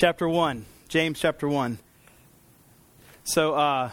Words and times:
chapter 0.00 0.28
1. 0.28 0.64
James 0.86 1.18
chapter 1.18 1.48
1. 1.48 1.76
So, 3.24 3.54
uh, 3.54 3.90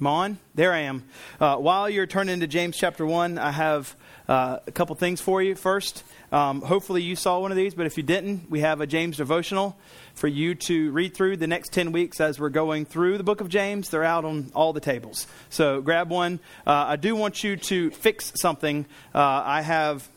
I'm. 0.00 0.38
There 0.54 0.72
I 0.72 0.78
am. 0.78 1.04
Uh, 1.38 1.56
while 1.56 1.90
you're 1.90 2.06
turning 2.06 2.40
to 2.40 2.46
James 2.46 2.74
chapter 2.74 3.04
1, 3.04 3.36
I 3.36 3.50
have 3.50 3.94
uh, 4.28 4.60
a 4.66 4.72
couple 4.72 4.96
things 4.96 5.20
for 5.20 5.42
you. 5.42 5.54
First, 5.54 6.04
um, 6.32 6.62
hopefully 6.62 7.02
you 7.02 7.16
saw 7.16 7.38
one 7.38 7.50
of 7.50 7.58
these, 7.58 7.74
but 7.74 7.84
if 7.84 7.98
you 7.98 8.02
didn't, 8.02 8.50
we 8.50 8.60
have 8.60 8.80
a 8.80 8.86
James 8.86 9.18
devotional 9.18 9.76
for 10.14 10.26
you 10.26 10.54
to 10.54 10.90
read 10.92 11.12
through 11.12 11.36
the 11.36 11.46
next 11.46 11.70
10 11.70 11.92
weeks 11.92 12.18
as 12.18 12.40
we're 12.40 12.48
going 12.48 12.86
through 12.86 13.18
the 13.18 13.24
book 13.24 13.42
of 13.42 13.50
James. 13.50 13.90
They're 13.90 14.04
out 14.04 14.24
on 14.24 14.50
all 14.54 14.72
the 14.72 14.80
tables. 14.80 15.26
So 15.50 15.82
grab 15.82 16.08
one. 16.08 16.40
Uh, 16.66 16.86
I 16.88 16.96
do 16.96 17.14
want 17.14 17.44
you 17.44 17.58
to 17.58 17.90
fix 17.90 18.32
something. 18.36 18.86
Uh, 19.14 19.18
I 19.44 19.60
have 19.60 20.08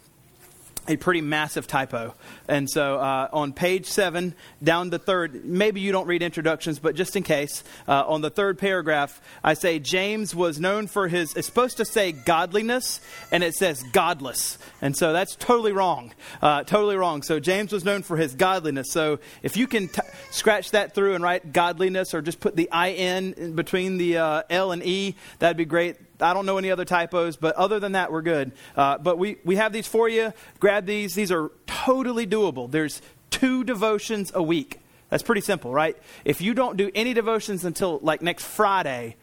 a 0.89 0.97
pretty 0.97 1.21
massive 1.21 1.67
typo. 1.67 2.15
And 2.47 2.67
so 2.69 2.97
uh, 2.97 3.29
on 3.31 3.53
page 3.53 3.85
seven, 3.85 4.33
down 4.61 4.89
the 4.89 4.97
third, 4.97 5.45
maybe 5.45 5.81
you 5.81 5.91
don't 5.91 6.07
read 6.07 6.23
introductions, 6.23 6.79
but 6.79 6.95
just 6.95 7.15
in 7.15 7.21
case, 7.21 7.63
uh, 7.87 8.03
on 8.07 8.21
the 8.21 8.31
third 8.31 8.57
paragraph, 8.57 9.21
I 9.43 9.53
say 9.53 9.77
James 9.77 10.33
was 10.33 10.59
known 10.59 10.87
for 10.87 11.07
his, 11.07 11.35
it's 11.35 11.45
supposed 11.45 11.77
to 11.77 11.85
say 11.85 12.11
godliness, 12.11 13.01
and 13.31 13.43
it 13.43 13.53
says 13.53 13.83
godless. 13.93 14.57
And 14.81 14.97
so 14.97 15.13
that's 15.13 15.35
totally 15.35 15.73
wrong. 15.73 16.11
Uh, 16.41 16.63
totally 16.63 16.95
wrong. 16.95 17.21
So 17.21 17.39
James 17.39 17.71
was 17.71 17.85
known 17.85 18.01
for 18.01 18.17
his 18.17 18.33
godliness. 18.33 18.91
So 18.91 19.19
if 19.43 19.57
you 19.57 19.67
can 19.67 19.89
t- 19.89 20.01
scratch 20.31 20.71
that 20.71 20.95
through 20.95 21.13
and 21.13 21.23
write 21.23 21.53
godliness 21.53 22.15
or 22.15 22.23
just 22.23 22.39
put 22.39 22.55
the 22.55 22.67
IN 22.73 23.33
in 23.33 23.55
between 23.55 23.99
the 23.99 24.17
uh, 24.17 24.43
L 24.49 24.71
and 24.71 24.83
E, 24.83 25.15
that'd 25.37 25.55
be 25.55 25.65
great 25.65 25.97
I 26.21 26.33
don't 26.33 26.45
know 26.45 26.57
any 26.57 26.71
other 26.71 26.85
typos, 26.85 27.37
but 27.37 27.55
other 27.55 27.79
than 27.79 27.93
that, 27.93 28.11
we're 28.11 28.21
good. 28.21 28.51
Uh, 28.75 28.97
but 28.97 29.17
we, 29.17 29.37
we 29.43 29.55
have 29.55 29.73
these 29.73 29.87
for 29.87 30.09
you. 30.09 30.33
Grab 30.59 30.85
these. 30.85 31.15
These 31.15 31.31
are 31.31 31.51
totally 31.65 32.27
doable. 32.27 32.69
There's 32.69 33.01
two 33.29 33.63
devotions 33.63 34.31
a 34.33 34.43
week. 34.43 34.79
That's 35.09 35.23
pretty 35.23 35.41
simple, 35.41 35.71
right? 35.71 35.97
If 36.25 36.41
you 36.41 36.53
don't 36.53 36.77
do 36.77 36.91
any 36.93 37.13
devotions 37.13 37.65
until 37.65 37.99
like 38.01 38.21
next 38.21 38.45
Friday, 38.45 39.15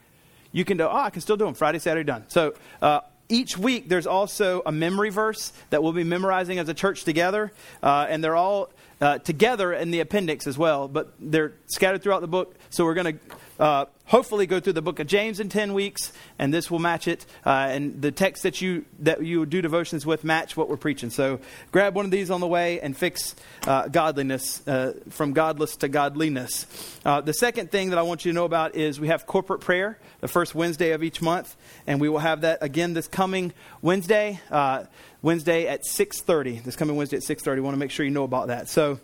you 0.51 0.65
can 0.65 0.77
do, 0.77 0.85
oh, 0.85 0.97
I 0.97 1.09
can 1.09 1.21
still 1.21 1.37
do 1.37 1.45
them 1.45 1.53
Friday, 1.53 1.79
Saturday, 1.79 2.05
done. 2.05 2.25
So 2.27 2.55
uh, 2.81 3.01
each 3.29 3.57
week 3.57 3.89
there's 3.89 4.07
also 4.07 4.61
a 4.65 4.71
memory 4.71 5.09
verse 5.09 5.53
that 5.69 5.83
we'll 5.83 5.93
be 5.93 6.03
memorizing 6.03 6.59
as 6.59 6.67
a 6.67 6.73
church 6.73 7.03
together, 7.03 7.51
uh, 7.83 8.07
and 8.09 8.23
they're 8.23 8.35
all 8.35 8.69
uh, 8.99 9.19
together 9.19 9.73
in 9.73 9.91
the 9.91 9.99
appendix 9.99 10.47
as 10.47 10.57
well, 10.57 10.87
but 10.87 11.13
they're 11.19 11.53
scattered 11.67 12.01
throughout 12.01 12.21
the 12.21 12.27
book. 12.27 12.55
So 12.69 12.83
we're 12.83 12.95
going 12.95 13.17
to 13.17 13.35
uh, 13.59 13.85
hopefully 14.05 14.45
go 14.45 14.59
through 14.59 14.73
the 14.73 14.81
book 14.81 14.99
of 14.99 15.07
James 15.07 15.39
in 15.39 15.49
10 15.49 15.73
weeks, 15.73 16.13
and 16.39 16.53
this 16.53 16.69
will 16.71 16.79
match 16.79 17.07
it. 17.07 17.25
Uh, 17.45 17.67
and 17.69 18.01
the 18.01 18.11
text 18.11 18.43
that 18.43 18.61
you, 18.61 18.85
that 18.99 19.23
you 19.23 19.45
do 19.45 19.61
devotions 19.61 20.05
with 20.05 20.23
match 20.23 20.55
what 20.55 20.69
we're 20.69 20.77
preaching. 20.77 21.09
So 21.09 21.39
grab 21.71 21.95
one 21.95 22.05
of 22.05 22.11
these 22.11 22.29
on 22.31 22.39
the 22.39 22.47
way 22.47 22.79
and 22.79 22.95
fix 22.95 23.35
uh, 23.65 23.87
godliness 23.87 24.65
uh, 24.67 24.93
from 25.09 25.33
godless 25.33 25.75
to 25.77 25.87
godliness. 25.87 26.65
Uh, 27.05 27.21
the 27.21 27.33
second 27.33 27.71
thing 27.71 27.89
that 27.89 27.99
I 27.99 28.03
want 28.03 28.25
you 28.25 28.31
to 28.31 28.35
know 28.35 28.45
about 28.45 28.75
is 28.75 28.99
we 28.99 29.07
have 29.07 29.25
corporate 29.25 29.61
prayer 29.61 29.97
the 30.21 30.27
first 30.27 30.55
Wednesday 30.55 30.91
of 30.91 31.03
each 31.03 31.21
month, 31.21 31.55
and 31.85 32.01
we 32.01 32.09
will 32.09 32.19
have 32.19 32.41
that 32.41 32.59
again 32.61 32.93
this 32.93 33.07
coming 33.07 33.53
Wednesday. 33.81 34.39
Uh, 34.49 34.85
Wednesday 35.21 35.67
at 35.67 35.83
6:30. 35.85 36.63
This 36.63 36.75
coming 36.75 36.95
Wednesday 36.95 37.17
at 37.17 37.23
6:30. 37.23 37.57
I 37.57 37.61
want 37.61 37.73
to 37.73 37.79
make 37.79 37.91
sure 37.91 38.05
you 38.05 38.11
know 38.11 38.23
about 38.23 38.47
that. 38.47 38.69
So 38.69 38.99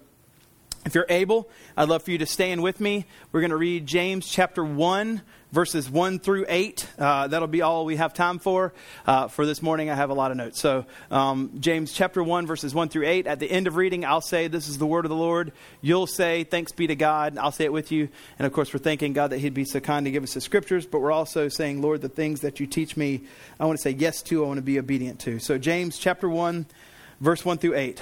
if 0.86 0.95
you're 0.95 1.06
able, 1.08 1.50
I'd 1.78 1.88
love 1.88 2.03
for 2.03 2.12
you 2.12 2.17
to 2.17 2.26
stand 2.26 2.62
with 2.62 2.80
me. 2.81 3.06
We're 3.31 3.39
going 3.39 3.52
to 3.52 3.58
read 3.58 3.88
James 3.88 4.28
chapter 4.28 4.66
1, 4.66 5.22
verses 5.50 5.89
1 5.89 6.20
through 6.20 6.45
8. 6.50 6.88
Uh, 7.00 7.28
that'll 7.28 7.48
be 7.48 7.62
all 7.62 7.86
we 7.86 7.95
have 7.95 8.14
time 8.14 8.38
for. 8.38 8.73
Uh, 9.06 9.30
for 9.30 9.45
this 9.45 9.61
morning, 9.61 9.89
I 9.89 9.95
have 9.95 10.09
a 10.09 10.14
lot 10.14 10.31
of 10.31 10.38
notes. 10.38 10.59
So, 10.59 10.86
um, 11.09 11.52
James 11.59 11.94
chapter 11.94 12.22
1, 12.22 12.48
verses 12.48 12.76
1 12.76 12.89
through 12.89 13.08
8. 13.08 13.28
At 13.28 13.39
the 13.39 13.50
end 13.50 13.67
of 13.67 13.78
reading, 13.78 14.04
I'll 14.04 14.20
say, 14.20 14.50
This 14.50 14.67
is 14.67 14.78
the 14.78 14.86
word 14.86 15.06
of 15.06 15.09
the 15.09 15.16
Lord. 15.16 15.54
You'll 15.81 16.08
say, 16.08 16.44
Thanks 16.44 16.73
be 16.73 16.88
to 16.88 16.95
God. 16.95 17.38
I'll 17.38 17.54
say 17.54 17.64
it 17.64 17.72
with 17.72 17.94
you. 17.94 18.09
And 18.38 18.45
of 18.45 18.52
course, 18.52 18.73
we're 18.73 18.80
thanking 18.80 19.14
God 19.14 19.30
that 19.30 19.39
He'd 19.39 19.54
be 19.54 19.66
so 19.66 19.80
kind 19.80 20.06
to 20.06 20.11
give 20.11 20.23
us 20.23 20.34
the 20.34 20.42
scriptures, 20.42 20.86
but 20.86 21.00
we're 21.00 21.14
also 21.14 21.48
saying, 21.48 21.81
Lord, 21.81 22.02
the 22.02 22.09
things 22.09 22.42
that 22.42 22.59
you 22.59 22.67
teach 22.67 22.98
me, 22.98 23.22
I 23.58 23.66
want 23.66 23.78
to 23.78 23.81
say 23.81 23.92
yes 23.92 24.22
to, 24.23 24.44
I 24.44 24.48
want 24.48 24.58
to 24.58 24.64
be 24.64 24.80
obedient 24.80 25.22
to. 25.22 25.39
So, 25.39 25.58
James 25.58 25.98
chapter 25.98 26.27
1, 26.27 26.66
verse 27.22 27.45
1 27.45 27.60
through 27.60 27.76
8. 27.76 28.02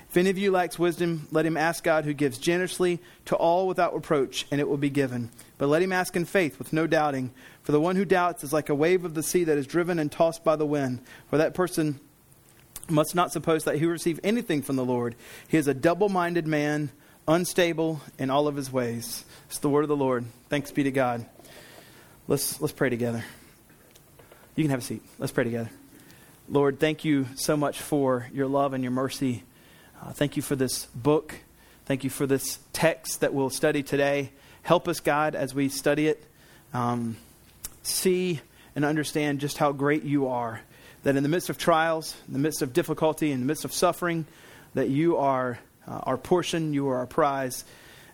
If 0.11 0.17
any 0.17 0.29
of 0.29 0.37
you 0.37 0.51
lacks 0.51 0.77
wisdom, 0.77 1.25
let 1.31 1.45
him 1.45 1.55
ask 1.55 1.85
God, 1.85 2.03
who 2.03 2.11
gives 2.11 2.37
generously 2.37 2.99
to 3.27 3.35
all 3.37 3.65
without 3.65 3.93
reproach, 3.93 4.45
and 4.51 4.59
it 4.59 4.67
will 4.67 4.75
be 4.75 4.89
given. 4.89 5.29
But 5.57 5.67
let 5.67 5.81
him 5.81 5.93
ask 5.93 6.17
in 6.17 6.25
faith, 6.25 6.59
with 6.59 6.73
no 6.73 6.85
doubting. 6.85 7.31
For 7.63 7.71
the 7.71 7.79
one 7.79 7.95
who 7.95 8.03
doubts 8.03 8.43
is 8.43 8.51
like 8.51 8.67
a 8.67 8.75
wave 8.75 9.05
of 9.05 9.13
the 9.13 9.23
sea 9.23 9.45
that 9.45 9.57
is 9.57 9.65
driven 9.65 9.99
and 9.99 10.11
tossed 10.11 10.43
by 10.43 10.57
the 10.57 10.65
wind. 10.65 10.99
For 11.29 11.37
that 11.37 11.53
person 11.53 12.01
must 12.89 13.15
not 13.15 13.31
suppose 13.31 13.63
that 13.63 13.77
he 13.77 13.85
will 13.85 13.93
receive 13.93 14.19
anything 14.21 14.61
from 14.61 14.75
the 14.75 14.83
Lord. 14.83 15.15
He 15.47 15.55
is 15.55 15.69
a 15.69 15.73
double 15.73 16.09
minded 16.09 16.45
man, 16.45 16.91
unstable 17.25 18.01
in 18.19 18.29
all 18.29 18.49
of 18.49 18.57
his 18.57 18.69
ways. 18.69 19.23
It's 19.47 19.59
the 19.59 19.69
word 19.69 19.83
of 19.83 19.87
the 19.87 19.95
Lord. 19.95 20.25
Thanks 20.49 20.71
be 20.71 20.83
to 20.83 20.91
God. 20.91 21.25
Let's, 22.27 22.59
let's 22.59 22.73
pray 22.73 22.89
together. 22.89 23.23
You 24.57 24.65
can 24.65 24.71
have 24.71 24.81
a 24.81 24.83
seat. 24.83 25.03
Let's 25.19 25.31
pray 25.31 25.45
together. 25.45 25.69
Lord, 26.49 26.81
thank 26.81 27.05
you 27.05 27.27
so 27.35 27.55
much 27.55 27.79
for 27.79 28.27
your 28.33 28.47
love 28.47 28.73
and 28.73 28.83
your 28.83 28.91
mercy. 28.91 29.43
Uh, 30.03 30.11
thank 30.11 30.35
you 30.35 30.41
for 30.41 30.55
this 30.55 30.87
book. 30.95 31.35
Thank 31.85 32.03
you 32.03 32.09
for 32.09 32.25
this 32.25 32.57
text 32.73 33.21
that 33.21 33.35
we'll 33.35 33.51
study 33.51 33.83
today. 33.83 34.31
Help 34.63 34.87
us, 34.87 34.99
God, 34.99 35.35
as 35.35 35.53
we 35.53 35.69
study 35.69 36.07
it, 36.07 36.23
um, 36.73 37.17
see 37.83 38.41
and 38.75 38.83
understand 38.83 39.39
just 39.39 39.59
how 39.59 39.71
great 39.71 40.03
you 40.03 40.27
are. 40.27 40.61
That 41.03 41.17
in 41.17 41.23
the 41.23 41.29
midst 41.29 41.51
of 41.51 41.59
trials, 41.59 42.15
in 42.25 42.33
the 42.33 42.39
midst 42.39 42.63
of 42.63 42.73
difficulty, 42.73 43.31
in 43.31 43.41
the 43.41 43.45
midst 43.45 43.63
of 43.63 43.73
suffering, 43.73 44.25
that 44.73 44.89
you 44.89 45.17
are 45.17 45.59
uh, 45.87 45.99
our 46.03 46.17
portion, 46.17 46.73
you 46.73 46.89
are 46.89 46.97
our 46.97 47.07
prize. 47.07 47.63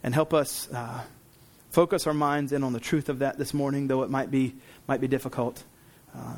And 0.03 0.13
help 0.13 0.33
us 0.33 0.69
uh, 0.71 1.01
focus 1.69 2.05
our 2.05 2.13
minds 2.13 2.51
in 2.51 2.65
on 2.65 2.73
the 2.73 2.81
truth 2.81 3.07
of 3.07 3.19
that 3.19 3.37
this 3.37 3.53
morning, 3.53 3.87
though 3.87 4.03
it 4.03 4.09
might 4.09 4.29
be, 4.29 4.55
might 4.89 4.99
be 4.99 5.07
difficult. 5.07 5.63
Uh, 6.13 6.35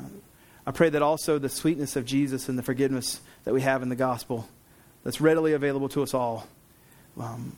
I 0.64 0.70
pray 0.70 0.90
that 0.90 1.02
also 1.02 1.40
the 1.40 1.48
sweetness 1.48 1.96
of 1.96 2.04
Jesus 2.04 2.48
and 2.48 2.56
the 2.56 2.62
forgiveness 2.62 3.20
that 3.42 3.52
we 3.52 3.62
have 3.62 3.82
in 3.82 3.88
the 3.88 3.96
gospel 3.96 4.48
that's 5.04 5.20
readily 5.20 5.52
available 5.52 5.88
to 5.90 6.02
us 6.02 6.14
all 6.14 6.46
um, 7.18 7.56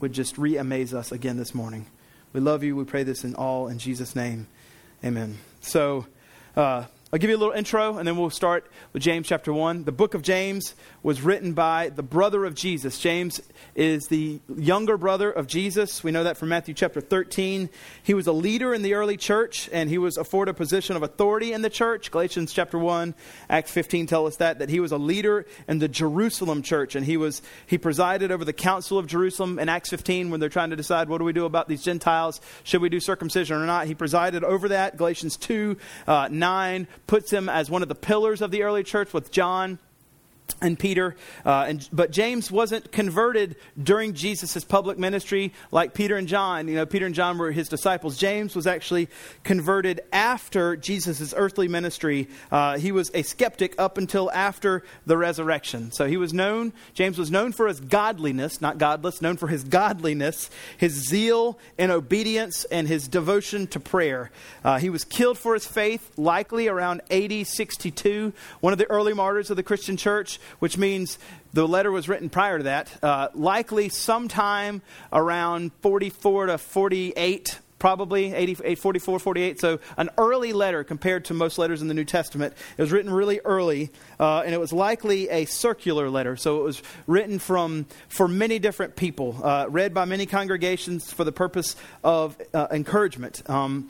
would 0.00 0.12
just 0.12 0.38
re 0.38 0.56
amaze 0.56 0.94
us 0.94 1.12
again 1.12 1.36
this 1.36 1.54
morning. 1.54 1.86
We 2.32 2.40
love 2.40 2.62
you. 2.62 2.76
We 2.76 2.84
pray 2.84 3.02
this 3.02 3.24
in 3.24 3.34
all 3.34 3.68
in 3.68 3.78
Jesus' 3.78 4.14
name. 4.14 4.46
Amen. 5.04 5.38
So, 5.60 6.06
uh, 6.56 6.84
I'll 7.10 7.18
give 7.18 7.30
you 7.30 7.36
a 7.36 7.38
little 7.38 7.54
intro 7.54 7.96
and 7.96 8.06
then 8.06 8.18
we'll 8.18 8.28
start 8.28 8.70
with 8.92 9.02
James 9.02 9.26
chapter 9.26 9.50
1. 9.50 9.84
The 9.84 9.92
book 9.92 10.12
of 10.12 10.20
James 10.20 10.74
was 11.02 11.22
written 11.22 11.54
by 11.54 11.88
the 11.88 12.02
brother 12.02 12.44
of 12.44 12.54
Jesus. 12.54 12.98
James 12.98 13.40
is 13.74 14.08
the 14.08 14.40
younger 14.54 14.98
brother 14.98 15.30
of 15.30 15.46
Jesus. 15.46 16.04
We 16.04 16.10
know 16.10 16.24
that 16.24 16.36
from 16.36 16.50
Matthew 16.50 16.74
chapter 16.74 17.00
13. 17.00 17.70
He 18.02 18.12
was 18.12 18.26
a 18.26 18.32
leader 18.32 18.74
in 18.74 18.82
the 18.82 18.92
early 18.92 19.16
church 19.16 19.70
and 19.72 19.88
he 19.88 19.96
was 19.96 20.18
afforded 20.18 20.50
a 20.50 20.54
position 20.54 20.96
of 20.96 21.02
authority 21.02 21.54
in 21.54 21.62
the 21.62 21.70
church. 21.70 22.10
Galatians 22.10 22.52
chapter 22.52 22.78
1, 22.78 23.14
Acts 23.48 23.70
15 23.70 24.06
tell 24.06 24.26
us 24.26 24.36
that 24.36 24.58
that 24.58 24.68
he 24.68 24.78
was 24.78 24.92
a 24.92 24.98
leader 24.98 25.46
in 25.66 25.78
the 25.78 25.88
Jerusalem 25.88 26.60
church 26.60 26.94
and 26.94 27.06
he 27.06 27.16
was 27.16 27.40
he 27.64 27.78
presided 27.78 28.30
over 28.30 28.44
the 28.44 28.52
council 28.52 28.98
of 28.98 29.06
Jerusalem 29.06 29.58
in 29.58 29.70
Acts 29.70 29.88
15 29.88 30.28
when 30.28 30.40
they're 30.40 30.50
trying 30.50 30.70
to 30.70 30.76
decide 30.76 31.08
what 31.08 31.16
do 31.18 31.24
we 31.24 31.32
do 31.32 31.46
about 31.46 31.68
these 31.68 31.82
Gentiles? 31.82 32.42
Should 32.64 32.82
we 32.82 32.90
do 32.90 33.00
circumcision 33.00 33.56
or 33.56 33.64
not? 33.64 33.86
He 33.86 33.94
presided 33.94 34.44
over 34.44 34.68
that. 34.68 34.98
Galatians 34.98 35.38
2, 35.38 35.78
uh, 36.06 36.28
9 36.30 36.86
puts 37.08 37.32
him 37.32 37.48
as 37.48 37.68
one 37.68 37.82
of 37.82 37.88
the 37.88 37.96
pillars 37.96 38.40
of 38.40 38.52
the 38.52 38.62
early 38.62 38.84
church 38.84 39.12
with 39.12 39.32
John 39.32 39.80
and 40.60 40.78
Peter. 40.78 41.16
Uh, 41.44 41.66
and, 41.68 41.88
but 41.92 42.10
James 42.10 42.50
wasn't 42.50 42.90
converted 42.92 43.56
during 43.80 44.14
Jesus' 44.14 44.64
public 44.64 44.98
ministry 44.98 45.52
like 45.70 45.94
Peter 45.94 46.16
and 46.16 46.28
John. 46.28 46.68
You 46.68 46.76
know, 46.76 46.86
Peter 46.86 47.06
and 47.06 47.14
John 47.14 47.38
were 47.38 47.52
his 47.52 47.68
disciples. 47.68 48.18
James 48.18 48.56
was 48.56 48.66
actually 48.66 49.08
converted 49.44 50.00
after 50.12 50.76
Jesus' 50.76 51.34
earthly 51.36 51.68
ministry. 51.68 52.28
Uh, 52.50 52.78
he 52.78 52.92
was 52.92 53.10
a 53.14 53.22
skeptic 53.22 53.74
up 53.78 53.98
until 53.98 54.30
after 54.32 54.82
the 55.06 55.16
resurrection. 55.16 55.92
So 55.92 56.06
he 56.06 56.16
was 56.16 56.32
known, 56.32 56.72
James 56.94 57.18
was 57.18 57.30
known 57.30 57.52
for 57.52 57.68
his 57.68 57.80
godliness, 57.80 58.60
not 58.60 58.78
godless, 58.78 59.22
known 59.22 59.36
for 59.36 59.48
his 59.48 59.64
godliness, 59.64 60.50
his 60.76 60.92
zeal 60.92 61.58
and 61.78 61.92
obedience, 61.92 62.64
and 62.64 62.88
his 62.88 63.08
devotion 63.08 63.66
to 63.68 63.80
prayer. 63.80 64.30
Uh, 64.64 64.78
he 64.78 64.90
was 64.90 65.04
killed 65.04 65.38
for 65.38 65.54
his 65.54 65.66
faith, 65.66 66.10
likely 66.16 66.68
around 66.68 67.02
AD 67.10 67.46
62, 67.46 68.32
one 68.60 68.72
of 68.72 68.78
the 68.78 68.90
early 68.90 69.14
martyrs 69.14 69.50
of 69.50 69.56
the 69.56 69.62
Christian 69.62 69.96
church 69.96 70.37
which 70.58 70.78
means 70.78 71.18
the 71.52 71.66
letter 71.66 71.90
was 71.90 72.08
written 72.08 72.28
prior 72.28 72.58
to 72.58 72.64
that, 72.64 72.90
uh, 73.02 73.28
likely 73.34 73.88
sometime 73.88 74.82
around 75.12 75.72
44 75.82 76.46
to 76.46 76.58
48 76.58 77.58
probably 77.78 78.34
80, 78.34 78.74
44, 78.74 79.18
48. 79.18 79.60
So 79.60 79.78
an 79.96 80.10
early 80.18 80.52
letter 80.52 80.84
compared 80.84 81.26
to 81.26 81.34
most 81.34 81.58
letters 81.58 81.82
in 81.82 81.88
the 81.88 81.94
New 81.94 82.04
Testament. 82.04 82.54
It 82.76 82.82
was 82.82 82.92
written 82.92 83.12
really 83.12 83.40
early, 83.44 83.90
uh, 84.18 84.40
and 84.40 84.54
it 84.54 84.58
was 84.58 84.72
likely 84.72 85.28
a 85.28 85.44
circular 85.44 86.10
letter. 86.10 86.36
So 86.36 86.60
it 86.60 86.64
was 86.64 86.82
written 87.06 87.38
from 87.38 87.86
for 88.08 88.28
many 88.28 88.58
different 88.58 88.96
people, 88.96 89.40
uh, 89.42 89.66
read 89.68 89.94
by 89.94 90.04
many 90.04 90.26
congregations 90.26 91.12
for 91.12 91.24
the 91.24 91.32
purpose 91.32 91.76
of 92.02 92.36
uh, 92.52 92.68
encouragement. 92.70 93.48
Um, 93.48 93.88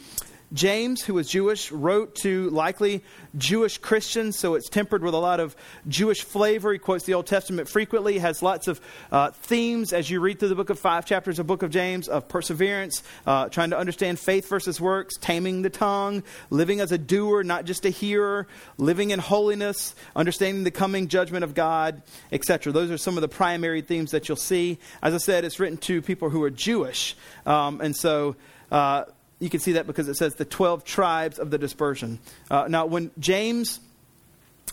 James, 0.52 1.02
who 1.02 1.14
was 1.14 1.28
Jewish, 1.28 1.70
wrote 1.70 2.14
to 2.16 2.48
likely 2.50 3.02
Jewish 3.36 3.76
Christians, 3.78 4.38
so 4.38 4.54
it's 4.54 4.68
tempered 4.68 5.02
with 5.02 5.12
a 5.12 5.18
lot 5.18 5.40
of 5.40 5.54
Jewish 5.86 6.22
flavor. 6.22 6.72
He 6.72 6.78
quotes 6.78 7.04
the 7.04 7.14
Old 7.14 7.26
Testament 7.26 7.68
frequently, 7.68 8.18
has 8.18 8.42
lots 8.42 8.66
of 8.66 8.80
uh, 9.12 9.30
themes 9.30 9.92
as 9.92 10.08
you 10.08 10.20
read 10.20 10.38
through 10.38 10.48
the 10.48 10.54
book 10.54 10.70
of 10.70 10.78
five 10.78 11.04
chapters 11.04 11.38
of 11.38 11.46
book 11.46 11.62
of 11.62 11.70
James 11.70 12.08
of 12.08 12.28
perseverance, 12.28 13.02
uh, 13.26 13.48
trying 13.50 13.70
to 13.70 13.78
understand 13.78 14.18
faith 14.18 14.48
versus 14.48 14.80
works, 14.80 15.16
taming 15.20 15.60
the 15.60 15.70
tongue, 15.70 16.22
living 16.48 16.80
as 16.80 16.92
a 16.92 16.98
doer, 16.98 17.42
not 17.42 17.66
just 17.66 17.84
a 17.84 17.90
hearer, 17.90 18.46
living 18.78 19.10
in 19.10 19.18
holiness, 19.18 19.94
understanding 20.16 20.64
the 20.64 20.70
coming 20.70 21.08
judgment 21.08 21.44
of 21.44 21.54
God, 21.54 22.02
etc. 22.32 22.72
Those 22.72 22.90
are 22.90 22.98
some 22.98 23.18
of 23.18 23.20
the 23.20 23.28
primary 23.28 23.82
themes 23.82 24.12
that 24.12 24.28
you'll 24.28 24.36
see. 24.36 24.78
As 25.02 25.12
I 25.12 25.18
said, 25.18 25.44
it's 25.44 25.60
written 25.60 25.76
to 25.78 26.00
people 26.00 26.30
who 26.30 26.42
are 26.42 26.50
Jewish, 26.50 27.16
um, 27.44 27.82
and 27.82 27.94
so. 27.94 28.36
Uh, 28.70 29.04
you 29.40 29.50
can 29.50 29.60
see 29.60 29.72
that 29.72 29.86
because 29.86 30.08
it 30.08 30.14
says 30.14 30.34
the 30.34 30.44
12 30.44 30.84
tribes 30.84 31.38
of 31.38 31.50
the 31.50 31.58
dispersion. 31.58 32.18
Uh, 32.50 32.66
now, 32.68 32.86
when 32.86 33.10
James 33.18 33.80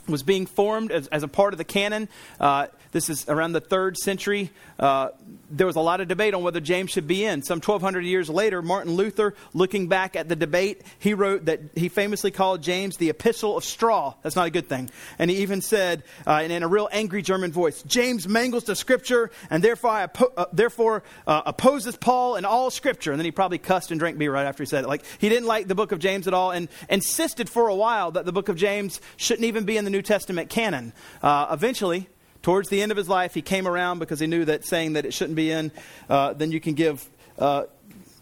was 0.08 0.24
being 0.24 0.46
formed 0.46 0.92
as, 0.92 1.08
as 1.08 1.24
a 1.24 1.28
part 1.28 1.54
of 1.54 1.58
the 1.58 1.64
canon, 1.64 2.10
uh, 2.40 2.68
this 2.96 3.10
is 3.10 3.28
around 3.28 3.52
the 3.52 3.60
third 3.60 3.98
century. 3.98 4.52
Uh, 4.80 5.10
there 5.52 5.68
was 5.68 5.76
a 5.76 5.82
lot 5.82 6.00
of 6.00 6.08
debate 6.08 6.34
on 6.34 6.44
whether 6.44 6.62
James 6.62 6.92
should 6.92 7.08
be 7.08 7.26
in. 7.26 7.44
Some 7.44 7.58
1,200 7.58 8.06
years 8.06 8.30
later, 8.30 8.62
Martin 8.62 8.94
Luther, 8.94 9.36
looking 9.54 9.90
back 9.90 10.16
at 10.16 10.30
the 10.30 10.36
debate, 10.36 10.82
he 10.98 11.14
wrote 11.14 11.46
that 11.46 11.60
he 11.76 11.90
famously 11.90 12.32
called 12.32 12.62
James 12.62 12.96
the 12.96 13.10
epistle 13.10 13.58
of 13.58 13.66
straw. 13.66 14.14
That's 14.22 14.38
not 14.38 14.48
a 14.48 14.50
good 14.50 14.70
thing. 14.70 14.90
And 15.20 15.30
he 15.30 15.40
even 15.40 15.62
said, 15.62 16.04
uh, 16.26 16.42
in, 16.46 16.52
in, 16.52 16.64
a 16.64 16.70
real 16.70 16.88
angry 16.90 17.22
German 17.22 17.52
voice, 17.52 17.84
James 17.84 18.30
mangles 18.30 18.64
the 18.64 18.78
scripture 18.78 19.30
and 19.50 19.62
therefore, 19.62 20.08
oppo- 20.08 20.32
uh, 20.38 20.46
therefore 20.54 21.04
uh, 21.28 21.42
opposes 21.48 21.98
Paul 21.98 22.36
and 22.36 22.46
all 22.46 22.72
scripture. 22.72 23.12
And 23.12 23.20
then 23.20 23.26
he 23.26 23.32
probably 23.32 23.58
cussed 23.58 23.92
and 23.92 24.00
drank 24.00 24.18
beer 24.18 24.32
right 24.32 24.46
after 24.46 24.64
he 24.64 24.68
said 24.68 24.86
it. 24.86 24.88
Like, 24.88 25.04
he 25.20 25.28
didn't 25.28 25.48
like 25.48 25.68
the 25.68 25.76
book 25.76 25.92
of 25.92 26.00
James 26.00 26.30
at 26.30 26.34
all 26.34 26.52
and 26.52 26.70
insisted 26.90 27.50
for 27.50 27.68
a 27.68 27.76
while 27.76 28.12
that 28.12 28.24
the 28.24 28.32
book 28.32 28.48
of 28.48 28.56
James 28.56 29.02
shouldn't 29.18 29.46
even 29.46 29.66
be 29.66 29.76
in 29.76 29.84
the 29.84 29.92
New 29.96 30.02
Testament 30.02 30.50
canon. 30.50 30.94
Uh, 31.22 31.48
eventually, 31.52 32.08
Towards 32.46 32.70
the 32.70 32.80
end 32.80 32.92
of 32.92 32.98
his 32.98 33.10
life, 33.10 33.34
he 33.34 33.42
came 33.42 33.68
around 33.68 33.98
because 33.98 34.20
he 34.20 34.28
knew 34.28 34.46
that 34.46 34.68
saying 34.68 34.94
that 34.94 35.04
it 35.04 35.16
shouldn't 35.16 35.36
be 35.36 35.50
in, 35.50 35.72
uh, 36.08 36.34
then 36.34 36.52
you 36.52 36.60
can 36.60 36.76
give. 36.76 37.04
Uh, 37.40 37.64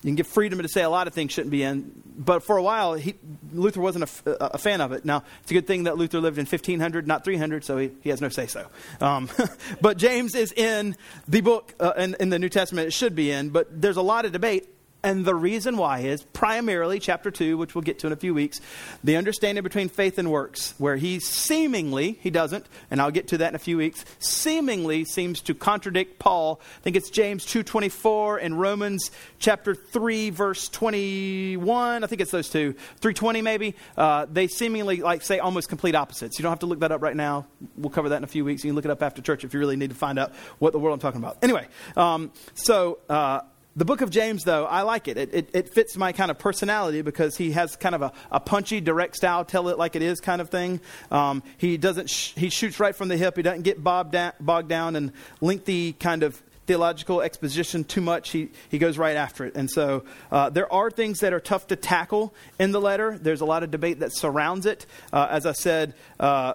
you 0.01 0.07
can 0.07 0.15
give 0.15 0.27
freedom 0.27 0.61
to 0.61 0.67
say 0.69 0.81
a 0.81 0.89
lot 0.89 1.07
of 1.07 1.13
things 1.13 1.33
shouldn't 1.33 1.51
be 1.51 1.61
in, 1.61 1.91
but 2.17 2.41
for 2.43 2.55
a 2.55 2.63
while, 2.63 2.93
he, 2.93 3.15
Luther 3.51 3.81
wasn't 3.81 4.09
a, 4.25 4.55
a, 4.55 4.57
fan 4.57 4.79
of 4.79 4.91
it. 4.91 5.03
Now, 5.05 5.23
it's 5.41 5.51
a 5.51 5.53
good 5.53 5.67
thing 5.67 5.83
that 5.83 5.97
Luther 5.97 6.19
lived 6.19 6.37
in 6.37 6.45
1500, 6.45 7.07
not 7.07 7.23
300, 7.23 7.63
so 7.63 7.77
he, 7.77 7.91
he 8.01 8.09
has 8.09 8.19
no 8.19 8.27
say 8.27 8.47
so. 8.47 8.67
Um, 8.99 9.29
but 9.81 9.97
James 9.97 10.35
is 10.35 10.51
in 10.51 10.97
the 11.27 11.39
book, 11.39 11.73
uh, 11.79 11.93
in, 11.97 12.15
in 12.19 12.29
the 12.29 12.39
New 12.39 12.49
Testament, 12.49 12.87
it 12.87 12.91
should 12.91 13.15
be 13.15 13.31
in, 13.31 13.49
but 13.49 13.81
there's 13.81 13.97
a 13.97 14.01
lot 14.01 14.25
of 14.25 14.33
debate 14.33 14.72
and 15.03 15.25
the 15.25 15.35
reason 15.35 15.75
why 15.75 15.99
is 15.99 16.23
primarily 16.23 16.97
chapter 16.97 17.29
2, 17.29 17.57
which 17.57 17.75
we'll 17.75 17.81
get 17.81 17.99
to 17.99 18.07
in 18.07 18.13
a 18.13 18.15
few 18.15 18.33
weeks, 18.33 18.61
the 19.03 19.17
understanding 19.17 19.63
between 19.63 19.89
faith 19.89 20.17
and 20.17 20.31
works, 20.31 20.73
where 20.77 20.95
he 20.95 21.19
seemingly, 21.19 22.17
he 22.21 22.29
doesn't, 22.29 22.65
and 22.89 23.01
I'll 23.01 23.11
get 23.11 23.27
to 23.29 23.37
that 23.39 23.49
in 23.49 23.55
a 23.55 23.59
few 23.59 23.77
weeks, 23.77 24.05
seemingly 24.19 25.03
seems 25.03 25.41
to 25.41 25.53
contradict 25.53 26.19
Paul. 26.19 26.61
I 26.77 26.79
think 26.81 26.95
it's 26.95 27.09
James 27.09 27.45
2.24 27.45 28.39
and 28.41 28.59
Romans 28.59 29.11
chapter 29.39 29.75
3, 29.75 30.29
verse 30.29 30.69
21. 30.69 32.03
I 32.03 32.07
think 32.07 32.21
it's 32.21 32.31
those 32.31 32.49
two. 32.49 32.73
320 33.01 33.41
maybe. 33.41 33.75
Uh, 33.97 34.25
they 34.31 34.47
seemingly 34.47 35.01
like 35.01 35.21
say 35.21 35.39
almost 35.39 35.67
complete 35.67 35.95
opposites. 35.95 36.39
You 36.39 36.43
don't 36.43 36.51
have 36.51 36.59
to 36.59 36.65
look 36.65 36.79
that 36.79 36.93
up 36.93 37.01
right 37.01 37.15
now. 37.15 37.45
We'll 37.75 37.89
cover 37.89 38.09
that 38.09 38.17
in 38.17 38.23
a 38.23 38.27
few 38.27 38.45
weeks. 38.45 38.63
You 38.63 38.69
can 38.69 38.75
look 38.75 38.85
it 38.85 38.91
up 38.91 39.03
after 39.03 39.21
church 39.21 39.43
if 39.43 39.53
you 39.53 39.59
really 39.59 39.75
need 39.75 39.89
to 39.89 39.95
find 39.95 40.17
out 40.17 40.33
what 40.59 40.71
the 40.71 40.79
world 40.79 40.93
I'm 40.93 41.01
talking 41.01 41.21
about. 41.21 41.39
Anyway, 41.41 41.67
um, 41.97 42.31
so... 42.55 42.99
Uh, 43.09 43.41
the 43.75 43.85
book 43.85 44.01
of 44.01 44.09
James, 44.11 44.43
though, 44.43 44.65
I 44.65 44.83
like 44.83 45.07
it. 45.07 45.17
It, 45.17 45.33
it. 45.33 45.49
it, 45.53 45.69
fits 45.73 45.97
my 45.97 46.11
kind 46.11 46.29
of 46.29 46.37
personality 46.37 47.01
because 47.01 47.35
he 47.35 47.51
has 47.51 47.75
kind 47.75 47.95
of 47.95 48.03
a, 48.03 48.11
a 48.31 48.39
punchy, 48.39 48.81
direct 48.81 49.15
style, 49.15 49.43
tell 49.43 49.67
it 49.69 49.77
like 49.79 49.95
it 49.95 50.03
is 50.03 50.19
kind 50.19 50.41
of 50.41 50.49
thing. 50.49 50.79
Um, 51.09 51.41
he 51.57 51.77
doesn't. 51.77 52.09
Sh- 52.09 52.33
he 52.35 52.49
shoots 52.49 52.79
right 52.79 52.95
from 52.95 53.07
the 53.07 53.17
hip. 53.17 53.35
He 53.35 53.41
doesn't 53.41 53.63
get 53.63 53.83
bogged 53.83 54.11
down, 54.11 54.33
bogged 54.39 54.69
down 54.69 54.95
in 54.95 55.11
lengthy 55.41 55.93
kind 55.93 56.21
of 56.21 56.39
theological 56.67 57.21
exposition 57.21 57.83
too 57.83 58.01
much. 58.01 58.29
He 58.29 58.51
he 58.69 58.77
goes 58.77 58.97
right 58.97 59.15
after 59.15 59.45
it. 59.45 59.55
And 59.55 59.69
so 59.69 60.03
uh, 60.31 60.49
there 60.49 60.71
are 60.71 60.91
things 60.91 61.21
that 61.21 61.33
are 61.33 61.39
tough 61.39 61.67
to 61.67 61.75
tackle 61.75 62.33
in 62.59 62.71
the 62.71 62.81
letter. 62.81 63.17
There's 63.17 63.41
a 63.41 63.45
lot 63.45 63.63
of 63.63 63.71
debate 63.71 63.99
that 64.01 64.15
surrounds 64.15 64.67
it. 64.67 64.85
Uh, 65.11 65.27
as 65.29 65.45
I 65.45 65.53
said. 65.53 65.95
Uh, 66.19 66.53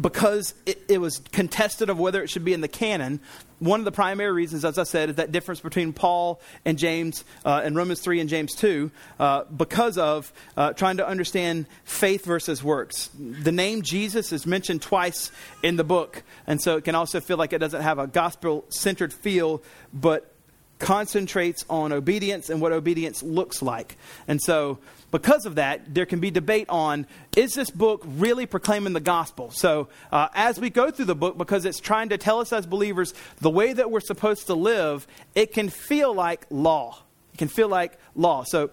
because 0.00 0.54
it, 0.66 0.82
it, 0.88 0.98
was 0.98 1.18
contested 1.30 1.88
of 1.88 1.98
whether 1.98 2.22
it 2.22 2.28
should 2.28 2.44
be 2.44 2.52
in 2.52 2.60
the 2.60 2.68
canon. 2.68 3.20
One 3.60 3.80
of 3.80 3.84
the 3.84 3.92
primary 3.92 4.32
reasons, 4.32 4.64
as 4.64 4.76
I 4.78 4.82
said, 4.82 5.10
is 5.10 5.16
that 5.16 5.30
difference 5.30 5.60
between 5.60 5.92
Paul 5.92 6.40
and 6.64 6.76
James 6.76 7.24
uh, 7.44 7.62
and 7.64 7.76
Romans 7.76 8.00
3 8.00 8.20
and 8.20 8.28
James 8.28 8.54
2 8.56 8.90
uh, 9.20 9.44
because 9.44 9.96
of 9.96 10.32
uh, 10.56 10.72
trying 10.72 10.96
to 10.96 11.06
understand 11.06 11.66
faith 11.84 12.24
versus 12.24 12.62
works. 12.62 13.08
The 13.18 13.52
name 13.52 13.82
Jesus 13.82 14.32
is 14.32 14.46
mentioned 14.46 14.82
twice 14.82 15.30
in 15.62 15.76
the 15.76 15.84
book, 15.84 16.24
and 16.46 16.60
so 16.60 16.76
it 16.76 16.84
can 16.84 16.96
also 16.96 17.20
feel 17.20 17.36
like 17.36 17.52
it 17.52 17.58
doesn't 17.58 17.82
have 17.82 17.98
a 17.98 18.08
gospel 18.08 18.64
centered 18.70 19.12
feel, 19.12 19.62
but 19.92 20.34
concentrates 20.80 21.64
on 21.70 21.92
obedience 21.92 22.50
and 22.50 22.60
what 22.60 22.72
obedience 22.72 23.22
looks 23.22 23.62
like. 23.62 23.96
And 24.26 24.42
so 24.42 24.78
because 25.14 25.46
of 25.46 25.54
that, 25.54 25.94
there 25.94 26.06
can 26.06 26.18
be 26.18 26.32
debate 26.32 26.68
on 26.68 27.06
is 27.36 27.52
this 27.52 27.70
book 27.70 28.02
really 28.04 28.46
proclaiming 28.46 28.94
the 28.94 29.00
gospel? 29.00 29.52
So, 29.52 29.86
uh, 30.10 30.26
as 30.34 30.58
we 30.58 30.70
go 30.70 30.90
through 30.90 31.04
the 31.04 31.14
book, 31.14 31.38
because 31.38 31.64
it's 31.64 31.78
trying 31.78 32.08
to 32.08 32.18
tell 32.18 32.40
us 32.40 32.52
as 32.52 32.66
believers 32.66 33.14
the 33.40 33.48
way 33.48 33.72
that 33.72 33.92
we're 33.92 34.00
supposed 34.00 34.48
to 34.48 34.54
live, 34.54 35.06
it 35.36 35.52
can 35.52 35.68
feel 35.68 36.12
like 36.12 36.46
law. 36.50 36.98
It 37.32 37.36
can 37.36 37.46
feel 37.46 37.68
like 37.68 37.96
law. 38.16 38.42
So, 38.42 38.70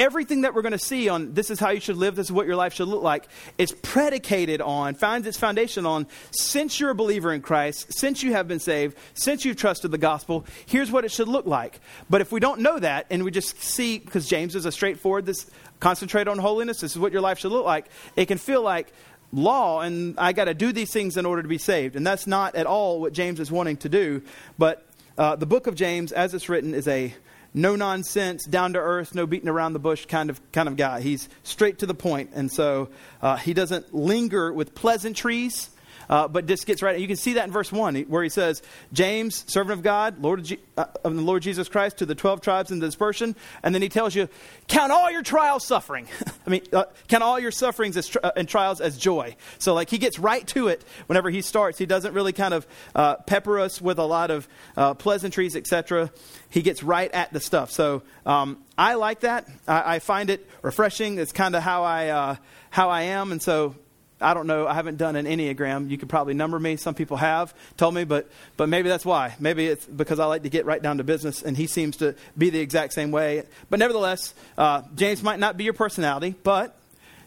everything 0.00 0.40
that 0.40 0.54
we're 0.54 0.62
going 0.62 0.72
to 0.72 0.78
see 0.78 1.10
on 1.10 1.34
this 1.34 1.50
is 1.50 1.60
how 1.60 1.68
you 1.68 1.78
should 1.78 1.98
live, 1.98 2.16
this 2.16 2.28
is 2.28 2.32
what 2.32 2.46
your 2.46 2.56
life 2.56 2.72
should 2.72 2.88
look 2.88 3.02
like, 3.02 3.28
is 3.58 3.70
predicated 3.70 4.62
on, 4.62 4.94
finds 4.94 5.26
its 5.26 5.36
foundation 5.36 5.84
on, 5.84 6.06
since 6.30 6.80
you're 6.80 6.90
a 6.90 6.94
believer 6.94 7.34
in 7.34 7.42
Christ, 7.42 7.92
since 7.92 8.22
you 8.22 8.32
have 8.32 8.48
been 8.48 8.60
saved, 8.60 8.96
since 9.12 9.44
you've 9.44 9.58
trusted 9.58 9.90
the 9.90 9.98
gospel, 9.98 10.46
here's 10.64 10.90
what 10.90 11.04
it 11.04 11.12
should 11.12 11.28
look 11.28 11.44
like. 11.44 11.80
But 12.08 12.22
if 12.22 12.32
we 12.32 12.40
don't 12.40 12.62
know 12.62 12.78
that 12.78 13.06
and 13.10 13.22
we 13.24 13.30
just 13.30 13.62
see, 13.62 13.98
because 13.98 14.26
James 14.26 14.56
is 14.56 14.64
a 14.64 14.72
straightforward, 14.72 15.26
this 15.26 15.50
concentrate 15.80 16.28
on 16.28 16.38
holiness, 16.38 16.80
this 16.80 16.92
is 16.92 16.98
what 16.98 17.12
your 17.12 17.20
life 17.20 17.38
should 17.38 17.52
look 17.52 17.66
like, 17.66 17.86
it 18.16 18.24
can 18.24 18.38
feel 18.38 18.62
like 18.62 18.94
law 19.32 19.82
and 19.82 20.18
I 20.18 20.32
got 20.32 20.46
to 20.46 20.54
do 20.54 20.72
these 20.72 20.90
things 20.90 21.18
in 21.18 21.26
order 21.26 21.42
to 21.42 21.48
be 21.48 21.58
saved. 21.58 21.94
And 21.94 22.06
that's 22.06 22.26
not 22.26 22.54
at 22.54 22.66
all 22.66 23.02
what 23.02 23.12
James 23.12 23.38
is 23.38 23.52
wanting 23.52 23.76
to 23.78 23.90
do. 23.90 24.22
But 24.58 24.86
uh, 25.18 25.36
the 25.36 25.46
book 25.46 25.66
of 25.66 25.74
James, 25.74 26.10
as 26.10 26.32
it's 26.32 26.48
written, 26.48 26.72
is 26.72 26.88
a 26.88 27.12
no 27.52 27.76
nonsense, 27.76 28.44
down 28.44 28.74
to 28.74 28.78
earth, 28.78 29.14
no 29.14 29.26
beating 29.26 29.48
around 29.48 29.72
the 29.72 29.78
bush 29.78 30.06
kind 30.06 30.30
of 30.30 30.40
kind 30.52 30.68
of 30.68 30.76
guy. 30.76 31.00
He's 31.00 31.28
straight 31.42 31.80
to 31.80 31.86
the 31.86 31.94
point, 31.94 32.30
and 32.34 32.50
so 32.50 32.88
uh, 33.22 33.36
he 33.36 33.54
doesn't 33.54 33.94
linger 33.94 34.52
with 34.52 34.74
pleasantries 34.74 35.70
uh, 36.10 36.26
but 36.26 36.46
just 36.46 36.66
gets 36.66 36.82
right. 36.82 36.98
You 36.98 37.06
can 37.06 37.16
see 37.16 37.34
that 37.34 37.46
in 37.46 37.52
verse 37.52 37.70
1 37.70 37.94
where 38.02 38.22
he 38.22 38.28
says, 38.28 38.62
James, 38.92 39.44
servant 39.46 39.78
of 39.78 39.82
God, 39.84 40.20
Lord 40.20 40.40
of, 40.40 40.46
G- 40.46 40.58
uh, 40.76 40.86
of 41.04 41.14
the 41.14 41.22
Lord 41.22 41.42
Jesus 41.42 41.68
Christ, 41.68 41.98
to 41.98 42.06
the 42.06 42.16
12 42.16 42.40
tribes 42.40 42.72
in 42.72 42.80
the 42.80 42.86
dispersion. 42.86 43.36
And 43.62 43.72
then 43.72 43.80
he 43.80 43.88
tells 43.88 44.14
you, 44.16 44.28
count 44.66 44.90
all 44.90 45.08
your 45.10 45.22
trials 45.22 45.64
suffering. 45.64 46.08
I 46.46 46.50
mean, 46.50 46.62
uh, 46.72 46.86
count 47.06 47.22
all 47.22 47.38
your 47.38 47.52
sufferings 47.52 47.96
as 47.96 48.14
uh, 48.22 48.32
and 48.34 48.48
trials 48.48 48.80
as 48.80 48.98
joy. 48.98 49.36
So, 49.58 49.72
like, 49.72 49.88
he 49.88 49.98
gets 49.98 50.18
right 50.18 50.44
to 50.48 50.66
it 50.66 50.84
whenever 51.06 51.30
he 51.30 51.42
starts. 51.42 51.78
He 51.78 51.86
doesn't 51.86 52.12
really 52.12 52.32
kind 52.32 52.54
of 52.54 52.66
uh, 52.92 53.16
pepper 53.16 53.60
us 53.60 53.80
with 53.80 54.00
a 54.00 54.04
lot 54.04 54.32
of 54.32 54.48
uh, 54.76 54.94
pleasantries, 54.94 55.54
etc. 55.54 56.10
He 56.48 56.62
gets 56.62 56.82
right 56.82 57.10
at 57.12 57.32
the 57.32 57.38
stuff. 57.38 57.70
So, 57.70 58.02
um, 58.26 58.58
I 58.76 58.94
like 58.94 59.20
that. 59.20 59.46
I, 59.68 59.96
I, 59.96 59.98
find 60.00 60.28
it 60.30 60.48
refreshing. 60.62 61.18
It's 61.18 61.32
kind 61.32 61.54
of 61.54 61.62
how 61.62 61.84
I, 61.84 62.38
how 62.70 62.88
I 62.88 63.02
am. 63.02 63.30
And 63.30 63.40
so, 63.40 63.76
I 64.20 64.34
don't 64.34 64.46
know. 64.46 64.66
I 64.66 64.74
haven't 64.74 64.98
done 64.98 65.16
an 65.16 65.26
Enneagram. 65.26 65.90
You 65.90 65.96
could 65.96 66.08
probably 66.08 66.34
number 66.34 66.58
me. 66.58 66.76
Some 66.76 66.94
people 66.94 67.16
have 67.16 67.54
told 67.76 67.94
me, 67.94 68.04
but, 68.04 68.30
but 68.56 68.68
maybe 68.68 68.88
that's 68.88 69.04
why. 69.04 69.34
Maybe 69.40 69.66
it's 69.66 69.86
because 69.86 70.20
I 70.20 70.26
like 70.26 70.42
to 70.42 70.50
get 70.50 70.66
right 70.66 70.82
down 70.82 70.98
to 70.98 71.04
business, 71.04 71.42
and 71.42 71.56
he 71.56 71.66
seems 71.66 71.96
to 71.98 72.14
be 72.36 72.50
the 72.50 72.60
exact 72.60 72.92
same 72.92 73.10
way. 73.10 73.44
But 73.70 73.78
nevertheless, 73.78 74.34
uh, 74.58 74.82
James 74.94 75.22
might 75.22 75.38
not 75.38 75.56
be 75.56 75.64
your 75.64 75.72
personality, 75.72 76.34
but 76.42 76.76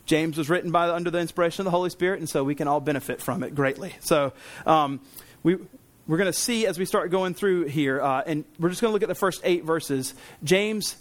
James 0.05 0.37
was 0.37 0.49
written 0.49 0.71
by 0.71 0.89
under 0.89 1.09
the 1.09 1.19
inspiration 1.19 1.61
of 1.61 1.65
the 1.65 1.71
Holy 1.71 1.89
Spirit, 1.89 2.19
and 2.19 2.29
so 2.29 2.43
we 2.43 2.55
can 2.55 2.67
all 2.67 2.79
benefit 2.79 3.21
from 3.21 3.43
it 3.43 3.55
greatly. 3.55 3.95
So 4.01 4.33
um, 4.65 4.99
we, 5.41 5.57
we're 6.07 6.17
going 6.17 6.31
to 6.31 6.37
see 6.37 6.67
as 6.67 6.77
we 6.77 6.85
start 6.85 7.09
going 7.11 7.33
through 7.33 7.65
here, 7.65 8.01
uh, 8.01 8.21
and 8.25 8.43
we're 8.59 8.69
just 8.69 8.81
going 8.81 8.89
to 8.89 8.93
look 8.93 9.03
at 9.03 9.09
the 9.09 9.15
first 9.15 9.41
eight 9.43 9.63
verses. 9.63 10.13
James 10.43 10.97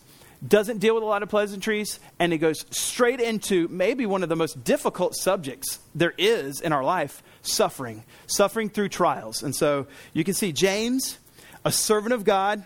doesn't 0.46 0.78
deal 0.78 0.94
with 0.94 1.04
a 1.04 1.06
lot 1.06 1.22
of 1.22 1.28
pleasantries, 1.28 2.00
and 2.18 2.32
it 2.32 2.38
goes 2.38 2.64
straight 2.70 3.20
into 3.20 3.68
maybe 3.68 4.06
one 4.06 4.22
of 4.22 4.28
the 4.28 4.36
most 4.36 4.64
difficult 4.64 5.14
subjects 5.14 5.78
there 5.94 6.14
is 6.18 6.60
in 6.60 6.72
our 6.72 6.82
life 6.82 7.22
suffering, 7.42 8.04
suffering 8.26 8.68
through 8.68 8.88
trials. 8.88 9.42
And 9.42 9.54
so 9.54 9.86
you 10.12 10.24
can 10.24 10.34
see 10.34 10.52
James, 10.52 11.18
a 11.64 11.70
servant 11.70 12.12
of 12.12 12.24
God, 12.24 12.64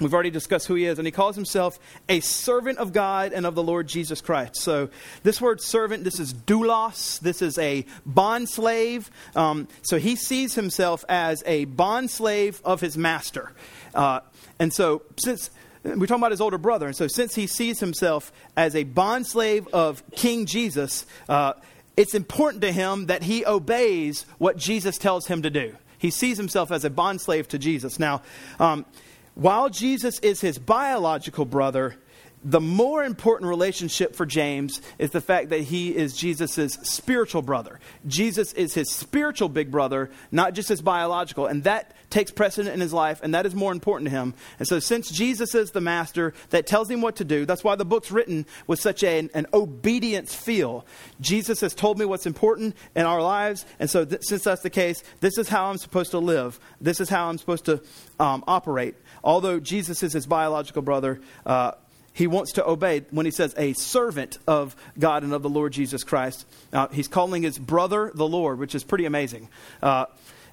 We've 0.00 0.14
already 0.14 0.30
discussed 0.30 0.68
who 0.68 0.76
he 0.76 0.84
is, 0.84 0.98
and 0.98 1.06
he 1.06 1.10
calls 1.10 1.34
himself 1.34 1.78
a 2.08 2.20
servant 2.20 2.78
of 2.78 2.92
God 2.92 3.32
and 3.32 3.44
of 3.44 3.56
the 3.56 3.64
Lord 3.64 3.88
Jesus 3.88 4.20
Christ. 4.20 4.56
So, 4.56 4.90
this 5.24 5.40
word 5.40 5.60
servant, 5.60 6.04
this 6.04 6.20
is 6.20 6.32
doulos, 6.32 7.18
this 7.18 7.42
is 7.42 7.58
a 7.58 7.84
bond 8.06 8.48
slave. 8.48 9.10
Um, 9.34 9.66
so, 9.82 9.98
he 9.98 10.14
sees 10.14 10.54
himself 10.54 11.04
as 11.08 11.42
a 11.46 11.64
bond 11.64 12.12
slave 12.12 12.60
of 12.64 12.80
his 12.80 12.96
master. 12.96 13.52
Uh, 13.92 14.20
and 14.60 14.72
so, 14.72 15.02
since 15.16 15.50
we're 15.84 16.06
talking 16.06 16.20
about 16.20 16.32
his 16.32 16.40
older 16.40 16.58
brother, 16.58 16.86
and 16.86 16.96
so 16.96 17.06
since 17.06 17.34
he 17.34 17.46
sees 17.46 17.80
himself 17.80 18.32
as 18.56 18.74
a 18.74 18.84
bond 18.84 19.26
slave 19.26 19.68
of 19.68 20.02
King 20.12 20.46
Jesus, 20.46 21.06
uh, 21.28 21.54
it's 21.96 22.14
important 22.14 22.62
to 22.62 22.72
him 22.72 23.06
that 23.06 23.22
he 23.22 23.44
obeys 23.44 24.24
what 24.38 24.56
Jesus 24.56 24.98
tells 24.98 25.26
him 25.26 25.42
to 25.42 25.50
do. 25.50 25.74
He 25.98 26.10
sees 26.10 26.36
himself 26.36 26.70
as 26.70 26.84
a 26.84 26.90
bond 26.90 27.20
slave 27.20 27.48
to 27.48 27.58
Jesus. 27.58 27.98
Now, 27.98 28.22
um, 28.60 28.86
while 29.34 29.68
Jesus 29.68 30.18
is 30.20 30.40
his 30.40 30.58
biological 30.58 31.44
brother, 31.44 31.96
the 32.44 32.60
more 32.60 33.04
important 33.04 33.48
relationship 33.48 34.14
for 34.14 34.24
James 34.24 34.80
is 34.98 35.10
the 35.10 35.20
fact 35.20 35.48
that 35.50 35.62
he 35.62 35.94
is 35.94 36.16
Jesus' 36.16 36.74
spiritual 36.82 37.42
brother. 37.42 37.80
Jesus 38.06 38.52
is 38.52 38.74
his 38.74 38.92
spiritual 38.92 39.48
big 39.48 39.70
brother, 39.70 40.10
not 40.30 40.54
just 40.54 40.68
his 40.68 40.80
biological. 40.80 41.46
And 41.46 41.64
that 41.64 41.94
takes 42.10 42.30
precedent 42.30 42.74
in 42.74 42.80
his 42.80 42.92
life, 42.92 43.20
and 43.22 43.34
that 43.34 43.44
is 43.44 43.54
more 43.54 43.72
important 43.72 44.10
to 44.10 44.16
him. 44.16 44.34
And 44.58 44.68
so, 44.68 44.78
since 44.78 45.10
Jesus 45.10 45.54
is 45.54 45.72
the 45.72 45.80
master 45.80 46.32
that 46.50 46.66
tells 46.66 46.88
him 46.88 47.00
what 47.00 47.16
to 47.16 47.24
do, 47.24 47.44
that's 47.44 47.64
why 47.64 47.74
the 47.74 47.84
book's 47.84 48.10
written 48.10 48.46
with 48.66 48.80
such 48.80 49.02
a, 49.02 49.28
an 49.34 49.46
obedience 49.52 50.34
feel. 50.34 50.86
Jesus 51.20 51.60
has 51.60 51.74
told 51.74 51.98
me 51.98 52.04
what's 52.04 52.26
important 52.26 52.76
in 52.94 53.04
our 53.04 53.20
lives, 53.20 53.66
and 53.78 53.90
so 53.90 54.04
th- 54.04 54.22
since 54.24 54.44
that's 54.44 54.62
the 54.62 54.70
case, 54.70 55.02
this 55.20 55.38
is 55.38 55.48
how 55.48 55.66
I'm 55.66 55.78
supposed 55.78 56.12
to 56.12 56.18
live. 56.18 56.58
This 56.80 57.00
is 57.00 57.08
how 57.08 57.28
I'm 57.28 57.38
supposed 57.38 57.66
to 57.66 57.82
um, 58.18 58.44
operate. 58.46 58.94
Although 59.22 59.60
Jesus 59.60 60.02
is 60.02 60.12
his 60.12 60.26
biological 60.26 60.82
brother, 60.82 61.20
uh, 61.44 61.72
he 62.18 62.26
wants 62.26 62.54
to 62.54 62.66
obey 62.66 63.04
when 63.12 63.26
he 63.26 63.30
says 63.30 63.54
a 63.56 63.74
servant 63.74 64.38
of 64.48 64.74
God 64.98 65.22
and 65.22 65.32
of 65.32 65.44
the 65.44 65.48
Lord 65.48 65.72
Jesus 65.72 66.02
Christ. 66.02 66.46
Uh, 66.72 66.88
he's 66.88 67.06
calling 67.06 67.44
his 67.44 67.56
brother 67.60 68.10
the 68.12 68.26
Lord, 68.26 68.58
which 68.58 68.74
is 68.74 68.82
pretty 68.82 69.04
amazing. 69.04 69.48
Uh, 69.80 70.06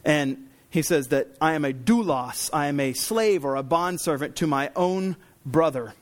and 0.03 0.47
he 0.69 0.83
says 0.83 1.07
that 1.07 1.29
I 1.41 1.55
am 1.55 1.65
a 1.65 1.73
doulos, 1.73 2.51
I 2.53 2.67
am 2.67 2.79
a 2.79 2.93
slave 2.93 3.43
or 3.43 3.55
a 3.55 3.63
bondservant 3.63 4.35
to 4.35 4.47
my 4.47 4.69
own 4.75 5.15
brother. 5.43 5.95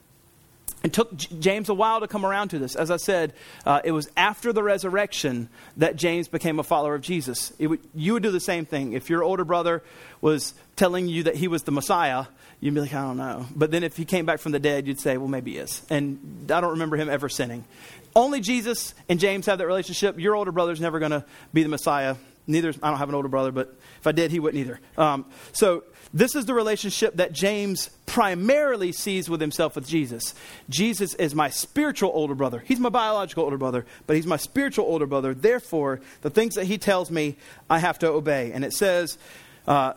It 0.83 0.91
took 0.91 1.15
James 1.15 1.69
a 1.69 1.73
while 1.73 2.01
to 2.01 2.09
come 2.09 2.25
around 2.25 2.49
to 2.49 2.59
this. 2.59 2.75
As 2.75 2.91
I 2.91 2.97
said, 2.97 3.33
uh, 3.65 3.79
it 3.85 3.93
was 3.93 4.09
after 4.17 4.51
the 4.51 4.61
resurrection 4.61 5.47
that 5.77 5.95
James 5.95 6.27
became 6.27 6.59
a 6.59 6.63
follower 6.63 6.93
of 6.93 7.01
Jesus. 7.01 7.53
You 7.57 8.13
would 8.13 8.23
do 8.23 8.31
the 8.31 8.41
same 8.41 8.65
thing. 8.65 8.91
If 8.91 9.09
your 9.09 9.23
older 9.23 9.45
brother 9.45 9.81
was 10.19 10.53
telling 10.75 11.07
you 11.07 11.23
that 11.23 11.35
he 11.35 11.47
was 11.47 11.63
the 11.63 11.71
Messiah, 11.71 12.25
you'd 12.59 12.73
be 12.73 12.81
like, 12.81 12.93
I 12.93 13.01
don't 13.01 13.15
know. 13.15 13.45
But 13.55 13.71
then 13.71 13.83
if 13.83 13.95
he 13.95 14.03
came 14.03 14.25
back 14.25 14.39
from 14.39 14.51
the 14.51 14.59
dead, 14.59 14.85
you'd 14.85 14.99
say, 14.99 15.15
well, 15.15 15.29
maybe 15.29 15.53
he 15.53 15.57
is. 15.59 15.81
And 15.89 16.51
I 16.51 16.59
don't 16.59 16.71
remember 16.71 16.97
him 16.97 17.09
ever 17.09 17.29
sinning. 17.29 17.63
Only 18.13 18.41
Jesus 18.41 18.93
and 19.07 19.21
James 19.21 19.45
have 19.45 19.59
that 19.59 19.67
relationship. 19.67 20.19
Your 20.19 20.35
older 20.35 20.51
brother's 20.51 20.81
never 20.81 20.99
going 20.99 21.11
to 21.11 21.23
be 21.53 21.63
the 21.63 21.69
Messiah. 21.69 22.15
Neither, 22.45 22.73
I 22.83 22.89
don't 22.89 22.99
have 22.99 23.07
an 23.07 23.15
older 23.15 23.29
brother, 23.29 23.53
but 23.53 23.73
if 23.99 24.05
I 24.05 24.11
did, 24.11 24.31
he 24.31 24.41
wouldn't 24.41 24.59
either. 24.59 24.81
Um, 24.97 25.25
so 25.53 25.85
this 26.13 26.35
is 26.35 26.45
the 26.45 26.53
relationship 26.53 27.15
that 27.15 27.33
James 27.33 27.89
primarily 28.05 28.91
sees 28.91 29.29
with 29.29 29.41
himself 29.41 29.75
with 29.75 29.87
Jesus. 29.87 30.35
Jesus 30.69 31.15
is 31.15 31.33
my 31.33 31.49
spiritual 31.49 32.11
older 32.13 32.35
brother. 32.35 32.59
He's 32.59 32.79
my 32.79 32.89
biological 32.89 33.43
older 33.43 33.57
brother, 33.57 33.85
but 34.05 34.15
he's 34.15 34.27
my 34.27 34.37
spiritual 34.37 34.85
older 34.85 35.07
brother. 35.07 35.33
Therefore, 35.33 36.01
the 36.21 36.29
things 36.29 36.53
that 36.55 36.65
he 36.65 36.77
tells 36.77 37.09
me, 37.09 37.37
I 37.67 37.79
have 37.79 37.97
to 37.99 38.09
obey. 38.09 38.51
And 38.51 38.63
it 38.63 38.73
says, 38.73 39.17
uh, 39.67 39.93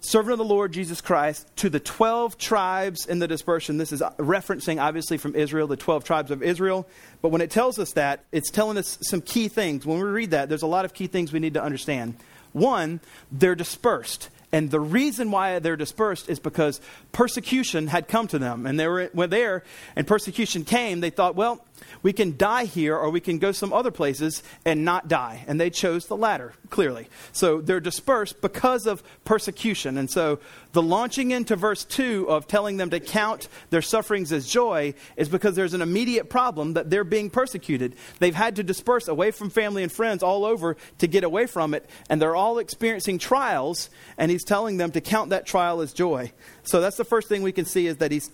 servant 0.00 0.32
of 0.32 0.38
the 0.38 0.44
Lord 0.44 0.72
Jesus 0.72 1.02
Christ, 1.02 1.46
to 1.56 1.68
the 1.68 1.80
12 1.80 2.38
tribes 2.38 3.04
in 3.04 3.18
the 3.18 3.28
dispersion. 3.28 3.76
This 3.76 3.92
is 3.92 4.00
referencing, 4.18 4.80
obviously, 4.80 5.18
from 5.18 5.34
Israel, 5.36 5.66
the 5.66 5.76
12 5.76 6.02
tribes 6.02 6.30
of 6.30 6.42
Israel. 6.42 6.88
But 7.20 7.28
when 7.28 7.42
it 7.42 7.50
tells 7.50 7.78
us 7.78 7.92
that, 7.92 8.24
it's 8.32 8.50
telling 8.50 8.78
us 8.78 8.98
some 9.02 9.20
key 9.20 9.48
things. 9.48 9.84
When 9.84 9.98
we 9.98 10.04
read 10.04 10.30
that, 10.30 10.48
there's 10.48 10.62
a 10.62 10.66
lot 10.66 10.86
of 10.86 10.94
key 10.94 11.08
things 11.08 11.30
we 11.30 11.40
need 11.40 11.54
to 11.54 11.62
understand. 11.62 12.16
One, 12.52 13.00
they're 13.30 13.54
dispersed. 13.54 14.30
And 14.52 14.70
the 14.70 14.80
reason 14.80 15.30
why 15.30 15.58
they're 15.58 15.76
dispersed 15.76 16.28
is 16.28 16.38
because 16.38 16.80
persecution 17.12 17.86
had 17.86 18.06
come 18.06 18.28
to 18.28 18.38
them. 18.38 18.66
And 18.66 18.78
they 18.78 18.86
were, 18.86 19.10
were 19.14 19.26
there, 19.26 19.64
and 19.96 20.06
persecution 20.06 20.64
came. 20.64 21.00
They 21.00 21.10
thought, 21.10 21.34
well, 21.34 21.64
we 22.02 22.12
can 22.12 22.36
die 22.36 22.64
here 22.64 22.96
or 22.96 23.10
we 23.10 23.20
can 23.20 23.38
go 23.38 23.52
some 23.52 23.72
other 23.72 23.90
places 23.90 24.42
and 24.64 24.84
not 24.84 25.08
die. 25.08 25.44
And 25.46 25.60
they 25.60 25.70
chose 25.70 26.06
the 26.06 26.16
latter, 26.16 26.52
clearly. 26.70 27.08
So 27.32 27.60
they're 27.60 27.80
dispersed 27.80 28.40
because 28.40 28.86
of 28.86 29.02
persecution. 29.24 29.98
And 29.98 30.10
so 30.10 30.38
the 30.72 30.82
launching 30.82 31.30
into 31.30 31.56
verse 31.56 31.84
2 31.84 32.28
of 32.28 32.46
telling 32.46 32.76
them 32.76 32.90
to 32.90 33.00
count 33.00 33.48
their 33.70 33.82
sufferings 33.82 34.32
as 34.32 34.48
joy 34.48 34.94
is 35.16 35.28
because 35.28 35.54
there's 35.54 35.74
an 35.74 35.82
immediate 35.82 36.30
problem 36.30 36.74
that 36.74 36.90
they're 36.90 37.04
being 37.04 37.30
persecuted. 37.30 37.94
They've 38.18 38.34
had 38.34 38.56
to 38.56 38.62
disperse 38.62 39.08
away 39.08 39.30
from 39.30 39.50
family 39.50 39.82
and 39.82 39.92
friends 39.92 40.22
all 40.22 40.44
over 40.44 40.76
to 40.98 41.06
get 41.06 41.24
away 41.24 41.46
from 41.46 41.74
it. 41.74 41.88
And 42.08 42.20
they're 42.20 42.36
all 42.36 42.58
experiencing 42.58 43.18
trials. 43.18 43.90
And 44.16 44.30
he's 44.30 44.44
telling 44.44 44.76
them 44.76 44.92
to 44.92 45.00
count 45.00 45.30
that 45.30 45.46
trial 45.46 45.80
as 45.80 45.92
joy. 45.92 46.32
So 46.64 46.80
that's 46.80 46.96
the 46.96 47.04
first 47.04 47.28
thing 47.28 47.42
we 47.42 47.52
can 47.52 47.64
see 47.64 47.86
is 47.86 47.96
that 47.98 48.12
he's, 48.12 48.30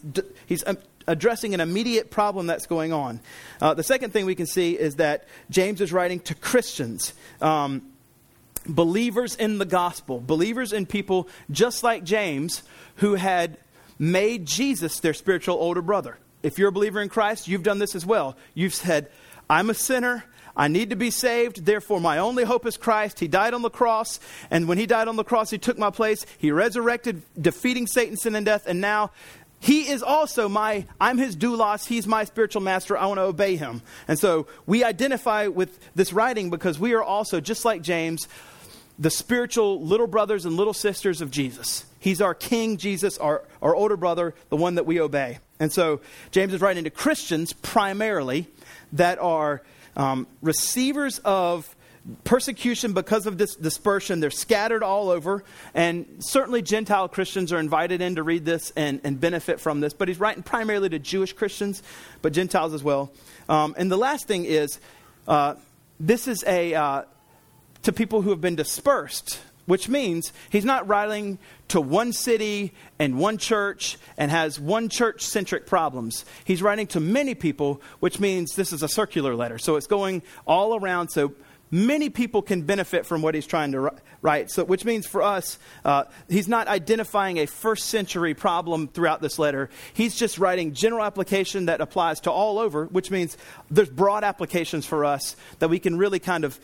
he's 0.47 0.63
um, 0.67 0.79
addressing 1.07 1.55
an 1.55 1.61
immediate 1.61 2.11
problem 2.11 2.47
that's 2.47 2.67
going 2.67 2.93
on. 2.93 3.21
Uh, 3.61 3.75
the 3.75 3.83
second 3.83 4.13
thing 4.13 4.27
we 4.27 4.35
can 4.35 4.47
see 4.47 4.79
is 4.79 4.97
that 4.97 5.25
James 5.51 5.81
is 5.81 5.93
writing 5.93 6.21
to 6.21 6.35
Christians. 6.35 7.15
Um, 7.41 7.83
believers 8.67 9.35
in 9.35 9.59
the 9.59 9.65
gospel, 9.65 10.21
believers 10.21 10.73
in 10.73 10.87
people 10.87 11.29
just 11.51 11.83
like 11.83 12.05
James 12.05 12.63
who 12.97 13.15
had 13.15 13.57
made 13.99 14.47
Jesus 14.47 15.01
their 15.01 15.15
spiritual 15.15 15.57
older 15.57 15.83
brother. 15.83 16.19
If 16.43 16.59
you're 16.59 16.69
a 16.69 16.73
believer 16.73 17.01
in 17.01 17.09
Christ, 17.09 17.49
you've 17.49 17.63
done 17.63 17.79
this 17.79 17.95
as 17.95 18.07
well. 18.07 18.37
You've 18.55 18.75
said, 18.75 19.11
I'm 19.51 19.71
a 19.71 19.75
sinner. 19.75 20.25
I 20.59 20.67
need 20.69 20.91
to 20.91 20.97
be 20.97 21.11
saved. 21.11 21.65
Therefore, 21.65 22.01
my 22.01 22.19
only 22.19 22.45
hope 22.45 22.67
is 22.67 22.77
Christ. 22.77 23.21
He 23.21 23.29
died 23.29 23.55
on 23.55 23.63
the 23.63 23.71
cross. 23.71 24.19
And 24.51 24.67
when 24.67 24.77
he 24.77 24.87
died 24.87 25.07
on 25.07 25.15
the 25.17 25.25
cross, 25.25 25.51
he 25.51 25.59
took 25.59 25.79
my 25.79 25.91
place. 25.91 26.27
He 26.37 26.51
resurrected, 26.51 27.23
defeating 27.41 27.87
Satan, 27.87 28.17
sin, 28.17 28.35
and 28.35 28.45
death. 28.45 28.65
And 28.67 28.81
now 28.81 29.13
he 29.61 29.89
is 29.89 30.03
also 30.03 30.49
my, 30.49 30.87
I'm 31.01 31.19
his 31.19 31.37
doulos, 31.37 31.87
he's 31.87 32.07
my 32.07 32.25
spiritual 32.25 32.63
master, 32.63 32.97
I 32.97 33.07
want 33.07 33.19
to 33.19 33.23
obey 33.23 33.57
him. 33.57 33.83
And 34.07 34.19
so 34.19 34.47
we 34.67 34.85
identify 34.85 35.49
with 35.49 35.79
this 35.95 36.13
writing 36.13 36.51
because 36.51 36.79
we 36.79 36.93
are 36.93 37.03
also, 37.03 37.41
just 37.41 37.65
like 37.65 37.83
James, 37.83 38.29
the 38.99 39.11
spiritual 39.11 39.81
little 39.83 40.07
brothers 40.07 40.45
and 40.45 40.57
little 40.57 40.75
sisters 40.75 41.21
of 41.21 41.31
Jesus. 41.31 41.85
He's 42.01 42.21
our 42.21 42.35
King 42.35 42.77
Jesus, 42.77 43.19
our, 43.19 43.43
our 43.63 43.75
older 43.75 43.97
brother, 43.97 44.35
the 44.49 44.57
one 44.57 44.77
that 44.77 44.87
we 44.87 45.01
obey. 45.01 45.39
And 45.61 45.73
so 45.73 46.01
James 46.31 46.55
is 46.55 46.61
writing 46.61 46.85
to 46.85 46.91
Christians 46.91 47.53
primarily 47.53 48.47
that 48.93 49.19
are 49.19 49.63
um, 49.99 50.27
receivers 50.41 51.19
of 51.25 51.77
persecution 52.25 52.93
because 52.93 53.27
of 53.27 53.37
this 53.37 53.55
dispersion. 53.55 54.21
They're 54.21 54.31
scattered 54.31 54.83
all 54.83 55.11
over. 55.11 55.45
And 55.75 56.07
certainly 56.21 56.63
Gentile 56.63 57.09
Christians 57.09 57.53
are 57.53 57.59
invited 57.59 58.01
in 58.01 58.15
to 58.15 58.23
read 58.23 58.45
this 58.45 58.73
and, 58.77 59.01
and 59.05 59.21
benefit 59.21 59.61
from 59.61 59.81
this. 59.81 59.93
But 59.93 60.09
he's 60.09 60.21
writing 60.21 60.43
primarily 60.43 60.89
to 60.91 60.99
Jewish 60.99 61.33
Christians, 61.33 61.83
but 62.23 62.33
Gentiles 62.33 62.73
as 62.73 62.83
well. 62.83 63.13
Um, 63.49 63.75
and 63.77 63.91
the 63.91 63.99
last 63.99 64.27
thing 64.27 64.45
is 64.45 64.81
uh, 65.27 65.57
this 66.01 66.29
is 66.29 66.45
a 66.47 66.75
uh, 66.75 67.03
to 67.83 67.93
people 67.93 68.23
who 68.23 68.31
have 68.31 68.41
been 68.41 68.57
dispersed. 68.57 69.41
Which 69.69 69.87
means 69.87 70.33
he's 70.49 70.65
not 70.65 70.89
writing 70.89 71.39
to 71.69 71.79
one 71.79 72.15
city 72.15 72.73
and 72.99 73.19
one 73.19 73.37
church 73.37 73.99
and 74.17 74.31
has 74.31 74.59
one 74.59 74.89
church 74.89 75.23
centric 75.23 75.67
problems. 75.67 76.25
He's 76.43 76.63
writing 76.63 76.87
to 76.89 77.01
many 77.01 77.35
people, 77.35 77.83
which 78.01 78.19
means 78.19 78.55
this 78.55 78.73
is 78.73 78.83
a 78.83 78.89
circular 78.89 79.35
letter. 79.35 79.59
So 79.59 79.77
it's 79.77 79.87
going 79.87 80.23
all 80.47 80.75
around. 80.75 81.11
So 81.11 81.35
many 81.71 82.09
people 82.09 82.41
can 82.41 82.63
benefit 82.63 83.05
from 83.05 83.21
what 83.21 83.35
he's 83.35 83.47
trying 83.47 83.73
to 83.73 83.93
write. 84.23 84.51
So, 84.51 84.65
which 84.65 84.87
means 84.87 85.07
for 85.07 85.23
us, 85.23 85.59
uh, 85.85 86.05
he's 86.31 86.49
not 86.49 86.67
identifying 86.67 87.37
a 87.37 87.45
first 87.47 87.87
century 87.87 88.33
problem 88.33 88.89
throughout 88.89 89.21
this 89.21 89.39
letter. 89.39 89.69
He's 89.93 90.17
just 90.17 90.39
writing 90.39 90.73
general 90.73 91.05
application 91.05 91.67
that 91.67 91.83
applies 91.83 92.21
to 92.21 92.31
all 92.31 92.59
over, 92.59 92.87
which 92.87 93.11
means 93.11 93.37
there's 93.71 93.91
broad 93.91 94.25
applications 94.25 94.87
for 94.87 95.05
us 95.05 95.37
that 95.59 95.69
we 95.69 95.79
can 95.79 95.99
really 95.99 96.21
kind 96.21 96.45
of 96.45 96.59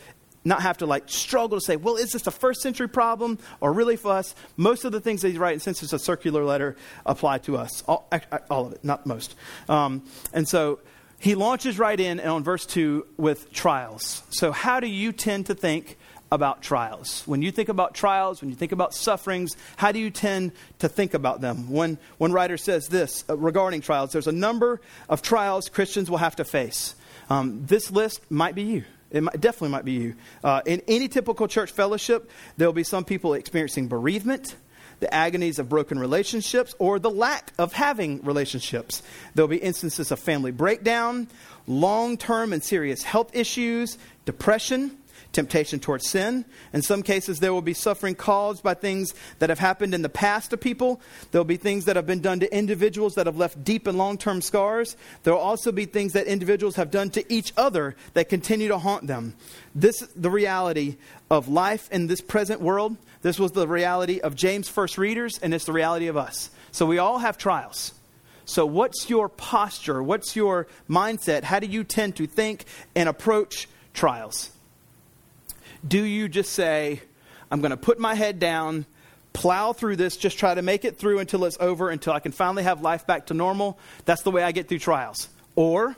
not 0.45 0.61
have 0.61 0.77
to 0.77 0.85
like 0.85 1.09
struggle 1.09 1.59
to 1.59 1.65
say, 1.65 1.75
well, 1.75 1.97
is 1.97 2.11
this 2.11 2.25
a 2.27 2.31
first 2.31 2.61
century 2.61 2.87
problem 2.87 3.39
or 3.59 3.73
really 3.73 3.97
for 3.97 4.11
us? 4.11 4.35
Most 4.55 4.85
of 4.85 4.91
the 4.91 5.01
things 5.01 5.21
that 5.23 5.29
he's 5.29 5.37
writing, 5.37 5.59
since 5.59 5.83
it's 5.83 5.91
a 5.91 5.99
circular 5.99 6.45
letter, 6.45 6.75
apply 7.05 7.39
to 7.39 7.57
us. 7.57 7.83
All, 7.87 8.09
all 8.49 8.67
of 8.67 8.73
it, 8.73 8.83
not 8.83 9.05
most. 9.05 9.35
Um, 9.67 10.03
and 10.31 10.47
so 10.47 10.79
he 11.19 11.35
launches 11.35 11.79
right 11.79 11.99
in 11.99 12.19
on 12.19 12.43
verse 12.43 12.65
2 12.65 13.07
with 13.17 13.51
trials. 13.51 14.23
So, 14.29 14.51
how 14.51 14.79
do 14.79 14.87
you 14.87 15.11
tend 15.11 15.47
to 15.47 15.55
think 15.55 15.97
about 16.31 16.61
trials? 16.61 17.23
When 17.25 17.41
you 17.41 17.51
think 17.51 17.69
about 17.69 17.95
trials, 17.95 18.41
when 18.41 18.49
you 18.49 18.55
think 18.55 18.71
about 18.71 18.93
sufferings, 18.93 19.55
how 19.77 19.91
do 19.91 19.99
you 19.99 20.09
tend 20.09 20.51
to 20.79 20.89
think 20.89 21.13
about 21.13 21.41
them? 21.41 21.69
One, 21.69 21.97
one 22.17 22.31
writer 22.31 22.57
says 22.57 22.87
this 22.87 23.23
uh, 23.29 23.37
regarding 23.37 23.81
trials 23.81 24.11
there's 24.11 24.27
a 24.27 24.31
number 24.31 24.81
of 25.09 25.21
trials 25.21 25.69
Christians 25.69 26.11
will 26.11 26.17
have 26.17 26.35
to 26.35 26.45
face. 26.45 26.95
Um, 27.29 27.65
this 27.65 27.89
list 27.89 28.29
might 28.29 28.53
be 28.53 28.63
you. 28.63 28.83
It 29.15 29.23
might, 29.23 29.39
definitely 29.39 29.69
might 29.69 29.85
be 29.85 29.93
you. 29.93 30.15
Uh, 30.43 30.61
in 30.65 30.81
any 30.87 31.07
typical 31.07 31.47
church 31.47 31.71
fellowship, 31.71 32.29
there 32.57 32.67
will 32.67 32.73
be 32.73 32.83
some 32.83 33.05
people 33.05 33.33
experiencing 33.33 33.87
bereavement. 33.87 34.55
the 34.99 35.13
agonies 35.13 35.59
of 35.59 35.69
broken 35.69 35.99
relationships, 35.99 36.73
or 36.79 36.99
the 36.99 37.09
lack 37.09 37.51
of 37.57 37.73
having 37.73 38.21
relationships. 38.23 39.03
There'll 39.33 39.49
be 39.49 39.57
instances 39.57 40.11
of 40.11 40.19
family 40.19 40.51
breakdown, 40.51 41.27
long 41.67 42.17
term 42.17 42.53
and 42.53 42.63
serious 42.63 43.03
health 43.03 43.35
issues, 43.35 43.97
depression, 44.25 44.97
temptation 45.35 45.79
towards 45.79 46.09
sin. 46.09 46.45
In 46.73 46.81
some 46.81 47.03
cases, 47.03 47.39
there 47.39 47.53
will 47.53 47.61
be 47.61 47.73
suffering 47.73 48.15
caused 48.15 48.63
by 48.63 48.73
things 48.73 49.13
that 49.39 49.49
have 49.49 49.59
happened 49.59 49.93
in 49.93 50.01
the 50.01 50.09
past 50.09 50.49
to 50.49 50.57
people. 50.57 50.99
There 51.31 51.39
will 51.39 51.45
be 51.45 51.57
things 51.57 51.85
that 51.85 51.95
have 51.95 52.07
been 52.07 52.21
done 52.21 52.39
to 52.39 52.55
individuals 52.55 53.15
that 53.15 53.27
have 53.27 53.37
left 53.37 53.63
deep 53.63 53.85
and 53.85 53.97
long 53.97 54.17
term 54.17 54.41
scars. 54.41 54.97
There 55.23 55.33
will 55.33 55.41
also 55.41 55.71
be 55.71 55.85
things 55.85 56.13
that 56.13 56.25
individuals 56.25 56.77
have 56.77 56.89
done 56.89 57.11
to 57.11 57.33
each 57.33 57.53
other 57.55 57.95
that 58.13 58.29
continue 58.29 58.69
to 58.69 58.79
haunt 58.79 59.05
them. 59.05 59.35
This 59.75 60.01
is 60.01 60.07
the 60.15 60.31
reality 60.31 60.95
of 61.29 61.49
life 61.49 61.91
in 61.91 62.07
this 62.07 62.21
present 62.21 62.61
world. 62.61 62.95
This 63.21 63.37
was 63.37 63.51
the 63.51 63.67
reality 63.67 64.21
of 64.21 64.35
James' 64.35 64.69
first 64.69 64.97
readers, 64.97 65.37
and 65.41 65.53
it's 65.53 65.65
the 65.65 65.73
reality 65.73 66.07
of 66.07 66.17
us. 66.17 66.49
So 66.71 66.85
we 66.85 66.97
all 66.97 67.19
have 67.19 67.37
trials. 67.37 67.93
So, 68.45 68.65
what's 68.65 69.09
your 69.09 69.27
posture? 69.27 70.01
What's 70.03 70.35
your 70.35 70.67
mindset? 70.87 71.43
How 71.43 71.59
do 71.59 71.65
you 71.65 71.83
tend 71.83 72.15
to 72.17 72.27
think 72.27 72.65
and 72.95 73.09
approach 73.09 73.67
trials? 73.93 74.51
Do 75.87 76.03
you 76.03 76.27
just 76.27 76.53
say, 76.53 77.01
I'm 77.51 77.61
going 77.61 77.71
to 77.71 77.77
put 77.77 77.99
my 77.99 78.15
head 78.15 78.39
down, 78.39 78.85
plow 79.33 79.73
through 79.73 79.97
this, 79.97 80.17
just 80.17 80.37
try 80.39 80.53
to 80.53 80.61
make 80.61 80.85
it 80.85 80.97
through 80.97 81.19
until 81.19 81.45
it's 81.45 81.57
over, 81.59 81.89
until 81.89 82.13
I 82.13 82.19
can 82.19 82.31
finally 82.31 82.63
have 82.63 82.81
life 82.81 83.05
back 83.05 83.27
to 83.27 83.33
normal? 83.33 83.77
That's 84.05 84.23
the 84.23 84.31
way 84.31 84.43
I 84.43 84.51
get 84.51 84.67
through 84.67 84.79
trials. 84.79 85.29
Or 85.55 85.95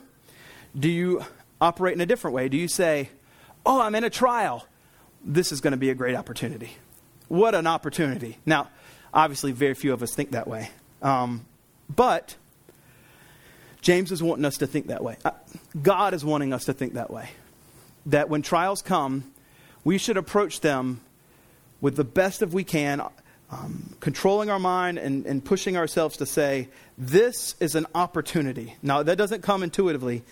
do 0.78 0.88
you 0.90 1.24
operate 1.60 1.94
in 1.94 2.00
a 2.00 2.06
different 2.06 2.34
way? 2.34 2.48
Do 2.48 2.56
you 2.56 2.68
say, 2.68 3.08
Oh, 3.68 3.82
I'm 3.82 3.94
in 3.94 4.02
a 4.02 4.08
trial. 4.10 4.66
This 5.22 5.52
is 5.52 5.60
going 5.60 5.72
to 5.72 5.76
be 5.76 5.90
a 5.90 5.94
great 5.94 6.14
opportunity. 6.14 6.70
What 7.28 7.54
an 7.54 7.66
opportunity. 7.66 8.38
Now, 8.46 8.68
obviously, 9.12 9.52
very 9.52 9.74
few 9.74 9.92
of 9.92 10.02
us 10.02 10.14
think 10.14 10.30
that 10.30 10.48
way. 10.48 10.70
Um, 11.02 11.44
but 11.94 12.34
James 13.82 14.10
is 14.10 14.22
wanting 14.22 14.46
us 14.46 14.56
to 14.58 14.66
think 14.66 14.86
that 14.86 15.04
way. 15.04 15.18
Uh, 15.22 15.32
God 15.82 16.14
is 16.14 16.24
wanting 16.24 16.54
us 16.54 16.64
to 16.64 16.72
think 16.72 16.94
that 16.94 17.10
way. 17.10 17.28
That 18.06 18.30
when 18.30 18.40
trials 18.40 18.80
come, 18.80 19.30
we 19.88 19.96
should 19.96 20.18
approach 20.18 20.60
them 20.60 21.00
with 21.80 21.96
the 21.96 22.04
best 22.04 22.42
of 22.42 22.52
we 22.52 22.62
can, 22.62 23.00
um, 23.50 23.96
controlling 24.00 24.50
our 24.50 24.58
mind 24.58 24.98
and, 24.98 25.24
and 25.24 25.42
pushing 25.42 25.78
ourselves 25.78 26.18
to 26.18 26.26
say, 26.26 26.68
this 26.98 27.54
is 27.58 27.74
an 27.74 27.86
opportunity. 27.94 28.74
Now, 28.82 29.02
that 29.02 29.16
doesn't 29.16 29.42
come 29.42 29.62
intuitively. 29.62 30.24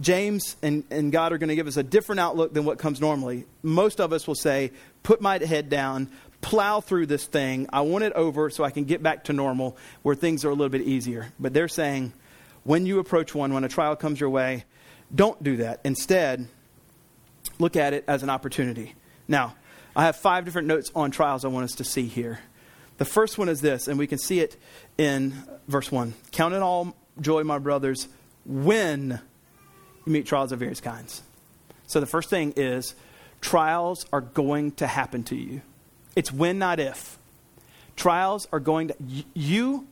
James 0.00 0.56
and, 0.60 0.82
and 0.90 1.12
God 1.12 1.32
are 1.32 1.38
going 1.38 1.50
to 1.50 1.54
give 1.54 1.68
us 1.68 1.76
a 1.76 1.84
different 1.84 2.18
outlook 2.18 2.52
than 2.52 2.64
what 2.64 2.80
comes 2.80 3.00
normally. 3.00 3.44
Most 3.62 4.00
of 4.00 4.12
us 4.12 4.26
will 4.26 4.34
say, 4.34 4.72
put 5.04 5.20
my 5.20 5.38
head 5.38 5.68
down, 5.68 6.08
plow 6.40 6.80
through 6.80 7.06
this 7.06 7.26
thing. 7.26 7.68
I 7.72 7.82
want 7.82 8.02
it 8.02 8.12
over 8.14 8.50
so 8.50 8.64
I 8.64 8.72
can 8.72 8.86
get 8.86 9.04
back 9.04 9.22
to 9.26 9.32
normal 9.32 9.76
where 10.02 10.16
things 10.16 10.44
are 10.44 10.50
a 10.50 10.54
little 10.54 10.68
bit 10.68 10.82
easier. 10.82 11.28
But 11.38 11.54
they're 11.54 11.68
saying, 11.68 12.12
when 12.64 12.86
you 12.86 12.98
approach 12.98 13.36
one, 13.36 13.54
when 13.54 13.62
a 13.62 13.68
trial 13.68 13.94
comes 13.94 14.18
your 14.18 14.30
way, 14.30 14.64
don't 15.14 15.40
do 15.44 15.58
that. 15.58 15.78
Instead, 15.84 16.48
look 17.58 17.76
at 17.76 17.92
it 17.92 18.04
as 18.06 18.22
an 18.22 18.30
opportunity. 18.30 18.94
Now, 19.28 19.54
I 19.94 20.04
have 20.04 20.16
five 20.16 20.44
different 20.44 20.68
notes 20.68 20.90
on 20.94 21.10
trials 21.10 21.44
I 21.44 21.48
want 21.48 21.64
us 21.64 21.76
to 21.76 21.84
see 21.84 22.06
here. 22.06 22.40
The 22.98 23.04
first 23.04 23.38
one 23.38 23.48
is 23.48 23.60
this, 23.60 23.88
and 23.88 23.98
we 23.98 24.06
can 24.06 24.18
see 24.18 24.40
it 24.40 24.56
in 24.96 25.34
verse 25.68 25.92
1. 25.92 26.14
Count 26.32 26.54
it 26.54 26.62
all 26.62 26.94
joy, 27.20 27.44
my 27.44 27.58
brothers, 27.58 28.08
when 28.44 29.20
you 30.04 30.12
meet 30.12 30.26
trials 30.26 30.52
of 30.52 30.58
various 30.58 30.80
kinds. 30.80 31.22
So 31.86 32.00
the 32.00 32.06
first 32.06 32.30
thing 32.30 32.54
is 32.56 32.94
trials 33.40 34.06
are 34.12 34.20
going 34.20 34.72
to 34.72 34.86
happen 34.86 35.24
to 35.24 35.36
you. 35.36 35.60
It's 36.14 36.32
when, 36.32 36.58
not 36.58 36.80
if. 36.80 37.18
Trials 37.96 38.48
are 38.52 38.60
going 38.60 38.88
to, 38.88 38.94
you 39.34 39.86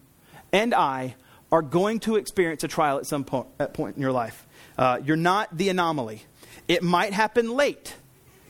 and 0.52 0.74
I 0.74 1.14
are 1.52 1.62
going 1.62 2.00
to 2.00 2.16
experience 2.16 2.64
a 2.64 2.68
trial 2.68 2.98
at 2.98 3.06
some 3.06 3.24
point, 3.24 3.48
at 3.58 3.74
point 3.74 3.96
in 3.96 4.02
your 4.02 4.12
life. 4.12 4.46
Uh, 4.76 4.98
you're 5.04 5.16
not 5.16 5.56
the 5.56 5.68
anomaly. 5.68 6.22
It 6.68 6.82
might 6.82 7.12
happen 7.12 7.50
late. 7.54 7.94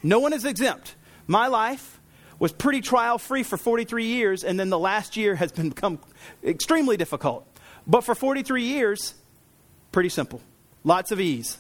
No 0.03 0.19
one 0.19 0.33
is 0.33 0.45
exempt. 0.45 0.95
My 1.27 1.49
life 1.49 2.01
was 2.39 2.53
pretty 2.53 2.81
trial 2.81 3.19
free 3.19 3.43
for 3.43 3.57
43 3.57 4.05
years, 4.05 4.45
and 4.45 4.59
then 4.59 4.71
the 4.71 4.79
last 4.79 5.17
year 5.17 5.35
has 5.35 5.53
become 5.53 5.99
extremely 6.45 6.97
difficult. 6.97 7.47
But 7.87 8.03
for 8.03 8.15
43 8.15 8.63
years, 8.63 9.15
pretty 9.93 10.09
simple. 10.09 10.41
Lots 10.85 11.11
of 11.13 11.21
ease. 11.21 11.59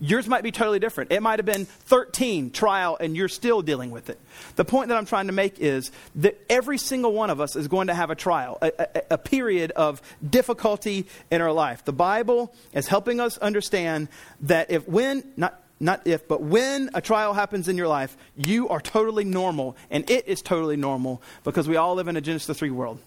Yours 0.00 0.26
might 0.26 0.42
be 0.42 0.50
totally 0.50 0.80
different. 0.80 1.12
It 1.12 1.22
might 1.22 1.38
have 1.38 1.46
been 1.46 1.66
13 1.66 2.50
trial 2.50 2.96
and 2.98 3.16
you're 3.16 3.28
still 3.28 3.62
dealing 3.62 3.90
with 3.90 4.10
it. 4.10 4.18
The 4.56 4.64
point 4.64 4.88
that 4.88 4.96
I'm 4.98 5.06
trying 5.06 5.28
to 5.28 5.32
make 5.32 5.60
is 5.60 5.92
that 6.16 6.40
every 6.50 6.78
single 6.78 7.12
one 7.12 7.30
of 7.30 7.40
us 7.40 7.54
is 7.54 7.68
going 7.68 7.86
to 7.86 7.94
have 7.94 8.10
a 8.10 8.16
trial, 8.16 8.58
a, 8.60 8.72
a, 8.78 9.02
a 9.12 9.18
period 9.18 9.70
of 9.72 10.02
difficulty 10.28 11.06
in 11.30 11.40
our 11.40 11.52
life. 11.52 11.84
The 11.84 11.92
Bible 11.92 12.52
is 12.72 12.88
helping 12.88 13.20
us 13.20 13.38
understand 13.38 14.08
that 14.40 14.70
if 14.70 14.88
when, 14.88 15.22
not, 15.36 15.62
not 15.84 16.06
if, 16.06 16.26
but 16.26 16.40
when 16.40 16.88
a 16.94 17.02
trial 17.02 17.34
happens 17.34 17.68
in 17.68 17.76
your 17.76 17.88
life, 17.88 18.16
you 18.36 18.70
are 18.70 18.80
totally 18.80 19.22
normal 19.22 19.76
and 19.90 20.08
it 20.08 20.26
is 20.26 20.40
totally 20.40 20.78
normal 20.78 21.20
because 21.44 21.68
we 21.68 21.76
all 21.76 21.94
live 21.94 22.08
in 22.08 22.16
a 22.16 22.22
Genesis 22.22 22.58
3 22.58 22.70
world. 22.70 22.98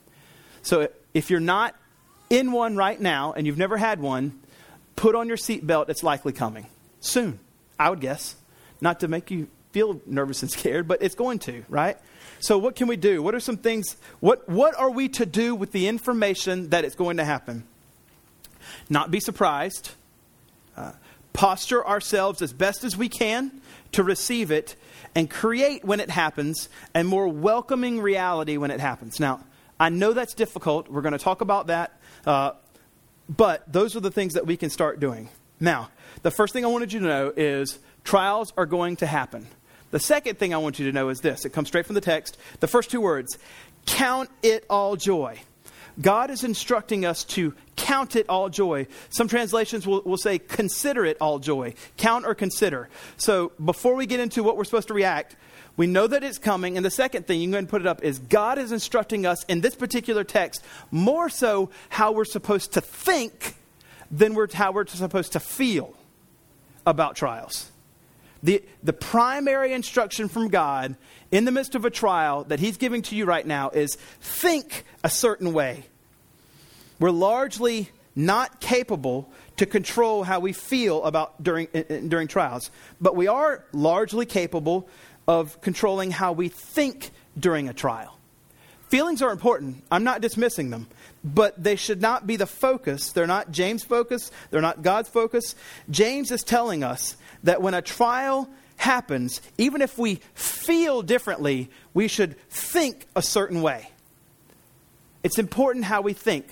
So 0.61 0.87
if 1.11 1.31
you're 1.31 1.39
not 1.39 1.73
in 2.29 2.51
one 2.51 2.75
right 2.75 3.01
now 3.01 3.33
and 3.33 3.47
you've 3.47 3.57
never 3.57 3.77
had 3.77 3.99
one, 3.99 4.39
put 4.95 5.15
on 5.15 5.27
your 5.27 5.37
seatbelt, 5.37 5.89
it's 5.89 6.03
likely 6.03 6.33
coming 6.33 6.67
soon, 6.99 7.39
I 7.79 7.89
would 7.89 7.99
guess. 7.99 8.35
Not 8.79 8.99
to 8.99 9.07
make 9.07 9.31
you 9.31 9.47
feel 9.71 9.99
nervous 10.05 10.43
and 10.43 10.51
scared, 10.57 10.87
but 10.87 11.01
it's 11.01 11.15
going 11.15 11.39
to, 11.39 11.65
right? 11.69 11.97
So 12.39 12.59
what 12.59 12.75
can 12.75 12.85
we 12.87 12.95
do? 12.95 13.23
What 13.23 13.33
are 13.33 13.39
some 13.39 13.57
things 13.57 13.97
what 14.19 14.47
what 14.47 14.77
are 14.77 14.91
we 14.91 15.09
to 15.09 15.25
do 15.25 15.55
with 15.55 15.71
the 15.71 15.87
information 15.87 16.69
that 16.69 16.85
it's 16.85 16.93
going 16.95 17.17
to 17.17 17.25
happen? 17.25 17.63
Not 18.87 19.09
be 19.09 19.19
surprised. 19.19 19.93
Uh, 20.75 20.91
posture 21.37 21.85
ourselves 21.85 22.41
as 22.41 22.51
best 22.51 22.83
as 22.83 22.97
we 22.97 23.07
can 23.07 23.61
to 23.91 24.03
receive 24.03 24.49
it 24.49 24.75
and 25.13 25.29
create 25.29 25.85
when 25.85 25.99
it 25.99 26.09
happens 26.09 26.67
a 26.95 27.03
more 27.03 27.27
welcoming 27.27 28.01
reality 28.01 28.57
when 28.57 28.71
it 28.71 28.79
happens. 28.79 29.19
Now, 29.19 29.41
I 29.79 29.89
know 29.89 30.13
that's 30.13 30.33
difficult. 30.33 30.89
We're 30.89 31.03
going 31.03 31.13
to 31.13 31.19
talk 31.19 31.41
about 31.41 31.67
that. 31.67 32.01
Uh, 32.25 32.53
but 33.29 33.71
those 33.71 33.95
are 33.95 33.99
the 33.99 34.09
things 34.09 34.33
that 34.33 34.47
we 34.47 34.57
can 34.57 34.71
start 34.71 34.99
doing. 34.99 35.29
Now, 35.59 35.91
the 36.23 36.31
first 36.31 36.53
thing 36.53 36.65
I 36.65 36.69
wanted 36.69 36.91
you 36.91 37.01
to 37.01 37.05
know 37.05 37.33
is 37.37 37.77
trials 38.03 38.51
are 38.57 38.65
going 38.65 38.95
to 38.97 39.05
happen. 39.05 39.45
The 39.91 39.99
second 39.99 40.39
thing 40.39 40.55
I 40.55 40.57
want 40.57 40.79
you 40.79 40.87
to 40.87 40.91
know 40.91 41.09
is 41.09 41.21
this 41.21 41.45
it 41.45 41.53
comes 41.53 41.67
straight 41.67 41.85
from 41.85 41.95
the 41.95 42.01
text. 42.01 42.35
The 42.61 42.67
first 42.67 42.89
two 42.89 42.99
words 42.99 43.37
count 43.85 44.31
it 44.41 44.65
all 44.71 44.95
joy. 44.95 45.39
God 45.99 46.29
is 46.29 46.43
instructing 46.43 47.05
us 47.05 47.23
to 47.25 47.53
count 47.75 48.15
it 48.15 48.27
all 48.29 48.49
joy. 48.49 48.87
Some 49.09 49.27
translations 49.27 49.87
will, 49.87 50.01
will 50.03 50.17
say 50.17 50.39
consider 50.39 51.05
it 51.05 51.17
all 51.19 51.39
joy. 51.39 51.73
Count 51.97 52.25
or 52.25 52.35
consider. 52.35 52.89
So 53.17 53.51
before 53.63 53.95
we 53.95 54.05
get 54.05 54.19
into 54.19 54.43
what 54.43 54.57
we're 54.57 54.63
supposed 54.63 54.89
to 54.89 54.93
react, 54.93 55.35
we 55.75 55.87
know 55.87 56.07
that 56.07 56.23
it's 56.23 56.37
coming. 56.37 56.75
And 56.75 56.85
the 56.85 56.91
second 56.91 57.27
thing, 57.27 57.39
you 57.39 57.45
can 57.45 57.51
go 57.51 57.57
and 57.59 57.69
put 57.69 57.81
it 57.81 57.87
up, 57.87 58.03
is 58.03 58.19
God 58.19 58.57
is 58.57 58.71
instructing 58.71 59.25
us 59.25 59.43
in 59.45 59.61
this 59.61 59.75
particular 59.75 60.23
text 60.23 60.63
more 60.91 61.29
so 61.29 61.69
how 61.89 62.11
we're 62.11 62.25
supposed 62.25 62.73
to 62.73 62.81
think 62.81 63.55
than 64.11 64.33
we're, 64.33 64.51
how 64.51 64.71
we're 64.71 64.87
supposed 64.87 65.33
to 65.33 65.39
feel 65.39 65.93
about 66.85 67.15
trials. 67.15 67.71
The, 68.43 68.63
the 68.83 68.93
primary 68.93 69.73
instruction 69.73 70.27
from 70.27 70.49
God 70.49 70.95
in 71.31 71.45
the 71.45 71.51
midst 71.51 71.75
of 71.75 71.85
a 71.85 71.89
trial 71.89 72.43
that 72.45 72.59
He's 72.59 72.77
giving 72.77 73.01
to 73.03 73.15
you 73.15 73.25
right 73.25 73.45
now 73.45 73.69
is 73.69 73.95
think 74.21 74.83
a 75.03 75.09
certain 75.09 75.53
way. 75.53 75.85
We're 76.99 77.11
largely 77.11 77.89
not 78.15 78.59
capable 78.59 79.29
to 79.57 79.65
control 79.65 80.23
how 80.23 80.39
we 80.39 80.53
feel 80.53 81.03
about 81.03 81.41
during, 81.41 81.67
during 82.07 82.27
trials, 82.27 82.71
but 82.99 83.15
we 83.15 83.27
are 83.27 83.63
largely 83.71 84.25
capable 84.25 84.87
of 85.27 85.59
controlling 85.61 86.11
how 86.11 86.31
we 86.31 86.49
think 86.49 87.11
during 87.37 87.69
a 87.69 87.73
trial. 87.73 88.17
Feelings 88.89 89.21
are 89.21 89.31
important. 89.31 89.83
I'm 89.91 90.03
not 90.03 90.21
dismissing 90.21 90.69
them 90.69 90.87
but 91.33 91.61
they 91.61 91.75
should 91.75 92.01
not 92.01 92.25
be 92.25 92.35
the 92.35 92.45
focus. 92.45 93.11
They're 93.11 93.27
not 93.27 93.51
James' 93.51 93.83
focus, 93.83 94.31
they're 94.49 94.61
not 94.61 94.81
God's 94.81 95.09
focus. 95.09 95.55
James 95.89 96.31
is 96.31 96.43
telling 96.43 96.83
us 96.83 97.17
that 97.47 97.61
when 97.61 97.73
a 97.73 97.81
trial 97.81 98.49
happens, 98.75 99.41
even 99.57 99.81
if 99.81 99.97
we 99.97 100.15
feel 100.33 101.01
differently, 101.01 101.69
we 101.93 102.09
should 102.09 102.37
think 102.49 103.07
a 103.15 103.21
certain 103.21 103.61
way. 103.61 103.89
It's 105.23 105.39
important 105.39 105.85
how 105.85 106.01
we 106.01 106.11
think. 106.11 106.47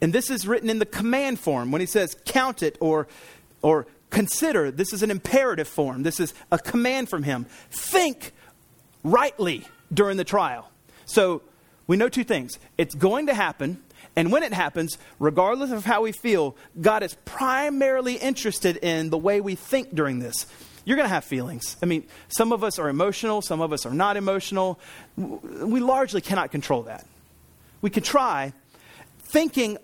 And 0.00 0.12
this 0.12 0.30
is 0.30 0.46
written 0.46 0.70
in 0.70 0.78
the 0.78 0.86
command 0.86 1.40
form 1.40 1.72
when 1.72 1.80
he 1.80 1.86
says 1.86 2.16
count 2.24 2.62
it 2.62 2.76
or, 2.78 3.08
or 3.60 3.88
consider. 4.10 4.70
This 4.70 4.92
is 4.92 5.02
an 5.02 5.10
imperative 5.10 5.66
form. 5.66 6.04
This 6.04 6.20
is 6.20 6.32
a 6.52 6.60
command 6.60 7.08
from 7.08 7.24
him. 7.24 7.46
Think 7.70 8.32
rightly 9.02 9.66
during 9.92 10.16
the 10.16 10.24
trial. 10.24 10.70
So 11.06 11.42
we 11.88 11.96
know 11.96 12.08
two 12.08 12.24
things 12.24 12.60
it's 12.78 12.94
going 12.94 13.26
to 13.26 13.34
happen, 13.34 13.82
and 14.16 14.32
when 14.32 14.42
it 14.42 14.54
happens, 14.54 14.96
regardless 15.18 15.70
of 15.70 15.84
how 15.84 16.02
we 16.02 16.12
feel, 16.12 16.56
God 16.80 17.02
is 17.02 17.14
primarily 17.26 18.14
interested 18.14 18.78
in 18.78 19.10
the 19.10 19.18
way 19.18 19.42
we 19.42 19.54
think 19.54 19.94
during 19.94 20.18
this. 20.20 20.46
You're 20.86 20.96
going 20.96 21.08
to 21.08 21.14
have 21.14 21.24
feelings. 21.24 21.76
I 21.82 21.86
mean, 21.86 22.06
some 22.28 22.52
of 22.52 22.64
us 22.64 22.78
are 22.78 22.88
emotional, 22.88 23.42
some 23.42 23.60
of 23.60 23.72
us 23.72 23.84
are 23.84 23.92
not 23.92 24.16
emotional. 24.16 24.80
We 25.16 25.80
largely 25.80 26.20
cannot 26.22 26.50
control 26.50 26.84
that. 26.84 27.04
we 27.82 27.90
can 27.90 28.02
try, 28.02 28.52
thinking 29.20 29.78